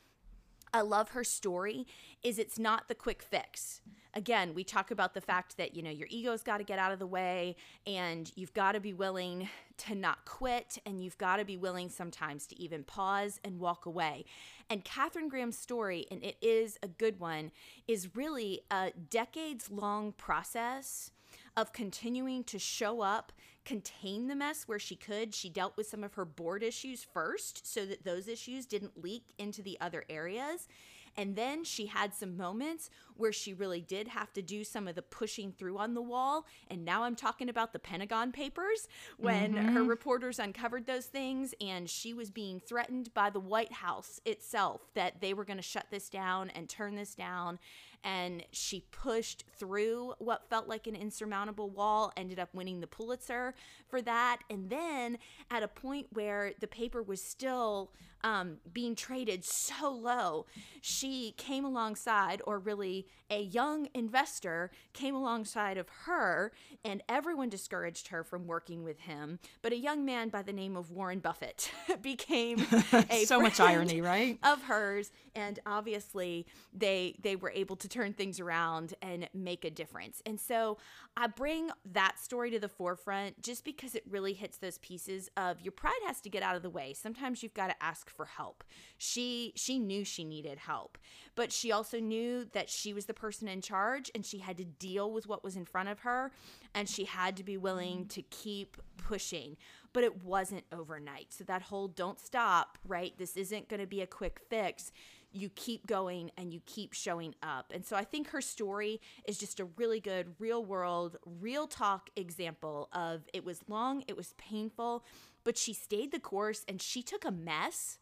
I 0.72 0.82
love 0.82 1.10
her 1.10 1.24
story 1.24 1.86
is 2.22 2.38
it's 2.38 2.58
not 2.58 2.88
the 2.88 2.94
quick 2.94 3.22
fix 3.22 3.80
again, 4.14 4.54
we 4.54 4.64
talk 4.64 4.90
about 4.90 5.14
the 5.14 5.20
fact 5.20 5.56
that, 5.56 5.74
you 5.74 5.82
know, 5.82 5.90
your 5.90 6.08
ego's 6.10 6.42
got 6.42 6.58
to 6.58 6.64
get 6.64 6.78
out 6.78 6.92
of 6.92 6.98
the 6.98 7.06
way 7.06 7.56
and 7.86 8.30
you've 8.34 8.52
got 8.54 8.72
to 8.72 8.80
be 8.80 8.92
willing 8.92 9.48
to 9.78 9.94
not 9.94 10.24
quit 10.24 10.78
and 10.84 11.02
you've 11.02 11.18
got 11.18 11.36
to 11.36 11.44
be 11.44 11.56
willing 11.56 11.88
sometimes 11.88 12.46
to 12.46 12.60
even 12.60 12.84
pause 12.84 13.40
and 13.44 13.58
walk 13.58 13.86
away. 13.86 14.24
And 14.68 14.84
Katharine 14.84 15.28
Graham's 15.28 15.58
story, 15.58 16.06
and 16.10 16.22
it 16.24 16.36
is 16.42 16.78
a 16.82 16.88
good 16.88 17.20
one, 17.20 17.50
is 17.86 18.14
really 18.14 18.62
a 18.70 18.92
decades 19.10 19.70
long 19.70 20.12
process 20.12 21.10
of 21.56 21.72
continuing 21.72 22.44
to 22.44 22.58
show 22.58 23.00
up, 23.00 23.32
contain 23.64 24.28
the 24.28 24.34
mess 24.34 24.64
where 24.66 24.78
she 24.78 24.96
could. 24.96 25.34
She 25.34 25.48
dealt 25.48 25.76
with 25.76 25.86
some 25.86 26.04
of 26.04 26.14
her 26.14 26.24
board 26.24 26.62
issues 26.62 27.04
first 27.04 27.66
so 27.66 27.84
that 27.86 28.04
those 28.04 28.28
issues 28.28 28.66
didn't 28.66 29.02
leak 29.02 29.24
into 29.38 29.62
the 29.62 29.78
other 29.80 30.04
areas. 30.08 30.68
And 31.16 31.36
then 31.36 31.64
she 31.64 31.86
had 31.86 32.14
some 32.14 32.36
moments 32.36 32.90
where 33.16 33.32
she 33.32 33.52
really 33.52 33.80
did 33.80 34.08
have 34.08 34.32
to 34.34 34.42
do 34.42 34.64
some 34.64 34.88
of 34.88 34.94
the 34.94 35.02
pushing 35.02 35.52
through 35.52 35.78
on 35.78 35.94
the 35.94 36.02
wall. 36.02 36.46
And 36.68 36.84
now 36.84 37.02
I'm 37.02 37.16
talking 37.16 37.48
about 37.48 37.72
the 37.72 37.78
Pentagon 37.78 38.32
Papers 38.32 38.88
when 39.18 39.54
mm-hmm. 39.54 39.74
her 39.74 39.84
reporters 39.84 40.38
uncovered 40.38 40.86
those 40.86 41.06
things 41.06 41.54
and 41.60 41.90
she 41.90 42.14
was 42.14 42.30
being 42.30 42.60
threatened 42.60 43.12
by 43.12 43.30
the 43.30 43.40
White 43.40 43.72
House 43.72 44.20
itself 44.24 44.82
that 44.94 45.20
they 45.20 45.34
were 45.34 45.44
going 45.44 45.58
to 45.58 45.62
shut 45.62 45.86
this 45.90 46.08
down 46.08 46.50
and 46.50 46.68
turn 46.68 46.94
this 46.94 47.14
down 47.14 47.58
and 48.04 48.44
she 48.50 48.84
pushed 48.90 49.44
through 49.58 50.14
what 50.18 50.48
felt 50.48 50.68
like 50.68 50.86
an 50.86 50.96
insurmountable 50.96 51.70
wall, 51.70 52.12
ended 52.16 52.38
up 52.38 52.48
winning 52.54 52.80
the 52.80 52.86
Pulitzer 52.86 53.54
for 53.88 54.00
that. 54.02 54.38
And 54.48 54.70
then 54.70 55.18
at 55.50 55.62
a 55.62 55.68
point 55.68 56.06
where 56.12 56.52
the 56.60 56.66
paper 56.66 57.02
was 57.02 57.22
still 57.22 57.90
um, 58.22 58.58
being 58.72 58.94
traded 58.94 59.44
so 59.44 59.90
low, 59.90 60.46
she 60.80 61.34
came 61.36 61.64
alongside, 61.64 62.42
or 62.46 62.58
really 62.58 63.06
a 63.30 63.42
young 63.42 63.88
investor 63.94 64.70
came 64.92 65.14
alongside 65.14 65.78
of 65.78 65.88
her, 66.04 66.52
and 66.84 67.02
everyone 67.08 67.48
discouraged 67.48 68.08
her 68.08 68.24
from 68.24 68.46
working 68.46 68.82
with 68.82 69.00
him. 69.00 69.38
But 69.62 69.72
a 69.72 69.76
young 69.76 70.04
man 70.04 70.28
by 70.28 70.42
the 70.42 70.52
name 70.52 70.76
of 70.76 70.90
Warren 70.90 71.20
Buffett 71.20 71.70
became 72.02 72.66
a 73.10 73.24
so 73.24 73.40
much 73.40 73.60
irony, 73.60 74.00
right? 74.00 74.38
Of 74.42 74.62
hers, 74.62 75.12
and 75.34 75.58
obviously 75.66 76.46
they 76.72 77.16
they 77.22 77.36
were 77.36 77.50
able 77.54 77.76
to 77.76 77.88
turn 77.88 78.12
things 78.12 78.40
around 78.40 78.94
and 79.02 79.28
make 79.32 79.64
a 79.64 79.70
difference. 79.70 80.22
And 80.26 80.40
so 80.40 80.78
I 81.16 81.26
bring 81.26 81.70
that 81.92 82.18
story 82.18 82.50
to 82.50 82.58
the 82.58 82.68
forefront 82.68 83.42
just 83.42 83.64
because 83.64 83.94
it 83.94 84.04
really 84.08 84.32
hits 84.32 84.58
those 84.58 84.78
pieces 84.78 85.30
of 85.36 85.60
your 85.60 85.72
pride 85.72 86.00
has 86.06 86.20
to 86.22 86.30
get 86.30 86.42
out 86.42 86.56
of 86.56 86.62
the 86.62 86.70
way. 86.70 86.92
Sometimes 86.92 87.42
you've 87.42 87.54
got 87.54 87.68
to 87.68 87.82
ask 87.82 88.09
for 88.10 88.26
help. 88.26 88.64
She 88.98 89.52
she 89.56 89.78
knew 89.78 90.04
she 90.04 90.24
needed 90.24 90.58
help, 90.58 90.98
but 91.34 91.52
she 91.52 91.72
also 91.72 92.00
knew 92.00 92.44
that 92.52 92.68
she 92.68 92.92
was 92.92 93.06
the 93.06 93.14
person 93.14 93.48
in 93.48 93.62
charge 93.62 94.10
and 94.14 94.24
she 94.24 94.38
had 94.38 94.56
to 94.58 94.64
deal 94.64 95.10
with 95.10 95.26
what 95.26 95.42
was 95.44 95.56
in 95.56 95.64
front 95.64 95.88
of 95.88 96.00
her 96.00 96.32
and 96.74 96.88
she 96.88 97.04
had 97.04 97.36
to 97.36 97.44
be 97.44 97.56
willing 97.56 98.06
to 98.06 98.22
keep 98.22 98.76
pushing 98.96 99.56
but 99.92 100.04
it 100.04 100.22
wasn't 100.22 100.62
overnight. 100.70 101.32
So 101.32 101.42
that 101.44 101.62
whole 101.62 101.88
don't 101.88 102.20
stop, 102.20 102.78
right? 102.86 103.12
This 103.18 103.36
isn't 103.36 103.68
going 103.68 103.80
to 103.80 103.88
be 103.88 104.02
a 104.02 104.06
quick 104.06 104.40
fix 104.48 104.92
you 105.32 105.48
keep 105.50 105.86
going 105.86 106.30
and 106.36 106.52
you 106.52 106.60
keep 106.66 106.92
showing 106.92 107.34
up. 107.42 107.72
And 107.74 107.84
so 107.84 107.96
I 107.96 108.04
think 108.04 108.30
her 108.30 108.40
story 108.40 109.00
is 109.24 109.38
just 109.38 109.60
a 109.60 109.64
really 109.76 110.00
good 110.00 110.34
real 110.38 110.64
world, 110.64 111.16
real 111.24 111.66
talk 111.66 112.10
example 112.16 112.88
of 112.92 113.22
it 113.32 113.44
was 113.44 113.60
long, 113.68 114.02
it 114.08 114.16
was 114.16 114.34
painful, 114.38 115.04
but 115.44 115.56
she 115.56 115.72
stayed 115.72 116.10
the 116.10 116.18
course 116.18 116.64
and 116.68 116.82
she 116.82 117.02
took 117.02 117.24
a 117.24 117.30
mess 117.30 117.98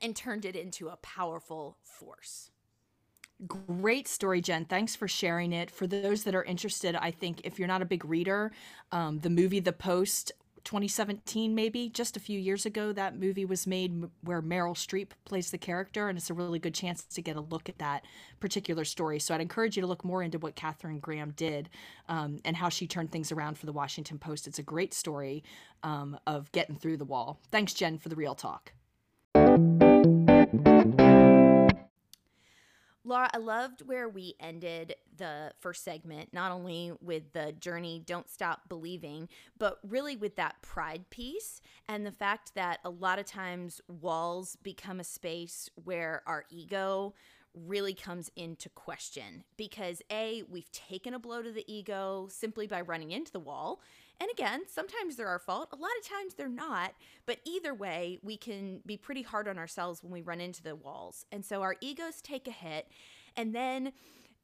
and 0.00 0.16
turned 0.16 0.44
it 0.44 0.56
into 0.56 0.88
a 0.88 0.96
powerful 0.96 1.76
force. 1.82 2.50
Great 3.46 4.06
story, 4.06 4.40
Jen. 4.40 4.64
Thanks 4.64 4.94
for 4.94 5.08
sharing 5.08 5.52
it. 5.52 5.70
For 5.70 5.86
those 5.86 6.24
that 6.24 6.34
are 6.34 6.44
interested, 6.44 6.94
I 6.94 7.10
think 7.10 7.40
if 7.44 7.58
you're 7.58 7.68
not 7.68 7.82
a 7.82 7.86
big 7.86 8.04
reader, 8.04 8.52
um, 8.92 9.18
the 9.20 9.30
movie 9.30 9.60
The 9.60 9.72
Post 9.72 10.32
2017 10.64 11.54
maybe 11.54 11.88
just 11.88 12.16
a 12.16 12.20
few 12.20 12.38
years 12.38 12.64
ago 12.66 12.92
that 12.92 13.18
movie 13.18 13.44
was 13.44 13.66
made 13.66 14.04
where 14.22 14.40
meryl 14.40 14.74
streep 14.74 15.08
plays 15.24 15.50
the 15.50 15.58
character 15.58 16.08
and 16.08 16.16
it's 16.16 16.30
a 16.30 16.34
really 16.34 16.58
good 16.58 16.74
chance 16.74 17.02
to 17.02 17.20
get 17.20 17.36
a 17.36 17.40
look 17.40 17.68
at 17.68 17.78
that 17.78 18.04
particular 18.38 18.84
story 18.84 19.18
so 19.18 19.34
i'd 19.34 19.40
encourage 19.40 19.76
you 19.76 19.80
to 19.80 19.88
look 19.88 20.04
more 20.04 20.22
into 20.22 20.38
what 20.38 20.54
Katharine 20.54 21.00
graham 21.00 21.32
did 21.32 21.68
um, 22.08 22.38
and 22.44 22.56
how 22.56 22.68
she 22.68 22.86
turned 22.86 23.10
things 23.10 23.32
around 23.32 23.58
for 23.58 23.66
the 23.66 23.72
washington 23.72 24.18
post 24.18 24.46
it's 24.46 24.58
a 24.58 24.62
great 24.62 24.94
story 24.94 25.42
um, 25.82 26.16
of 26.26 26.50
getting 26.52 26.76
through 26.76 26.96
the 26.96 27.04
wall 27.04 27.40
thanks 27.50 27.74
jen 27.74 27.98
for 27.98 28.08
the 28.08 28.16
real 28.16 28.34
talk 28.34 28.72
Laura, 33.04 33.28
I 33.34 33.38
loved 33.38 33.82
where 33.82 34.08
we 34.08 34.34
ended 34.40 34.94
the 35.16 35.52
first 35.60 35.84
segment, 35.84 36.32
not 36.32 36.50
only 36.50 36.92
with 37.00 37.32
the 37.32 37.52
journey, 37.52 38.02
don't 38.04 38.30
stop 38.30 38.68
believing, 38.68 39.28
but 39.58 39.78
really 39.86 40.16
with 40.16 40.36
that 40.36 40.62
pride 40.62 41.10
piece 41.10 41.60
and 41.88 42.06
the 42.06 42.12
fact 42.12 42.54
that 42.54 42.78
a 42.84 42.90
lot 42.90 43.18
of 43.18 43.26
times 43.26 43.80
walls 43.86 44.56
become 44.62 44.98
a 44.98 45.04
space 45.04 45.68
where 45.84 46.22
our 46.26 46.44
ego 46.50 47.14
really 47.54 47.94
comes 47.94 48.30
into 48.34 48.68
question 48.70 49.44
because 49.56 50.00
A, 50.10 50.42
we've 50.48 50.70
taken 50.72 51.12
a 51.12 51.18
blow 51.18 51.42
to 51.42 51.52
the 51.52 51.70
ego 51.70 52.28
simply 52.30 52.66
by 52.66 52.80
running 52.80 53.10
into 53.10 53.32
the 53.32 53.40
wall. 53.40 53.82
And 54.22 54.30
again, 54.30 54.62
sometimes 54.68 55.16
they're 55.16 55.26
our 55.26 55.40
fault, 55.40 55.70
a 55.72 55.76
lot 55.76 55.90
of 56.00 56.08
times 56.08 56.34
they're 56.34 56.48
not. 56.48 56.94
But 57.26 57.40
either 57.44 57.74
way, 57.74 58.20
we 58.22 58.36
can 58.36 58.78
be 58.86 58.96
pretty 58.96 59.22
hard 59.22 59.48
on 59.48 59.58
ourselves 59.58 60.00
when 60.00 60.12
we 60.12 60.22
run 60.22 60.40
into 60.40 60.62
the 60.62 60.76
walls. 60.76 61.26
And 61.32 61.44
so 61.44 61.62
our 61.62 61.74
egos 61.80 62.22
take 62.22 62.46
a 62.46 62.52
hit. 62.52 62.86
And 63.36 63.52
then 63.52 63.92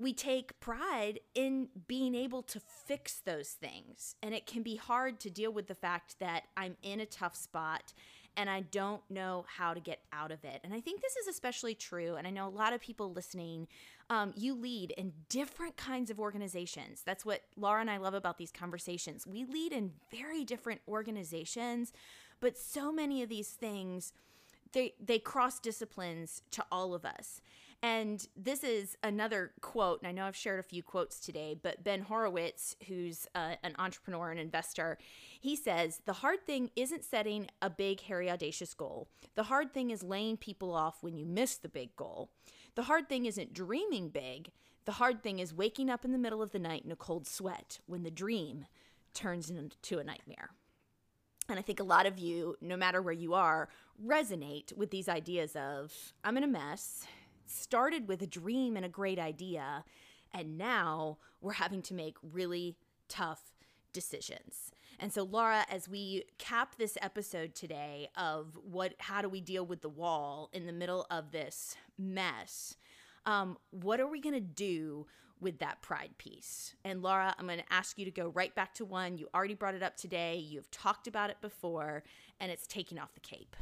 we 0.01 0.13
take 0.13 0.59
pride 0.59 1.21
in 1.37 1.69
being 1.87 2.17
able 2.17 2.43
to 2.43 2.61
fix 2.87 3.21
those 3.25 3.51
things. 3.51 4.17
And 4.21 4.35
it 4.35 4.47
can 4.47 4.65
be 4.65 4.75
hard 4.75 5.21
to 5.21 5.31
deal 5.31 5.53
with 5.53 5.69
the 5.69 5.77
fact 5.77 6.17
that 6.19 6.49
I'm 6.57 6.77
in 6.83 6.99
a 6.99 7.07
tough 7.07 7.37
spot 7.37 7.93
and 8.39 8.49
I 8.49 8.61
don't 8.61 9.03
know 9.11 9.45
how 9.49 9.75
to 9.75 9.81
get 9.81 9.99
out 10.13 10.31
of 10.31 10.45
it. 10.45 10.61
And 10.63 10.73
I 10.73 10.81
think 10.81 11.03
this 11.03 11.17
is 11.17 11.27
especially 11.27 11.75
true. 11.75 12.15
And 12.15 12.25
I 12.25 12.31
know 12.31 12.47
a 12.47 12.49
lot 12.49 12.73
of 12.73 12.81
people 12.81 13.13
listening, 13.13 13.67
um, 14.11 14.33
you 14.37 14.55
lead 14.55 14.93
in 14.93 15.13
different 15.29 15.77
kinds 15.77 16.09
of 16.09 16.21
organizations. 16.21 17.03
That's 17.05 17.27
what 17.27 17.43
Laura 17.57 17.81
and 17.81 17.91
I 17.91 17.97
love 17.97 18.15
about 18.15 18.39
these 18.39 18.53
conversations. 18.53 19.27
We 19.27 19.45
lead 19.45 19.73
in 19.73 19.91
very 20.13 20.45
different 20.45 20.81
organizations, 20.87 21.93
but 22.39 22.57
so 22.57 22.93
many 22.93 23.23
of 23.23 23.29
these 23.29 23.51
things. 23.51 24.13
They, 24.73 24.93
they 25.03 25.19
cross 25.19 25.59
disciplines 25.59 26.43
to 26.51 26.63
all 26.71 26.93
of 26.93 27.07
us. 27.07 27.41
And 27.81 28.27
this 28.37 28.65
is 28.65 28.97
another 29.05 29.53
quote, 29.61 30.01
and 30.01 30.09
I 30.09 30.13
know 30.13 30.27
I've 30.27 30.35
shared 30.35 30.59
a 30.59 30.65
few 30.65 30.83
quotes 30.83 31.21
today, 31.21 31.57
but 31.61 31.85
Ben 31.85 32.03
Horowitz, 32.03 32.75
who's 32.89 33.29
uh, 33.37 33.55
an 33.63 33.77
entrepreneur 33.79 34.33
and 34.33 34.41
investor, 34.41 34.99
he 35.41 35.55
says, 35.55 36.01
The 36.05 36.15
hard 36.15 36.45
thing 36.45 36.71
isn't 36.75 37.05
setting 37.05 37.47
a 37.63 37.71
big, 37.71 38.01
hairy, 38.01 38.29
audacious 38.29 38.75
goal. 38.75 39.09
The 39.37 39.45
hard 39.45 39.73
thing 39.73 39.91
is 39.91 40.03
laying 40.03 40.37
people 40.37 40.75
off 40.75 41.05
when 41.05 41.17
you 41.17 41.25
miss 41.25 41.57
the 41.57 41.69
big 41.69 41.95
goal. 41.95 42.31
The 42.75 42.83
hard 42.83 43.09
thing 43.09 43.27
isn't 43.27 43.55
dreaming 43.55 44.09
big. 44.09 44.51
The 44.85 44.93
hard 44.93 45.23
thing 45.23 45.39
is 45.39 45.55
waking 45.55 45.89
up 45.89 46.05
in 46.05 46.11
the 46.11 46.19
middle 46.19 46.43
of 46.43 46.51
the 46.51 46.59
night 46.59 46.85
in 46.85 46.91
a 46.91 46.97
cold 46.97 47.29
sweat 47.29 47.79
when 47.87 48.03
the 48.03 48.11
dream 48.11 48.67
turns 49.15 49.51
into 49.51 49.99
a 49.99 50.05
nightmare. 50.05 50.51
And 51.49 51.59
I 51.59 51.63
think 51.63 51.81
a 51.81 51.85
lot 51.85 52.07
of 52.07 52.19
you, 52.19 52.57
no 52.61 52.77
matter 52.77 53.01
where 53.01 53.15
you 53.15 53.35
are, 53.35 53.69
resonate 54.05 54.77
with 54.77 54.91
these 54.91 55.09
ideas 55.09 55.55
of 55.57 55.93
I'm 56.25 56.37
in 56.37 56.45
a 56.45 56.49
mess 56.49 57.07
started 57.51 58.09
with 58.09 58.23
a 58.23 58.27
dream 58.27 58.77
and 58.77 58.85
a 58.85 58.89
great 58.89 59.19
idea, 59.19 59.85
and 60.33 60.59
now 60.59 61.19
we're 61.41 61.53
having 61.53 61.83
to 61.83 61.95
make 61.95 62.17
really 62.23 62.77
tough 63.09 63.53
decisions. 63.93 64.73
And 65.01 65.13
so 65.13 65.23
Laura, 65.23 65.65
as 65.71 65.89
we 65.89 66.25
cap 66.39 66.75
this 66.77 66.99
episode 67.01 67.55
today 67.55 68.09
of 68.17 68.59
what 68.63 68.95
how 68.99 69.23
do 69.23 69.29
we 69.29 69.41
deal 69.41 69.65
with 69.65 69.81
the 69.81 69.89
wall 69.89 70.51
in 70.53 70.67
the 70.67 70.73
middle 70.73 71.07
of 71.11 71.31
this 71.31 71.77
mess, 71.97 72.77
um, 73.25 73.57
what 73.71 74.01
are 74.01 74.09
we 74.09 74.21
gonna 74.21 74.41
do 74.41 75.07
with 75.41 75.61
that 75.61 75.81
pride 75.83 76.19
piece? 76.19 76.75
And 76.85 77.01
Laura, 77.03 77.35
I'm 77.39 77.47
gonna 77.47 77.63
ask 77.71 77.97
you 77.99 78.05
to 78.05 78.11
go 78.11 78.29
right 78.29 78.55
back 78.55 78.75
to 78.75 78.85
one. 78.85 79.19
You 79.19 79.29
already 79.35 79.55
brought 79.55 79.75
it 79.75 79.83
up 79.83 79.97
today, 79.97 80.37
you've 80.37 80.71
talked 80.71 81.07
about 81.07 81.31
it 81.31 81.41
before, 81.41 82.03
and 82.41 82.51
it's 82.51 82.67
taking 82.67 82.99
off 82.99 83.15
the 83.15 83.21
cape. 83.21 83.55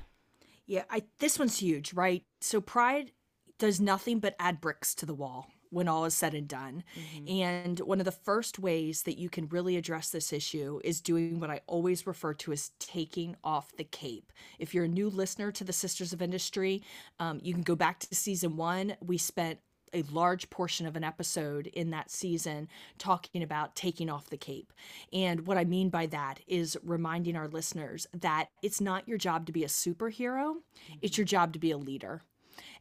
Yeah, 0.67 0.85
I 0.91 1.03
this 1.19 1.39
one's 1.39 1.59
huge, 1.59 1.93
right? 1.93 2.25
So 2.41 2.61
pride 2.61 3.13
does 3.59 3.81
nothing 3.81 4.21
but 4.21 4.37
add 4.39 4.61
bricks 4.61 4.95
to 4.97 5.07
the 5.07 5.15
wall 5.15 5.51
when 5.71 5.89
all 5.89 6.05
is 6.05 6.15
said 6.15 6.35
and 6.35 6.49
done. 6.49 6.85
And 7.29 7.81
one 7.81 7.99
of 7.99 8.05
the 8.05 8.13
first 8.13 8.59
ways 8.59 9.03
that 9.03 9.19
you 9.19 9.29
can 9.29 9.49
really 9.49 9.77
address 9.77 10.11
this 10.11 10.33
issue 10.33 10.81
is 10.85 11.01
doing 11.01 11.41
what 11.41 11.51
I 11.51 11.61
always 11.67 12.07
refer 12.07 12.35
to 12.35 12.53
as 12.53 12.71
taking 12.79 13.37
off 13.43 13.77
the 13.77 13.85
cape. 13.85 14.33
If 14.59 14.75
you're 14.75 14.85
a 14.85 14.89
new 14.89 15.11
listener 15.11 15.51
to 15.53 15.65
the 15.65 15.73
Sisters 15.73 16.13
of 16.13 16.23
Industry, 16.23 16.83
um, 17.19 17.41
you 17.43 17.53
can 17.53 17.63
go 17.63 17.75
back 17.77 17.99
to 18.01 18.15
season 18.15 18.57
one. 18.57 18.97
We 19.01 19.19
spent 19.19 19.59
a 19.93 20.03
large 20.11 20.51
portion 20.51 20.87
of 20.87 20.97
an 20.97 21.05
episode 21.05 21.69
in 21.69 21.91
that 21.91 22.11
season 22.11 22.69
talking 22.99 23.43
about 23.43 23.77
taking 23.77 24.11
off 24.11 24.31
the 24.31 24.37
cape. 24.37 24.73
And 25.13 25.47
what 25.47 25.59
I 25.59 25.65
mean 25.65 25.91
by 25.91 26.07
that 26.07 26.41
is 26.47 26.77
reminding 26.83 27.37
our 27.37 27.49
listeners 27.49 28.07
that 28.13 28.49
it's 28.63 28.81
not 28.81 29.09
your 29.09 29.19
job 29.19 29.47
to 29.47 29.53
be 29.53 29.65
a 29.65 29.69
superhero, 29.69 30.57
it's 31.03 31.17
your 31.17 31.25
job 31.25 31.53
to 31.53 31.59
be 31.59 31.71
a 31.71 31.79
leader. 31.79 32.23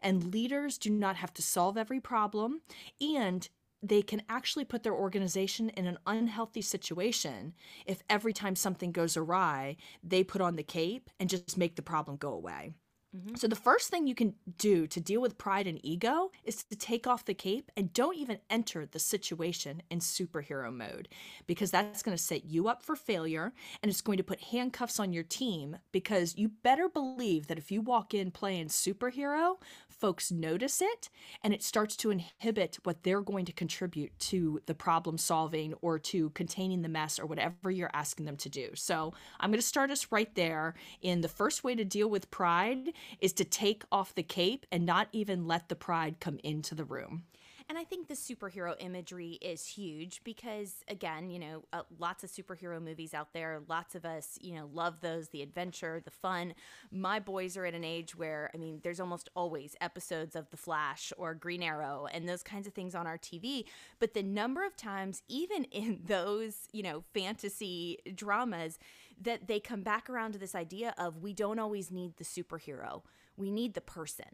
And 0.06 0.32
leaders 0.32 0.78
do 0.78 0.92
not 0.92 1.16
have 1.16 1.34
to 1.34 1.42
solve 1.42 1.78
every 1.78 2.00
problem, 2.00 2.62
and 3.02 3.50
they 3.82 4.04
can 4.04 4.22
actually 4.30 4.64
put 4.64 4.84
their 4.84 4.94
organization 4.94 5.70
in 5.70 5.88
an 5.88 5.98
unhealthy 6.06 6.62
situation 6.62 7.56
if 7.88 8.04
every 8.08 8.32
time 8.32 8.56
something 8.56 8.92
goes 8.92 9.18
awry, 9.18 9.78
they 10.04 10.24
put 10.24 10.42
on 10.42 10.58
the 10.58 10.64
cape 10.64 11.10
and 11.20 11.28
just 11.28 11.58
make 11.58 11.76
the 11.76 11.82
problem 11.82 12.18
go 12.18 12.32
away. 12.34 12.76
Mm-hmm. 13.16 13.36
So, 13.36 13.48
the 13.48 13.56
first 13.56 13.90
thing 13.90 14.08
you 14.08 14.16
can 14.16 14.34
do 14.58 14.88
to 14.88 15.00
deal 15.00 15.22
with 15.22 15.38
pride 15.38 15.68
and 15.68 15.80
ego 15.84 16.32
is 16.44 16.64
to 16.66 16.76
take 16.76 17.08
off 17.08 17.26
the 17.26 17.34
cape 17.34 17.72
and 17.78 17.94
don't 17.94 18.18
even 18.18 18.40
enter 18.50 18.86
the 18.86 19.00
situation 19.00 19.82
in 19.90 20.00
superhero 20.00 20.74
mode 20.74 21.08
because 21.48 21.72
that's 21.72 22.04
going 22.04 22.18
to 22.18 22.22
set 22.22 22.46
you 22.46 22.68
up 22.68 22.84
for 22.84 22.96
failure 22.96 23.54
and 23.82 23.90
it's 23.90 24.02
going 24.02 24.18
to 24.18 24.24
put 24.24 24.42
handcuffs 24.42 25.00
on 25.00 25.14
your 25.14 25.24
team 25.24 25.78
because 25.92 26.36
you 26.38 26.50
better 26.64 26.90
believe 26.90 27.48
that 27.48 27.58
if 27.58 27.72
you 27.72 27.82
walk 27.82 28.14
in 28.14 28.32
playing 28.32 28.68
superhero, 28.68 29.56
folks 29.88 30.32
notice 30.32 30.82
it 30.82 31.10
and 31.44 31.54
it 31.54 31.64
starts 31.64 31.96
to 31.96 32.12
inhibit 32.12 32.80
what 32.84 33.04
they're 33.04 33.22
going 33.22 33.46
to 33.46 33.54
contribute 33.54 34.18
to 34.20 34.62
the 34.66 34.76
problem 34.76 35.18
solving 35.18 35.74
or 35.82 35.98
to 36.00 36.32
containing 36.32 36.82
the 36.82 36.90
mess 36.90 37.20
or 37.20 37.26
whatever 37.26 37.72
you're 37.72 37.92
asking 37.94 38.26
them 38.26 38.38
to 38.38 38.50
do. 38.50 38.70
So, 38.74 39.14
I'm 39.40 39.52
going 39.52 39.62
to 39.62 39.66
start 39.66 39.92
us 39.92 40.08
right 40.12 40.34
there 40.36 40.76
in 41.02 41.22
the 41.22 41.28
first 41.28 41.64
way 41.64 41.76
to 41.76 41.86
deal 41.86 42.10
with 42.10 42.32
pride 42.32 42.90
is 43.20 43.34
to 43.34 43.46
take 43.46 43.84
off 43.92 44.16
the 44.16 44.24
cape 44.24 44.66
and 44.72 44.86
not 44.86 45.08
even 45.12 45.48
let 45.48 45.70
the 45.70 45.76
pride 45.76 46.20
come 46.20 46.40
into 46.44 46.76
the 46.76 46.86
room. 46.86 47.24
And 47.68 47.80
I 47.80 47.84
think 47.84 48.08
the 48.08 48.14
superhero 48.14 48.76
imagery 48.80 49.40
is 49.42 49.66
huge 49.66 50.22
because, 50.24 50.84
again, 50.88 51.32
you 51.32 51.40
know, 51.40 51.64
uh, 51.74 51.82
lots 51.98 52.24
of 52.24 52.30
superhero 52.30 52.80
movies 52.80 53.16
out 53.16 53.34
there. 53.34 53.60
Lots 53.68 53.96
of 53.96 54.06
us, 54.06 54.38
you 54.40 54.54
know, 54.54 54.70
love 54.72 55.02
those 55.02 55.30
the 55.30 55.42
adventure, 55.42 56.00
the 56.04 56.12
fun. 56.12 56.54
My 56.92 57.20
boys 57.20 57.58
are 57.58 57.66
at 57.66 57.74
an 57.74 57.84
age 57.84 58.16
where, 58.16 58.52
I 58.54 58.58
mean, 58.58 58.82
there's 58.84 59.00
almost 59.00 59.30
always 59.36 59.76
episodes 59.82 60.36
of 60.36 60.52
The 60.52 60.58
Flash 60.58 61.12
or 61.18 61.34
Green 61.34 61.64
Arrow 61.64 62.08
and 62.12 62.30
those 62.30 62.44
kinds 62.44 62.68
of 62.68 62.74
things 62.74 62.94
on 62.94 63.08
our 63.08 63.18
TV. 63.18 63.66
But 63.98 64.14
the 64.14 64.24
number 64.24 64.64
of 64.64 64.78
times, 64.78 65.24
even 65.28 65.64
in 65.66 66.02
those, 66.06 66.68
you 66.72 66.84
know, 66.84 67.04
fantasy 67.16 67.98
dramas, 68.14 68.78
that 69.22 69.48
they 69.48 69.60
come 69.60 69.82
back 69.82 70.10
around 70.10 70.34
to 70.34 70.40
this 70.40 70.56
idea 70.56 70.94
of 70.98 71.18
we 71.18 71.34
don't 71.34 71.60
always 71.60 71.92
need 71.92 72.18
the 72.18 72.24
superhero, 72.24 73.02
we 73.38 73.52
need 73.52 73.74
the 73.74 73.82
person. 73.82 74.26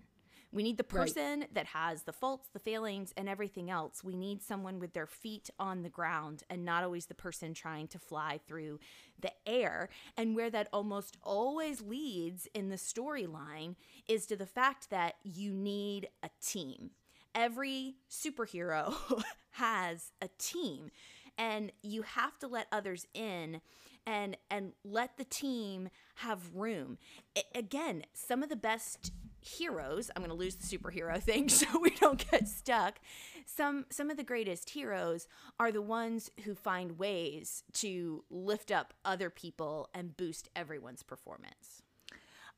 We 0.54 0.64
need 0.64 0.76
the 0.78 0.84
Right. 0.92 1.08
person 1.08 1.46
that 1.54 1.68
has 1.68 2.04
the 2.04 2.12
faults, 2.12 2.50
the 2.52 2.60
failings, 2.60 3.14
and 3.16 3.30
everything 3.30 3.70
else. 3.70 4.04
We 4.04 4.18
need 4.18 4.42
someone 4.44 4.80
with 4.80 4.94
their 4.94 5.08
feet 5.08 5.50
on 5.58 5.82
the 5.82 5.90
ground 5.90 6.44
and 6.50 6.66
not 6.66 6.84
always 6.84 7.06
the 7.06 7.16
person 7.16 7.54
trying 7.54 7.88
to 7.88 8.00
fly 8.00 8.42
through 8.46 8.80
the 9.18 9.32
air. 9.46 9.88
And 10.18 10.36
where 10.36 10.50
that 10.50 10.68
almost 10.74 11.16
always 11.24 11.80
leads 11.82 12.48
in 12.54 12.68
the 12.68 12.76
storyline 12.76 13.76
is 14.10 14.26
to 14.26 14.36
the 14.36 14.46
fact 14.46 14.90
that 14.90 15.16
you 15.24 15.54
need 15.54 16.10
a 16.22 16.30
team. 16.46 16.92
Every 17.34 17.96
superhero 18.10 18.94
has 19.52 20.12
a 20.22 20.28
team, 20.38 20.92
and 21.38 21.72
you 21.82 22.02
have 22.02 22.38
to 22.40 22.48
let 22.48 22.68
others 22.74 23.08
in 23.14 23.62
and 24.06 24.38
and 24.50 24.74
let 24.84 25.18
the 25.18 25.24
team 25.24 25.90
have 26.16 26.56
room. 26.56 26.98
I- 27.38 27.44
again, 27.56 28.04
some 28.14 28.44
of 28.44 28.50
the 28.50 28.56
best 28.56 29.12
heroes, 29.42 30.12
I'm 30.16 30.22
going 30.22 30.30
to 30.30 30.36
lose 30.36 30.56
the 30.56 30.78
superhero 30.78 31.20
thing 31.22 31.50
so 31.50 31.66
we 31.80 31.90
don't 31.92 32.30
get 32.30 32.48
stuck. 32.48 33.00
Some 33.46 33.86
some 33.90 34.10
of 34.10 34.18
the 34.18 34.24
greatest 34.24 34.70
heroes 34.72 35.28
are 35.60 35.72
the 35.72 35.82
ones 35.82 36.30
who 36.46 36.56
find 36.56 36.98
ways 36.98 37.64
to 37.74 38.24
lift 38.30 38.72
up 38.72 38.94
other 39.04 39.30
people 39.30 39.90
and 39.94 40.16
boost 40.16 40.50
everyone's 40.56 41.04
performance. 41.04 41.82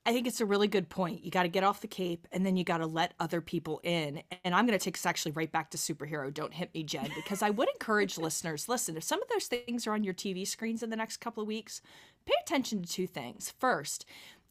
I 0.06 0.12
think 0.12 0.28
it's 0.28 0.42
a 0.42 0.46
really 0.46 0.68
good 0.68 0.90
point. 0.90 1.24
You 1.24 1.32
got 1.32 1.44
to 1.44 1.50
get 1.50 1.64
off 1.64 1.80
the 1.80 1.88
cape 1.88 2.28
and 2.32 2.46
then 2.46 2.58
you 2.58 2.66
got 2.66 2.80
to 2.80 2.86
let 2.86 3.14
other 3.20 3.40
people 3.40 3.80
in. 3.84 4.22
And 4.44 4.54
I'm 4.54 4.66
going 4.68 4.78
to 4.78 4.84
take 4.84 4.98
us 4.98 5.06
actually 5.06 5.32
right 5.32 5.52
back 5.52 5.70
to 5.72 5.78
superhero. 5.78 6.34
Don't 6.34 6.54
hit 6.54 6.74
me, 6.74 6.84
Jen, 6.84 7.10
because 7.16 7.42
I 7.42 7.50
would 7.50 7.70
encourage 7.70 8.18
listeners 8.18 8.68
listen, 8.68 8.98
if 8.98 9.04
some 9.04 9.22
of 9.22 9.30
those 9.30 9.48
things 9.48 9.88
are 9.88 9.94
on 9.94 10.04
your 10.04 10.14
TV 10.14 10.46
screens 10.46 10.84
in 10.84 10.90
the 10.90 10.98
next 10.98 11.18
couple 11.18 11.42
of 11.42 11.48
weeks, 11.48 11.82
pay 12.26 12.34
attention 12.42 12.82
to 12.82 12.92
two 12.92 13.08
things. 13.08 13.54
First, 13.60 14.06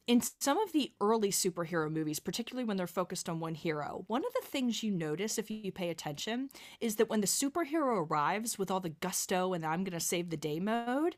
in 0.07 0.21
some 0.39 0.57
of 0.57 0.73
the 0.73 0.91
early 0.99 1.29
superhero 1.29 1.89
movies, 1.89 2.19
particularly 2.19 2.65
when 2.65 2.75
they're 2.75 2.87
focused 2.87 3.29
on 3.29 3.39
one 3.39 3.55
hero, 3.55 4.05
one 4.07 4.25
of 4.25 4.33
the 4.33 4.47
things 4.47 4.81
you 4.81 4.91
notice 4.91 5.37
if 5.37 5.51
you 5.51 5.71
pay 5.71 5.89
attention 5.89 6.49
is 6.81 6.95
that 6.95 7.09
when 7.09 7.21
the 7.21 7.27
superhero 7.27 8.09
arrives 8.09 8.57
with 8.57 8.71
all 8.71 8.79
the 8.79 8.89
gusto 8.89 9.53
and 9.53 9.63
I'm 9.63 9.83
going 9.83 9.97
to 9.97 10.03
save 10.03 10.29
the 10.31 10.37
day 10.37 10.59
mode, 10.59 11.15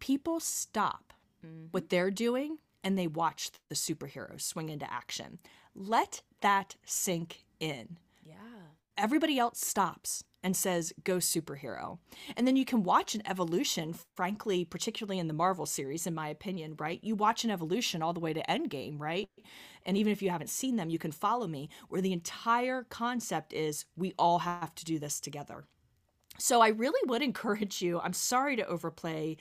people 0.00 0.40
stop 0.40 1.12
mm-hmm. 1.44 1.66
what 1.72 1.90
they're 1.90 2.10
doing 2.10 2.56
and 2.84 2.98
they 2.98 3.06
watch 3.06 3.50
the 3.68 3.74
superhero 3.74 4.40
swing 4.40 4.68
into 4.68 4.90
action. 4.92 5.38
Let 5.74 6.22
that 6.40 6.76
sink 6.84 7.44
in. 7.60 7.98
Yeah. 8.24 8.34
Everybody 8.98 9.38
else 9.38 9.60
stops 9.60 10.24
and 10.42 10.56
says, 10.56 10.92
go 11.04 11.16
superhero. 11.18 11.98
And 12.36 12.46
then 12.46 12.56
you 12.56 12.64
can 12.64 12.82
watch 12.82 13.14
an 13.14 13.22
evolution, 13.26 13.94
frankly, 14.16 14.64
particularly 14.64 15.18
in 15.18 15.28
the 15.28 15.34
Marvel 15.34 15.66
series, 15.66 16.06
in 16.06 16.14
my 16.14 16.28
opinion, 16.28 16.74
right? 16.78 16.98
You 17.02 17.14
watch 17.14 17.44
an 17.44 17.50
evolution 17.50 18.02
all 18.02 18.12
the 18.12 18.20
way 18.20 18.32
to 18.32 18.42
Endgame, 18.48 18.98
right? 18.98 19.28
And 19.86 19.96
even 19.96 20.12
if 20.12 20.20
you 20.20 20.30
haven't 20.30 20.50
seen 20.50 20.76
them, 20.76 20.90
you 20.90 20.98
can 20.98 21.12
follow 21.12 21.46
me, 21.46 21.68
where 21.88 22.02
the 22.02 22.12
entire 22.12 22.84
concept 22.84 23.52
is 23.52 23.84
we 23.96 24.14
all 24.18 24.40
have 24.40 24.74
to 24.74 24.84
do 24.84 24.98
this 24.98 25.20
together. 25.20 25.64
So 26.38 26.60
I 26.60 26.68
really 26.68 27.00
would 27.06 27.22
encourage 27.30 27.80
you. 27.80 28.00
I'm 28.00 28.12
sorry 28.12 28.56
to 28.56 28.66
overplay 28.66 29.36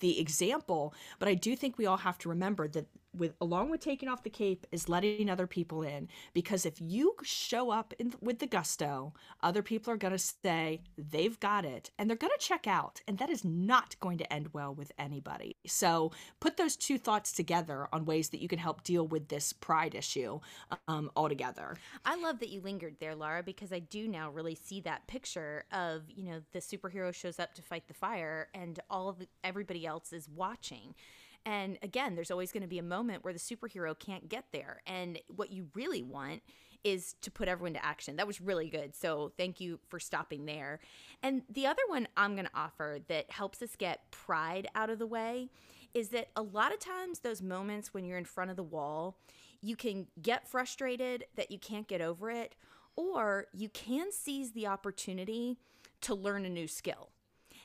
the 0.00 0.20
example, 0.20 0.94
but 1.18 1.28
I 1.28 1.34
do 1.34 1.56
think 1.56 1.78
we 1.78 1.86
all 1.86 1.98
have 1.98 2.18
to 2.18 2.28
remember 2.28 2.68
that 2.68 2.86
with 3.16 3.34
along 3.40 3.70
with 3.70 3.80
taking 3.80 4.08
off 4.08 4.22
the 4.22 4.30
cape 4.30 4.66
is 4.72 4.88
letting 4.88 5.30
other 5.30 5.46
people 5.46 5.82
in 5.82 6.08
because 6.32 6.66
if 6.66 6.80
you 6.80 7.14
show 7.22 7.70
up 7.70 7.94
in, 7.98 8.14
with 8.20 8.38
the 8.38 8.46
gusto, 8.46 9.12
other 9.42 9.62
people 9.62 9.92
are 9.92 9.96
going 9.96 10.12
to 10.12 10.18
say 10.18 10.80
they've 10.96 11.38
got 11.40 11.64
it 11.64 11.90
and 11.98 12.08
they're 12.08 12.16
going 12.16 12.32
to 12.38 12.46
check 12.46 12.66
out 12.66 13.00
and 13.06 13.18
that 13.18 13.30
is 13.30 13.44
not 13.44 13.98
going 14.00 14.18
to 14.18 14.32
end 14.32 14.52
well 14.52 14.74
with 14.74 14.92
anybody. 14.98 15.56
So 15.66 16.12
put 16.40 16.56
those 16.56 16.76
two 16.76 16.98
thoughts 16.98 17.32
together 17.32 17.88
on 17.92 18.04
ways 18.04 18.30
that 18.30 18.40
you 18.40 18.48
can 18.48 18.58
help 18.58 18.82
deal 18.84 19.06
with 19.06 19.28
this 19.28 19.52
pride 19.52 19.94
issue 19.94 20.40
um, 20.88 21.10
altogether. 21.16 21.76
I 22.04 22.16
love 22.16 22.40
that 22.40 22.48
you 22.48 22.60
lingered 22.60 22.96
there, 23.00 23.14
Laura, 23.14 23.42
because 23.42 23.72
I 23.72 23.78
do 23.78 24.08
now 24.08 24.30
really 24.30 24.54
see 24.54 24.80
that 24.82 25.06
picture 25.06 25.64
of, 25.72 26.02
you 26.08 26.24
know, 26.24 26.40
the 26.52 26.58
superhero 26.58 27.14
shows 27.14 27.38
up 27.38 27.54
to 27.54 27.62
fight 27.62 27.88
the 27.88 27.94
fire 27.94 28.48
and 28.54 28.80
all 28.90 29.08
of 29.08 29.18
the, 29.18 29.28
everybody 29.42 29.86
else 29.86 30.12
is 30.12 30.28
watching. 30.28 30.94
And 31.46 31.78
again, 31.82 32.14
there's 32.14 32.30
always 32.30 32.52
going 32.52 32.62
to 32.62 32.68
be 32.68 32.78
a 32.78 32.82
moment 32.82 33.24
where 33.24 33.32
the 33.32 33.38
superhero 33.38 33.98
can't 33.98 34.28
get 34.28 34.44
there. 34.52 34.80
And 34.86 35.18
what 35.28 35.50
you 35.52 35.68
really 35.74 36.02
want 36.02 36.42
is 36.84 37.14
to 37.22 37.30
put 37.30 37.48
everyone 37.48 37.72
to 37.72 37.84
action. 37.84 38.16
That 38.16 38.26
was 38.26 38.40
really 38.40 38.68
good. 38.68 38.94
So 38.94 39.32
thank 39.38 39.60
you 39.60 39.80
for 39.88 39.98
stopping 39.98 40.44
there. 40.44 40.80
And 41.22 41.42
the 41.48 41.66
other 41.66 41.82
one 41.88 42.08
I'm 42.16 42.34
going 42.34 42.46
to 42.46 42.50
offer 42.54 42.98
that 43.08 43.30
helps 43.30 43.62
us 43.62 43.74
get 43.76 44.10
pride 44.10 44.68
out 44.74 44.90
of 44.90 44.98
the 44.98 45.06
way 45.06 45.48
is 45.94 46.10
that 46.10 46.28
a 46.36 46.42
lot 46.42 46.72
of 46.72 46.80
times 46.80 47.20
those 47.20 47.40
moments 47.40 47.94
when 47.94 48.04
you're 48.04 48.18
in 48.18 48.24
front 48.24 48.50
of 48.50 48.56
the 48.56 48.62
wall, 48.62 49.16
you 49.62 49.76
can 49.76 50.08
get 50.20 50.46
frustrated 50.46 51.24
that 51.36 51.50
you 51.50 51.58
can't 51.58 51.88
get 51.88 52.02
over 52.02 52.30
it, 52.30 52.54
or 52.96 53.46
you 53.54 53.68
can 53.68 54.12
seize 54.12 54.52
the 54.52 54.66
opportunity 54.66 55.56
to 56.02 56.14
learn 56.14 56.44
a 56.44 56.50
new 56.50 56.68
skill. 56.68 57.10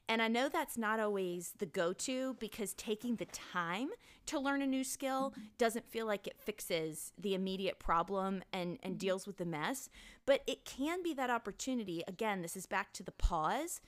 And 0.09 0.23
I 0.23 0.27
know 0.27 0.49
that's 0.49 0.75
not 0.75 0.99
always 0.99 1.53
the 1.59 1.67
go 1.67 1.93
to 1.93 2.35
because 2.39 2.73
taking 2.73 3.17
the 3.17 3.25
time 3.25 3.89
to 4.25 4.39
learn 4.39 4.63
a 4.63 4.67
new 4.67 4.83
skill 4.83 5.35
doesn't 5.59 5.87
feel 5.87 6.07
like 6.07 6.25
it 6.25 6.39
fixes 6.39 7.13
the 7.15 7.35
immediate 7.35 7.77
problem 7.77 8.41
and, 8.51 8.79
and 8.81 8.93
mm-hmm. 8.93 8.97
deals 8.97 9.27
with 9.27 9.37
the 9.37 9.45
mess. 9.45 9.87
But 10.25 10.41
it 10.47 10.65
can 10.65 11.03
be 11.03 11.13
that 11.13 11.29
opportunity. 11.29 12.03
Again, 12.07 12.41
this 12.41 12.57
is 12.57 12.65
back 12.65 12.91
to 12.93 13.03
the 13.03 13.11
pause 13.11 13.81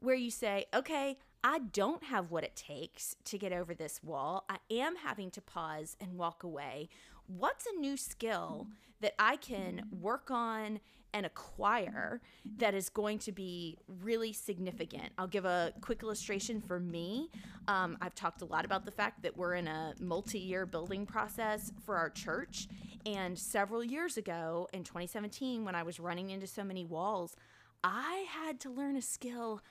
where 0.00 0.14
you 0.14 0.30
say, 0.30 0.64
okay, 0.74 1.18
I 1.44 1.58
don't 1.58 2.04
have 2.04 2.30
what 2.30 2.42
it 2.42 2.56
takes 2.56 3.14
to 3.26 3.38
get 3.38 3.52
over 3.52 3.74
this 3.74 4.02
wall. 4.02 4.44
I 4.48 4.56
am 4.70 4.96
having 4.96 5.30
to 5.32 5.42
pause 5.42 5.96
and 6.00 6.18
walk 6.18 6.42
away. 6.42 6.88
What's 7.26 7.66
a 7.66 7.78
new 7.78 7.96
skill 7.96 8.68
that 9.00 9.14
I 9.18 9.36
can 9.36 9.82
work 10.00 10.30
on 10.30 10.80
and 11.16 11.24
acquire 11.24 12.20
that 12.58 12.74
is 12.74 12.90
going 12.90 13.18
to 13.18 13.32
be 13.32 13.78
really 14.02 14.34
significant. 14.34 15.10
I'll 15.16 15.26
give 15.26 15.46
a 15.46 15.72
quick 15.80 16.02
illustration 16.02 16.60
for 16.60 16.78
me. 16.78 17.30
Um, 17.68 17.96
I've 18.02 18.14
talked 18.14 18.42
a 18.42 18.44
lot 18.44 18.66
about 18.66 18.84
the 18.84 18.90
fact 18.90 19.22
that 19.22 19.34
we're 19.34 19.54
in 19.54 19.66
a 19.66 19.94
multi 19.98 20.38
year 20.38 20.66
building 20.66 21.06
process 21.06 21.72
for 21.84 21.96
our 21.96 22.10
church. 22.10 22.68
And 23.06 23.38
several 23.38 23.82
years 23.82 24.18
ago 24.18 24.68
in 24.74 24.84
2017, 24.84 25.64
when 25.64 25.74
I 25.74 25.84
was 25.84 25.98
running 25.98 26.30
into 26.30 26.46
so 26.46 26.62
many 26.62 26.84
walls, 26.84 27.34
I 27.82 28.26
had 28.28 28.60
to 28.60 28.70
learn 28.70 28.96
a 28.96 29.02
skill 29.02 29.62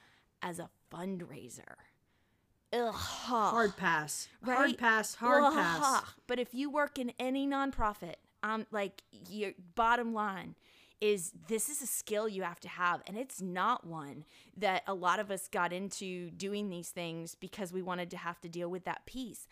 as 0.41 0.57
a 0.57 0.69
fundraiser. 0.91 1.75
Ugh. 2.75 2.93
Hard 2.93 3.77
pass. 3.77 4.27
Right? 4.41 4.57
Hard 4.57 4.77
pass. 4.77 5.15
Hard 5.15 5.43
Ugh. 5.43 5.53
pass. 5.53 6.03
But 6.27 6.39
if 6.39 6.53
you 6.53 6.69
work 6.69 6.99
in 6.99 7.13
any 7.19 7.47
nonprofit, 7.47 8.15
um, 8.43 8.65
like 8.71 9.03
your 9.29 9.51
bottom 9.75 10.13
line 10.13 10.55
is 11.01 11.31
this 11.47 11.69
is 11.69 11.81
a 11.81 11.87
skill 11.87 12.27
you 12.27 12.43
have 12.43 12.59
to 12.61 12.69
have, 12.69 13.01
and 13.07 13.17
it's 13.17 13.41
not 13.41 13.85
one 13.85 14.25
that 14.57 14.83
a 14.87 14.93
lot 14.93 15.19
of 15.19 15.29
us 15.29 15.47
got 15.47 15.73
into 15.73 16.29
doing 16.31 16.69
these 16.69 16.89
things 16.89 17.35
because 17.35 17.73
we 17.73 17.81
wanted 17.81 18.09
to 18.11 18.17
have 18.17 18.39
to 18.41 18.49
deal 18.49 18.69
with 18.69 18.85
that 18.85 19.05
piece. 19.05 19.47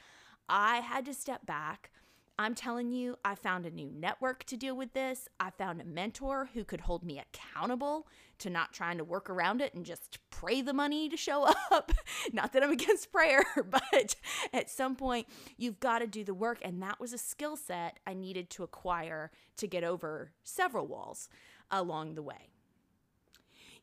I 0.47 0.77
had 0.77 1.05
to 1.05 1.13
step 1.13 1.45
back. 1.45 1.91
I'm 2.39 2.55
telling 2.55 2.91
you, 2.91 3.17
I 3.23 3.35
found 3.35 3.65
a 3.65 3.71
new 3.71 3.91
network 3.91 4.43
to 4.45 4.57
deal 4.57 4.75
with 4.75 4.93
this. 4.93 5.29
I 5.39 5.51
found 5.51 5.79
a 5.79 5.85
mentor 5.85 6.49
who 6.53 6.63
could 6.63 6.81
hold 6.81 7.03
me 7.03 7.19
accountable 7.19 8.07
to 8.39 8.49
not 8.49 8.73
trying 8.73 8.97
to 8.97 9.03
work 9.03 9.29
around 9.29 9.61
it 9.61 9.75
and 9.75 9.85
just 9.85 10.17
pray 10.31 10.61
the 10.61 10.73
money 10.73 11.07
to 11.09 11.15
show 11.15 11.43
up. 11.71 11.91
not 12.33 12.53
that 12.53 12.63
I'm 12.63 12.71
against 12.71 13.11
prayer, 13.11 13.45
but 13.69 14.15
at 14.51 14.69
some 14.71 14.95
point, 14.95 15.27
you've 15.57 15.79
got 15.79 15.99
to 15.99 16.07
do 16.07 16.23
the 16.23 16.33
work. 16.33 16.57
And 16.63 16.81
that 16.81 16.99
was 16.99 17.13
a 17.13 17.19
skill 17.19 17.55
set 17.55 17.99
I 18.07 18.15
needed 18.15 18.49
to 18.51 18.63
acquire 18.63 19.29
to 19.57 19.67
get 19.67 19.83
over 19.83 20.31
several 20.43 20.87
walls 20.87 21.29
along 21.69 22.15
the 22.15 22.23
way. 22.23 22.49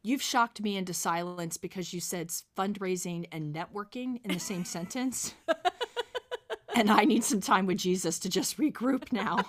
You've 0.02 0.22
shocked 0.22 0.60
me 0.60 0.76
into 0.76 0.94
silence 0.94 1.56
because 1.56 1.92
you 1.92 2.00
said 2.00 2.30
fundraising 2.58 3.26
and 3.30 3.54
networking 3.54 4.20
in 4.24 4.32
the 4.32 4.40
same 4.40 4.64
sentence. 4.64 5.34
And 6.80 6.90
I 6.90 7.04
need 7.04 7.24
some 7.24 7.40
time 7.40 7.66
with 7.66 7.78
Jesus 7.78 8.18
to 8.20 8.28
just 8.28 8.58
regroup 8.58 9.12
now. 9.12 9.44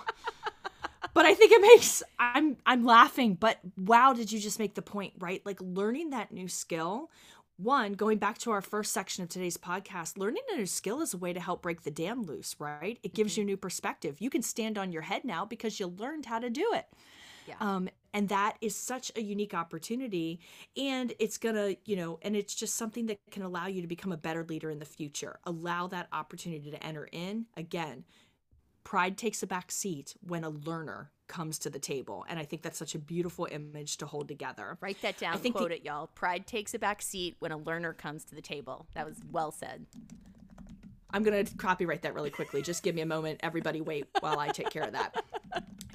but 1.14 1.26
I 1.26 1.34
think 1.34 1.52
it 1.52 1.60
makes 1.60 2.02
I'm 2.18 2.56
I'm 2.66 2.84
laughing, 2.84 3.34
but 3.34 3.58
wow, 3.76 4.12
did 4.12 4.30
you 4.30 4.38
just 4.38 4.58
make 4.58 4.74
the 4.74 4.82
point, 4.82 5.14
right? 5.18 5.44
Like 5.44 5.58
learning 5.60 6.10
that 6.10 6.32
new 6.32 6.48
skill. 6.48 7.10
One, 7.56 7.92
going 7.92 8.18
back 8.18 8.38
to 8.38 8.50
our 8.50 8.62
first 8.62 8.92
section 8.92 9.22
of 9.22 9.28
today's 9.28 9.56
podcast, 9.56 10.18
learning 10.18 10.42
a 10.52 10.56
new 10.56 10.66
skill 10.66 11.00
is 11.00 11.14
a 11.14 11.18
way 11.18 11.32
to 11.32 11.38
help 11.38 11.62
break 11.62 11.82
the 11.82 11.90
dam 11.90 12.22
loose, 12.22 12.56
right? 12.58 12.98
It 13.02 13.14
gives 13.14 13.36
you 13.36 13.42
a 13.42 13.46
new 13.46 13.56
perspective. 13.56 14.20
You 14.20 14.30
can 14.30 14.42
stand 14.42 14.78
on 14.78 14.90
your 14.90 15.02
head 15.02 15.24
now 15.24 15.44
because 15.44 15.78
you 15.78 15.86
learned 15.86 16.26
how 16.26 16.38
to 16.38 16.50
do 16.50 16.72
it. 16.74 16.86
Yeah. 17.46 17.54
Um, 17.60 17.88
and 18.14 18.28
that 18.28 18.56
is 18.60 18.76
such 18.76 19.10
a 19.16 19.22
unique 19.22 19.54
opportunity. 19.54 20.40
And 20.76 21.12
it's 21.18 21.38
going 21.38 21.54
to, 21.54 21.76
you 21.84 21.96
know, 21.96 22.18
and 22.22 22.36
it's 22.36 22.54
just 22.54 22.74
something 22.74 23.06
that 23.06 23.18
can 23.30 23.42
allow 23.42 23.66
you 23.66 23.80
to 23.80 23.86
become 23.88 24.12
a 24.12 24.16
better 24.16 24.44
leader 24.44 24.70
in 24.70 24.78
the 24.78 24.84
future. 24.84 25.38
Allow 25.44 25.86
that 25.88 26.08
opportunity 26.12 26.70
to 26.70 26.84
enter 26.84 27.08
in. 27.10 27.46
Again, 27.56 28.04
pride 28.84 29.16
takes 29.16 29.42
a 29.42 29.46
back 29.46 29.70
seat 29.70 30.14
when 30.26 30.44
a 30.44 30.50
learner 30.50 31.10
comes 31.26 31.58
to 31.60 31.70
the 31.70 31.78
table. 31.78 32.26
And 32.28 32.38
I 32.38 32.44
think 32.44 32.60
that's 32.60 32.78
such 32.78 32.94
a 32.94 32.98
beautiful 32.98 33.48
image 33.50 33.96
to 33.98 34.06
hold 34.06 34.28
together. 34.28 34.76
Write 34.82 35.00
that 35.00 35.16
down, 35.16 35.34
I 35.34 35.38
think 35.38 35.54
quote 35.54 35.70
the- 35.70 35.76
it, 35.76 35.84
y'all. 35.84 36.08
Pride 36.08 36.46
takes 36.46 36.74
a 36.74 36.78
back 36.78 37.00
seat 37.00 37.36
when 37.38 37.52
a 37.52 37.56
learner 37.56 37.94
comes 37.94 38.24
to 38.24 38.34
the 38.34 38.42
table. 38.42 38.86
That 38.94 39.06
was 39.06 39.16
well 39.30 39.50
said. 39.50 39.86
I'm 41.14 41.22
going 41.22 41.44
to 41.44 41.56
copyright 41.56 42.02
that 42.02 42.14
really 42.14 42.30
quickly. 42.30 42.62
Just 42.62 42.82
give 42.82 42.94
me 42.94 43.02
a 43.02 43.06
moment. 43.06 43.40
Everybody 43.42 43.80
wait 43.80 44.06
while 44.20 44.38
I 44.38 44.48
take 44.48 44.70
care 44.70 44.82
of 44.82 44.92
that. 44.92 45.22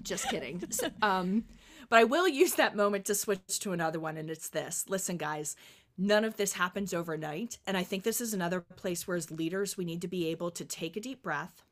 Just 0.04 0.30
kidding. 0.30 0.64
So, 0.70 0.90
um, 1.02 1.44
but 1.90 2.00
I 2.00 2.04
will 2.04 2.28
use 2.28 2.56
that 2.56 2.76
moment 2.76 3.06
to 3.06 3.16
switch 3.16 3.60
to 3.60 3.72
another 3.72 4.00
one, 4.00 4.18
and 4.18 4.30
it's 4.30 4.50
this. 4.50 4.86
Listen, 4.88 5.18
guys, 5.18 5.56
none 5.98 6.24
of 6.24 6.38
this 6.38 6.54
happens 6.54 6.94
overnight. 6.94 7.58
And 7.66 7.78
I 7.78 7.84
think 7.84 8.04
this 8.04 8.22
is 8.22 8.34
another 8.34 8.62
place 8.62 9.08
where, 9.08 9.18
as 9.18 9.32
leaders, 9.32 9.78
we 9.78 9.86
need 9.86 10.02
to 10.02 10.08
be 10.08 10.28
able 10.28 10.52
to 10.52 10.66
take 10.66 10.96
a 10.96 11.02
deep 11.02 11.24
breath, 11.24 11.64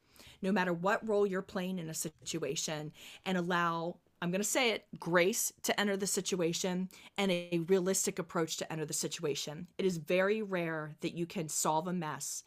no 0.41 0.51
matter 0.51 0.73
what 0.73 1.08
role 1.08 1.25
you're 1.25 1.41
playing 1.41 1.80
in 1.80 1.89
a 1.89 1.93
situation, 1.93 2.91
and 3.25 3.38
allow 3.38 3.97
I'm 4.21 4.32
going 4.32 4.41
to 4.41 4.47
say 4.47 4.71
it 4.71 4.86
grace 4.97 5.51
to 5.63 5.80
enter 5.80 5.97
the 5.97 6.08
situation 6.08 6.89
and 7.17 7.32
a 7.32 7.62
realistic 7.67 8.17
approach 8.17 8.58
to 8.58 8.71
enter 8.71 8.86
the 8.86 8.93
situation. 8.93 9.67
It 9.78 9.86
is 9.86 9.97
very 9.97 10.41
rare 10.41 10.95
that 11.01 11.15
you 11.15 11.25
can 11.25 11.49
solve 11.49 11.88
a 11.88 11.93
mess 11.93 12.43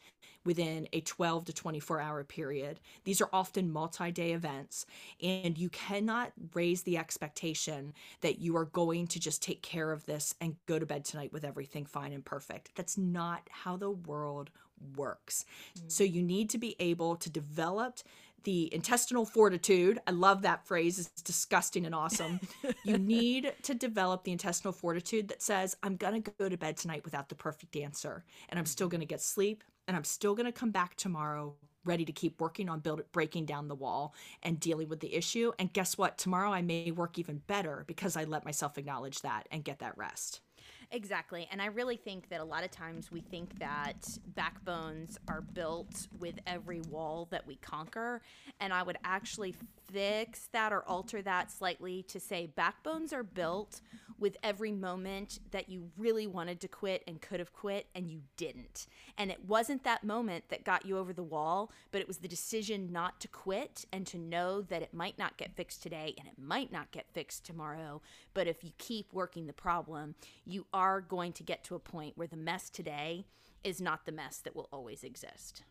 within 0.48 0.88
a 0.94 1.02
12 1.02 1.44
to 1.44 1.52
24 1.52 2.00
hour 2.00 2.24
period. 2.24 2.80
These 3.04 3.20
are 3.20 3.28
often 3.34 3.70
multi 3.70 4.10
day 4.10 4.32
events, 4.32 4.86
and 5.22 5.58
you 5.58 5.68
cannot 5.68 6.32
raise 6.54 6.84
the 6.84 6.96
expectation 6.96 7.92
that 8.22 8.38
you 8.38 8.56
are 8.56 8.64
going 8.64 9.08
to 9.08 9.20
just 9.20 9.42
take 9.42 9.60
care 9.60 9.92
of 9.92 10.06
this 10.06 10.34
and 10.40 10.56
go 10.64 10.78
to 10.78 10.86
bed 10.86 11.04
tonight 11.04 11.34
with 11.34 11.44
everything 11.44 11.84
fine 11.84 12.14
and 12.14 12.24
perfect. 12.24 12.70
That's 12.76 12.96
not 12.96 13.42
how 13.50 13.76
the 13.76 13.90
world 13.90 14.48
works. 14.96 15.44
Mm. 15.78 15.92
So 15.92 16.02
you 16.02 16.22
need 16.22 16.48
to 16.48 16.58
be 16.58 16.76
able 16.80 17.16
to 17.16 17.28
develop 17.28 17.98
the 18.44 18.72
intestinal 18.72 19.26
fortitude. 19.26 19.98
I 20.06 20.12
love 20.12 20.40
that 20.42 20.66
phrase. 20.66 20.98
It's 20.98 21.20
disgusting 21.20 21.84
and 21.84 21.94
awesome. 21.94 22.40
you 22.84 22.96
need 22.98 23.52
to 23.64 23.74
develop 23.74 24.24
the 24.24 24.32
intestinal 24.32 24.72
fortitude 24.72 25.28
that 25.28 25.42
says, 25.42 25.76
I'm 25.82 25.96
going 25.96 26.22
to 26.22 26.30
go 26.38 26.48
to 26.48 26.56
bed 26.56 26.78
tonight 26.78 27.04
without 27.04 27.28
the 27.28 27.34
perfect 27.34 27.76
answer, 27.76 28.24
and 28.48 28.58
I'm 28.58 28.64
still 28.64 28.86
mm-hmm. 28.86 28.92
going 28.92 29.00
to 29.00 29.06
get 29.06 29.20
sleep, 29.20 29.62
and 29.88 29.96
I'm 29.96 30.04
still 30.04 30.34
going 30.34 30.46
to 30.46 30.52
come 30.52 30.70
back 30.70 30.94
tomorrow 30.94 31.56
ready 31.84 32.04
to 32.04 32.12
keep 32.12 32.40
working 32.40 32.68
on 32.68 32.80
build, 32.80 33.02
breaking 33.12 33.46
down 33.46 33.66
the 33.66 33.74
wall 33.74 34.14
and 34.42 34.60
dealing 34.60 34.88
with 34.88 35.00
the 35.00 35.14
issue. 35.14 35.52
And 35.58 35.72
guess 35.72 35.96
what? 35.96 36.18
Tomorrow 36.18 36.52
I 36.52 36.62
may 36.62 36.90
work 36.90 37.18
even 37.18 37.38
better 37.46 37.84
because 37.86 38.16
I 38.16 38.24
let 38.24 38.44
myself 38.44 38.76
acknowledge 38.76 39.22
that 39.22 39.48
and 39.50 39.64
get 39.64 39.78
that 39.78 39.96
rest. 39.96 40.42
Exactly. 40.90 41.46
And 41.52 41.60
I 41.60 41.66
really 41.66 41.96
think 41.96 42.30
that 42.30 42.40
a 42.40 42.44
lot 42.44 42.64
of 42.64 42.70
times 42.70 43.12
we 43.12 43.20
think 43.20 43.58
that 43.58 44.08
backbones 44.34 45.18
are 45.28 45.42
built 45.42 46.08
with 46.18 46.36
every 46.46 46.80
wall 46.80 47.28
that 47.30 47.46
we 47.46 47.56
conquer. 47.56 48.22
And 48.58 48.72
I 48.72 48.82
would 48.82 48.96
actually 49.04 49.54
fix 49.92 50.48
that 50.52 50.72
or 50.72 50.82
alter 50.88 51.20
that 51.22 51.50
slightly 51.50 52.02
to 52.04 52.20
say 52.20 52.46
backbones 52.46 53.12
are 53.12 53.22
built 53.22 53.80
with 54.18 54.36
every 54.42 54.72
moment 54.72 55.38
that 55.52 55.68
you 55.68 55.90
really 55.96 56.26
wanted 56.26 56.60
to 56.60 56.68
quit 56.68 57.04
and 57.06 57.20
could 57.20 57.38
have 57.38 57.52
quit 57.52 57.86
and 57.94 58.10
you 58.10 58.20
didn't. 58.36 58.86
And 59.16 59.30
it 59.30 59.44
wasn't 59.46 59.84
that 59.84 60.04
moment 60.04 60.44
that 60.48 60.64
got 60.64 60.84
you 60.84 60.98
over 60.98 61.12
the 61.12 61.22
wall, 61.22 61.70
but 61.92 62.00
it 62.00 62.08
was 62.08 62.18
the 62.18 62.28
decision 62.28 62.90
not 62.90 63.20
to 63.20 63.28
quit 63.28 63.84
and 63.92 64.06
to 64.08 64.18
know 64.18 64.62
that 64.62 64.82
it 64.82 64.92
might 64.92 65.18
not 65.18 65.36
get 65.36 65.54
fixed 65.54 65.82
today 65.82 66.14
and 66.18 66.26
it 66.26 66.38
might 66.38 66.72
not 66.72 66.90
get 66.90 67.12
fixed 67.12 67.44
tomorrow. 67.44 68.00
But 68.34 68.48
if 68.48 68.64
you 68.64 68.72
keep 68.78 69.12
working 69.12 69.46
the 69.46 69.52
problem, 69.52 70.16
you 70.44 70.66
are 70.72 70.77
going 71.00 71.32
to 71.34 71.42
get 71.42 71.64
to 71.64 71.74
a 71.74 71.80
point 71.80 72.16
where 72.16 72.28
the 72.28 72.36
mess 72.36 72.70
today 72.70 73.26
is 73.64 73.80
not 73.80 74.06
the 74.06 74.12
mess 74.12 74.38
that 74.38 74.54
will 74.54 74.68
always 74.72 75.02
exist. 75.02 75.62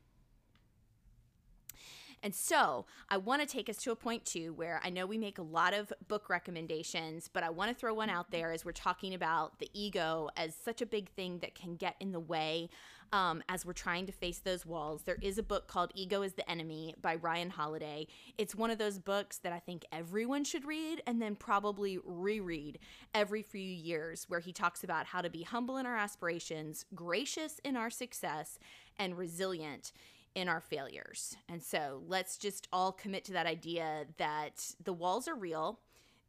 And 2.24 2.34
so 2.34 2.86
I 3.10 3.17
want 3.17 3.41
to 3.41 3.48
take 3.48 3.70
us 3.70 3.78
to 3.78 3.91
a 3.91 3.96
point 3.96 4.26
too 4.26 4.54
where 4.54 4.82
I 4.84 4.89
know 4.89 5.06
we 5.06 5.17
make 5.17 5.38
a 5.38 5.43
lot 5.43 5.74
of 5.74 5.93
book 6.08 6.30
recommendations, 6.30 7.30
but 7.32 7.43
I 7.43 7.50
want 7.50 7.70
to 7.70 7.76
throw 7.76 7.93
one 7.93 8.10
out 8.10 8.32
there 8.32 8.52
as 8.52 8.65
we're 8.65 8.72
talking 8.72 9.13
about 9.13 9.60
the 9.60 9.70
ego 9.74 10.30
as 10.36 10.56
such 10.56 10.82
a 10.82 10.86
big 10.86 11.10
thing 11.10 11.39
that 11.39 11.54
can 11.54 11.76
get 11.76 11.96
in 12.00 12.12
the 12.12 12.20
way 12.20 12.70
um, 13.12 13.43
as 13.50 13.65
we're 13.65 13.74
trying 13.74 14.06
to 14.06 14.12
face 14.12 14.39
those 14.39 14.65
walls. 14.65 15.04
There 15.04 15.17
is 15.22 15.38
a 15.38 15.43
book 15.43 15.67
called 15.67 15.91
Ego 15.96 16.22
is 16.22 16.34
the 16.34 16.50
Enemy 16.50 16.96
by 17.02 17.15
Ryan 17.15 17.50
Holiday. 17.50 18.08
It's 18.38 18.56
one 18.56 18.72
of 18.72 18.78
those 18.78 19.00
books 19.00 19.38
that 19.39 19.54
I 19.54 19.60
think 19.60 19.86
everyone 19.91 20.43
should 20.43 20.65
read 20.65 21.02
and 21.08 21.22
then 21.22 21.36
probably 21.36 22.00
reread 22.04 22.80
every 23.13 23.41
few 23.41 23.62
years, 23.62 24.26
where 24.28 24.39
he 24.39 24.52
talks 24.52 24.84
about 24.84 25.08
how 25.08 25.22
to 25.22 25.30
be 25.30 25.43
humble 25.43 25.78
in 25.78 25.86
our 25.86 25.98
aspirations, 25.98 26.86
gracious 26.93 27.60
in 27.63 27.78
our 27.78 27.89
success, 27.89 28.60
and 29.00 29.17
resilient 29.17 29.91
in 30.36 30.48
our 30.48 30.62
failures. 30.62 31.36
And 31.50 31.63
so 31.63 32.04
let's 32.08 32.38
just 32.38 32.67
all 32.72 32.91
commit 32.91 33.26
to 33.26 33.34
that 33.34 33.48
idea 33.48 34.06
that 34.17 34.72
the 34.84 34.93
walls 34.93 35.28
are 35.28 35.36
real. 35.36 35.80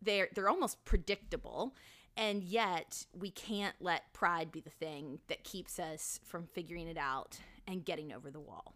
They're 0.00 0.28
they're 0.34 0.48
almost 0.48 0.84
predictable. 0.84 1.74
And 2.18 2.42
yet 2.42 3.06
we 3.16 3.30
can't 3.30 3.76
let 3.80 4.12
pride 4.12 4.50
be 4.50 4.60
the 4.60 4.70
thing 4.70 5.20
that 5.28 5.44
keeps 5.44 5.78
us 5.78 6.18
from 6.24 6.48
figuring 6.48 6.88
it 6.88 6.98
out 6.98 7.38
and 7.68 7.84
getting 7.84 8.12
over 8.12 8.32
the 8.32 8.40
wall. 8.40 8.74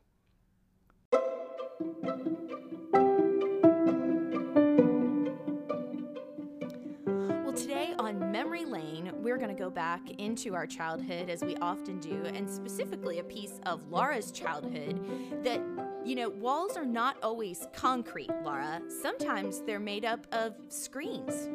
Well, 7.45 7.53
today 7.53 7.95
on 7.99 8.31
Memory 8.31 8.65
Lane, 8.65 9.11
we're 9.17 9.39
going 9.39 9.49
to 9.49 9.61
go 9.61 9.71
back 9.71 10.09
into 10.19 10.55
our 10.55 10.69
childhood 10.69 11.29
as 11.29 11.43
we 11.43 11.57
often 11.57 11.99
do, 11.99 12.23
and 12.25 12.49
specifically 12.49 13.19
a 13.19 13.25
piece 13.25 13.59
of 13.67 13.91
Laura's 13.91 14.31
childhood 14.31 15.05
that, 15.43 15.61
you 16.05 16.15
know, 16.15 16.29
walls 16.29 16.77
are 16.77 16.87
not 16.87 17.17
always 17.25 17.67
concrete, 17.75 18.31
Laura. 18.45 18.81
Sometimes 19.03 19.63
they're 19.63 19.81
made 19.81 20.05
up 20.05 20.29
of 20.31 20.55
screens. 20.69 21.49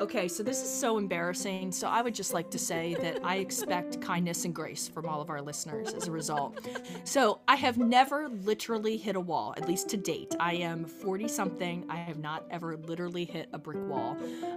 Okay, 0.00 0.28
so 0.28 0.44
this 0.44 0.62
is 0.62 0.72
so 0.72 0.96
embarrassing. 0.96 1.72
So 1.72 1.88
I 1.88 2.02
would 2.02 2.14
just 2.14 2.32
like 2.32 2.50
to 2.52 2.58
say 2.58 2.96
that 3.00 3.18
I 3.24 3.36
expect 3.36 4.00
kindness 4.00 4.44
and 4.44 4.54
grace 4.54 4.86
from 4.86 5.06
all 5.06 5.20
of 5.20 5.28
our 5.28 5.42
listeners 5.42 5.92
as 5.92 6.06
a 6.06 6.12
result. 6.12 6.64
So 7.02 7.40
I 7.48 7.56
have 7.56 7.78
never 7.78 8.28
literally 8.28 8.96
hit 8.96 9.16
a 9.16 9.20
wall, 9.20 9.54
at 9.56 9.66
least 9.66 9.88
to 9.88 9.96
date. 9.96 10.36
I 10.38 10.54
am 10.54 10.84
40 10.84 11.26
something. 11.26 11.84
I 11.88 11.96
have 11.96 12.18
not 12.18 12.46
ever 12.48 12.76
literally 12.76 13.24
hit 13.24 13.48
a 13.52 13.58
brick 13.58 13.84
wall. 13.88 14.16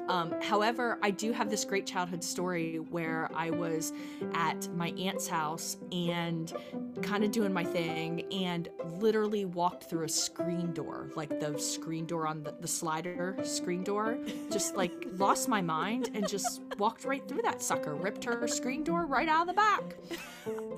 Um, 0.10 0.36
however, 0.44 1.00
I 1.02 1.10
do 1.10 1.32
have 1.32 1.50
this 1.50 1.66
great 1.66 1.88
childhood 1.88 2.24
story 2.24 2.78
where 2.78 3.28
I 3.34 3.50
was 3.50 3.94
at 4.36 4.68
my 4.76 4.89
aunt's 4.89 5.28
house 5.28 5.78
and 5.92 6.54
kind 7.02 7.24
of 7.24 7.32
doing 7.32 7.52
my 7.52 7.64
thing 7.64 8.32
and 8.32 8.70
literally 9.00 9.46
walked 9.46 9.86
through 9.86 10.06
a 10.06 10.10
screen 10.10 10.72
door, 10.72 11.10
like 11.16 11.39
the 11.39 11.58
screen 11.58 12.06
door 12.06 12.28
on 12.28 12.44
the, 12.44 12.54
the 12.62 12.68
slider 12.68 13.36
screen 13.44 13.84
door, 13.84 14.20
just 14.52 14.76
like 14.76 14.94
lost 15.32 15.48
my 15.48 15.62
mind 15.62 16.10
and 16.14 16.28
just 16.28 16.62
walked 16.78 17.06
right 17.06 17.26
through 17.26 17.42
that 17.42 17.62
sucker, 17.62 17.96
ripped 17.96 18.26
her 18.26 18.46
screen 18.50 18.84
door 18.84 19.06
right 19.06 19.30
out 19.30 19.44
of 19.44 19.48
the 19.48 19.54
back. 19.54 19.96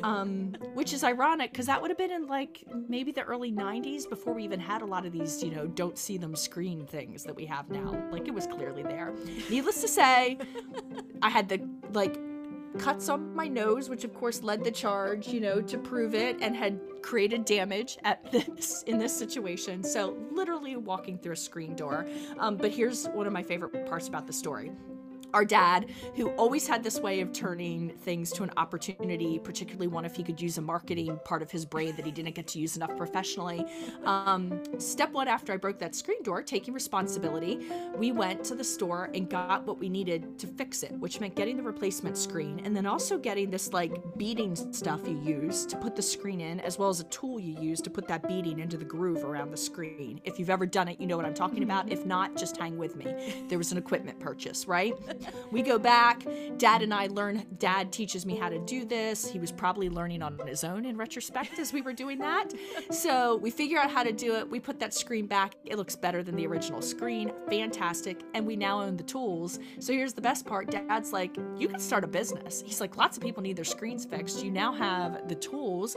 Um, 0.04 0.56
which 0.76 0.94
is 0.94 1.04
ironic 1.04 1.52
because 1.52 1.66
that 1.66 1.82
would 1.82 1.90
have 1.90 1.98
been 1.98 2.12
in 2.12 2.28
like 2.28 2.64
maybe 2.88 3.12
the 3.12 3.24
early 3.24 3.52
90s 3.52 4.08
before 4.08 4.32
we 4.34 4.44
even 4.44 4.60
had 4.60 4.84
a 4.84 4.86
lot 4.86 5.08
of 5.08 5.12
these, 5.12 5.42
you 5.42 5.50
know, 5.50 5.66
don't 5.66 5.98
see 5.98 6.18
them 6.18 6.36
screen 6.36 6.86
things 6.86 7.24
that 7.24 7.36
we 7.36 7.48
have 7.48 7.72
now. 7.72 8.00
Like 8.12 8.28
it 8.28 8.34
was 8.34 8.46
clearly 8.46 8.84
there. 8.84 9.12
Needless 9.50 9.82
to 9.82 9.88
say, 9.88 10.38
I 11.24 11.30
had 11.32 11.50
the 11.50 11.68
like 11.92 12.20
cuts 12.78 13.10
on 13.10 13.36
my 13.36 13.48
nose, 13.48 13.90
which 13.90 14.04
of 14.04 14.14
course 14.14 14.44
led 14.44 14.64
the 14.64 14.72
charge, 14.72 15.28
you 15.28 15.40
know, 15.40 15.62
to 15.62 15.78
prove 15.78 16.16
it 16.16 16.38
and 16.42 16.56
had 16.56 16.80
created 17.02 17.46
damage 17.46 17.98
at 18.04 18.24
this 18.32 18.84
in 18.84 18.98
this 18.98 19.16
situation. 19.16 19.84
So 19.84 20.18
literally 20.32 20.76
walking 20.76 21.18
through 21.18 21.34
a 21.34 21.38
screen 21.38 21.76
door. 21.76 22.08
Um, 22.40 22.58
but 22.58 22.72
here's 22.72 23.08
one 23.08 23.28
of 23.28 23.34
my 23.34 23.44
favorite 23.44 23.86
parts 23.88 24.08
about 24.08 24.28
the 24.28 24.34
story 24.34 24.72
our 25.34 25.46
dad, 25.46 25.90
who 26.16 26.30
always 26.32 26.68
had 26.68 26.84
this 26.84 27.00
way 27.00 27.22
of 27.22 27.34
turning 27.34 27.90
things 27.90 28.32
to 28.34 28.44
an 28.44 28.52
opportunity, 28.58 29.40
particularly 29.40 29.88
one 29.88 30.06
if 30.06 30.16
he 30.16 30.24
could 30.24 30.42
use 30.42 30.58
a 30.58 30.62
marketing 30.62 31.20
part 31.26 31.42
of 31.42 31.52
his 31.52 31.66
brain 31.66 31.96
that 31.96 32.06
he 32.06 32.12
didn't 32.12 32.36
get 32.36 32.48
to 32.48 32.60
use 32.60 32.76
enough 32.76 32.96
professionally. 32.98 33.66
Um, 34.06 34.62
step 34.78 35.12
one 35.12 35.28
after 35.28 35.54
I 35.54 35.58
broke 35.58 35.80
that 35.80 35.96
screen 35.96 36.22
door, 36.24 36.42
taking 36.42 36.74
responsibility, 36.74 37.68
we 37.96 38.12
went 38.12 38.44
to 38.46 38.56
the 38.56 38.64
store 38.64 39.10
and 39.14 39.30
got 39.30 39.66
what 39.66 39.80
we 39.80 39.90
needed 39.90 40.38
to 40.40 40.48
fix 40.48 40.84
it, 40.84 40.92
which 40.94 41.20
meant 41.20 41.36
getting 41.36 41.58
the 41.58 41.64
replacement 41.64 42.18
screen 42.18 42.62
and 42.64 42.76
then 42.76 42.86
also 42.86 43.18
getting 43.18 43.50
this 43.50 43.74
like 43.74 43.92
beading 44.18 44.56
stuff 44.56 45.02
you 45.08 45.20
use 45.22 45.66
to 45.66 45.78
put 45.78 45.96
the 45.96 46.02
screen 46.02 46.42
in, 46.42 46.60
as 46.60 46.78
well 46.78 46.90
as 46.90 47.00
a 47.00 47.06
tool 47.06 47.40
you 47.40 47.60
use 47.60 47.82
to 47.82 47.90
put 47.90 48.08
that 48.08 48.28
beading 48.28 48.60
into 48.60 48.78
the 48.78 48.86
groove 48.86 49.24
around 49.24 49.52
the 49.52 49.58
screen. 49.58 50.22
If 50.24 50.40
you've 50.40 50.50
ever 50.50 50.66
done 50.66 50.88
it, 50.88 51.00
you 51.00 51.08
know 51.08 51.18
what 51.18 51.26
I'm 51.26 51.34
talking 51.34 51.64
about. 51.64 51.92
If 51.92 52.06
not, 52.06 52.36
just 52.36 52.58
hang 52.58 52.78
with 52.78 52.96
me. 52.96 53.44
There 53.48 53.58
was 53.58 53.72
an 53.72 53.78
equipment 53.78 54.20
purchase, 54.20 54.68
right? 54.68 54.94
We 55.52 55.62
go 55.62 55.78
back. 55.78 56.24
Dad 56.58 56.82
and 56.82 56.94
I 56.94 57.08
learn, 57.08 57.46
Dad 57.58 57.92
teaches 57.92 58.26
me 58.26 58.36
how 58.36 58.50
to 58.50 58.60
do 58.60 58.86
this. 58.86 59.28
He 59.28 59.40
was 59.40 59.52
probably 59.52 59.90
learning 59.90 60.22
on 60.22 60.40
his 60.46 60.64
own 60.64 60.86
in 60.86 60.98
retrospect 60.98 61.60
as 61.60 61.74
we 61.74 61.82
were 61.82 61.94
doing 61.94 62.20
that. 62.20 62.50
So 62.92 63.38
we 63.38 63.52
figure 63.52 63.80
out 63.80 63.92
how 63.92 64.04
to 64.04 64.12
do 64.12 64.36
it. 64.36 64.50
We 64.50 64.60
put 64.60 64.80
that 64.80 64.94
screen 64.94 65.28
back. 65.28 65.56
It 65.66 65.78
looks 65.78 65.96
better 65.96 66.24
than 66.24 66.36
the 66.36 66.48
original 66.48 66.82
screen. 66.82 67.32
Fantastic. 67.50 68.22
And 68.34 68.46
we 68.46 68.56
now 68.56 68.82
own 68.82 68.98
the 68.98 69.04
tools. 69.04 69.60
So 69.80 69.94
here's 69.94 70.14
the 70.14 70.22
best 70.22 70.46
part 70.46 70.72
Dad's 70.72 71.14
like, 71.14 71.36
you 71.58 71.68
can 71.68 71.80
start 71.80 72.04
a 72.04 72.08
business. 72.08 72.64
He's 72.66 72.82
like, 72.82 72.98
lots 72.98 73.18
of 73.18 73.24
people 73.24 73.44
need 73.44 73.56
their 73.56 73.66
screens 73.66 74.06
fixed. 74.06 74.44
You 74.44 74.52
now 74.52 74.72
have 74.72 75.28
the 75.28 75.36
tools 75.36 75.96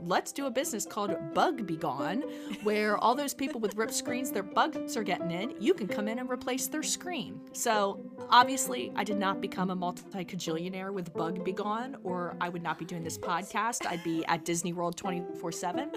let's 0.00 0.32
do 0.32 0.46
a 0.46 0.50
business 0.50 0.86
called 0.86 1.14
Bug 1.34 1.66
Be 1.66 1.76
Gone, 1.76 2.22
where 2.62 2.98
all 2.98 3.14
those 3.14 3.34
people 3.34 3.60
with 3.60 3.76
ripped 3.76 3.94
screens, 3.94 4.30
their 4.30 4.42
bugs 4.42 4.96
are 4.96 5.02
getting 5.02 5.30
in. 5.30 5.54
You 5.60 5.74
can 5.74 5.88
come 5.88 6.08
in 6.08 6.18
and 6.18 6.30
replace 6.30 6.66
their 6.66 6.82
screen. 6.82 7.40
So 7.52 8.00
obviously, 8.30 8.92
I 8.94 9.04
did 9.04 9.18
not 9.18 9.40
become 9.40 9.70
a 9.70 9.76
multi 9.76 10.24
cajillionaire 10.24 10.92
with 10.92 11.12
Bug 11.14 11.44
Be 11.44 11.52
Gone, 11.52 11.96
or 12.02 12.36
I 12.40 12.48
would 12.48 12.62
not 12.62 12.78
be 12.78 12.84
doing 12.84 13.04
this 13.04 13.18
podcast. 13.18 13.86
I'd 13.86 14.04
be 14.04 14.24
at 14.26 14.44
Disney 14.44 14.72
World 14.72 14.96
24 14.96 15.52
7. 15.52 15.90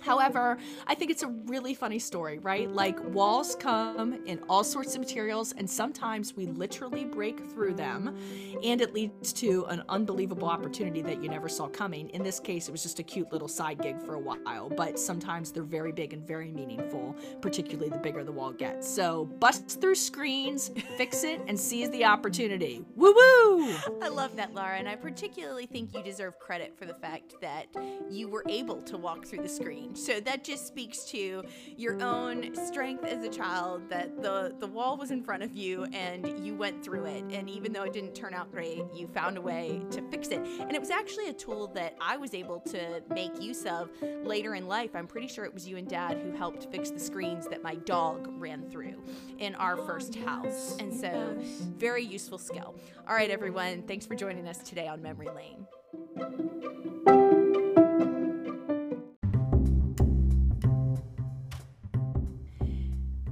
However, 0.00 0.58
I 0.86 0.94
think 0.94 1.10
it's 1.10 1.22
a 1.22 1.28
really 1.46 1.74
funny 1.74 1.98
story, 1.98 2.38
right? 2.38 2.70
Like 2.70 3.02
walls 3.12 3.56
come 3.56 4.20
in 4.26 4.40
all 4.48 4.64
sorts 4.64 4.94
of 4.94 5.00
materials, 5.00 5.52
and 5.56 5.68
sometimes 5.68 6.34
we 6.34 6.46
literally 6.46 7.04
break 7.04 7.50
through 7.50 7.74
them, 7.74 8.16
and 8.62 8.80
it 8.80 8.94
leads 8.94 9.32
to 9.34 9.64
an 9.66 9.82
unbelievable 9.88 10.48
opportunity 10.48 11.02
that 11.02 11.22
you 11.22 11.28
never 11.28 11.48
saw 11.48 11.68
coming. 11.68 12.08
In 12.10 12.22
this 12.22 12.38
case, 12.38 12.68
it 12.68 12.72
was 12.72 12.82
just 12.82 12.98
a 12.98 13.02
cute 13.26 13.32
little 13.32 13.48
side 13.48 13.82
gig 13.82 14.00
for 14.00 14.14
a 14.14 14.18
while, 14.18 14.68
but 14.70 14.98
sometimes 14.98 15.52
they're 15.52 15.62
very 15.62 15.92
big 15.92 16.12
and 16.12 16.26
very 16.26 16.50
meaningful, 16.50 17.14
particularly 17.40 17.90
the 17.90 17.98
bigger 17.98 18.24
the 18.24 18.32
wall 18.32 18.52
gets. 18.52 18.88
So 18.88 19.26
bust 19.40 19.80
through 19.80 19.94
screens, 19.94 20.70
fix 20.96 21.24
it, 21.24 21.40
and 21.46 21.58
seize 21.58 21.90
the 21.90 22.04
opportunity. 22.04 22.84
Woo 22.94 23.12
woo! 23.12 23.74
I 24.02 24.08
love 24.08 24.36
that, 24.36 24.54
Laura, 24.54 24.76
and 24.76 24.88
I 24.88 24.96
particularly 24.96 25.66
think 25.66 25.94
you 25.94 26.02
deserve 26.02 26.38
credit 26.38 26.76
for 26.78 26.86
the 26.86 26.94
fact 26.94 27.34
that 27.40 27.66
you 28.10 28.28
were 28.28 28.44
able 28.48 28.82
to 28.82 28.96
walk 28.96 29.26
through 29.26 29.42
the 29.42 29.48
screen. 29.48 29.94
So 29.94 30.20
that 30.20 30.44
just 30.44 30.66
speaks 30.66 31.04
to 31.06 31.44
your 31.76 32.02
own 32.02 32.54
strength 32.54 33.04
as 33.04 33.24
a 33.24 33.28
child 33.28 33.88
that 33.90 34.22
the, 34.22 34.54
the 34.58 34.66
wall 34.66 34.96
was 34.96 35.10
in 35.10 35.22
front 35.22 35.42
of 35.42 35.56
you 35.56 35.84
and 35.92 36.44
you 36.44 36.54
went 36.54 36.84
through 36.84 37.06
it. 37.06 37.24
And 37.30 37.48
even 37.50 37.72
though 37.72 37.84
it 37.84 37.92
didn't 37.92 38.14
turn 38.14 38.34
out 38.34 38.50
great, 38.52 38.82
you 38.94 39.08
found 39.08 39.36
a 39.36 39.40
way 39.40 39.82
to 39.90 40.02
fix 40.10 40.28
it. 40.28 40.38
And 40.38 40.72
it 40.72 40.80
was 40.80 40.90
actually 40.90 41.28
a 41.28 41.32
tool 41.32 41.68
that 41.68 41.96
I 42.00 42.16
was 42.16 42.34
able 42.34 42.60
to 42.60 43.00
make 43.16 43.42
use 43.42 43.64
of 43.64 43.88
later 44.24 44.54
in 44.54 44.68
life. 44.68 44.90
I'm 44.94 45.06
pretty 45.06 45.26
sure 45.26 45.46
it 45.46 45.54
was 45.54 45.66
you 45.66 45.78
and 45.78 45.88
dad 45.88 46.18
who 46.18 46.32
helped 46.32 46.70
fix 46.70 46.90
the 46.90 47.00
screens 47.00 47.48
that 47.48 47.62
my 47.62 47.76
dog 47.76 48.28
ran 48.38 48.68
through 48.68 49.02
in 49.38 49.54
our 49.54 49.78
first 49.78 50.14
house. 50.16 50.76
And 50.78 50.94
so, 50.94 51.34
very 51.78 52.04
useful 52.04 52.36
skill. 52.36 52.74
All 53.08 53.14
right, 53.14 53.30
everyone, 53.30 53.84
thanks 53.84 54.04
for 54.04 54.14
joining 54.14 54.46
us 54.46 54.58
today 54.58 54.86
on 54.86 55.00
Memory 55.00 55.28
Lane. 55.34 57.25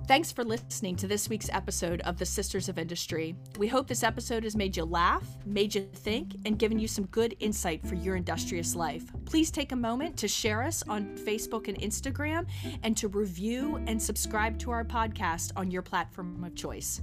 Thanks 0.06 0.30
for 0.30 0.44
listening 0.44 0.96
to 0.96 1.06
this 1.06 1.30
week's 1.30 1.48
episode 1.50 2.02
of 2.02 2.18
the 2.18 2.26
Sisters 2.26 2.68
of 2.68 2.78
Industry. 2.78 3.34
We 3.56 3.68
hope 3.68 3.88
this 3.88 4.02
episode 4.02 4.44
has 4.44 4.54
made 4.54 4.76
you 4.76 4.84
laugh, 4.84 5.24
made 5.46 5.74
you 5.74 5.80
think, 5.94 6.36
and 6.44 6.58
given 6.58 6.78
you 6.78 6.86
some 6.86 7.06
good 7.06 7.34
insight 7.40 7.86
for 7.86 7.94
your 7.94 8.14
industrious 8.14 8.76
life. 8.76 9.04
Please 9.24 9.50
take 9.50 9.72
a 9.72 9.76
moment 9.76 10.18
to 10.18 10.28
share 10.28 10.62
us 10.62 10.82
on 10.90 11.16
Facebook 11.16 11.68
and 11.68 11.78
Instagram 11.80 12.46
and 12.82 12.94
to 12.98 13.08
review 13.08 13.82
and 13.86 14.00
subscribe 14.00 14.58
to 14.58 14.70
our 14.70 14.84
podcast 14.84 15.52
on 15.56 15.70
your 15.70 15.80
platform 15.80 16.44
of 16.44 16.54
choice. 16.54 17.00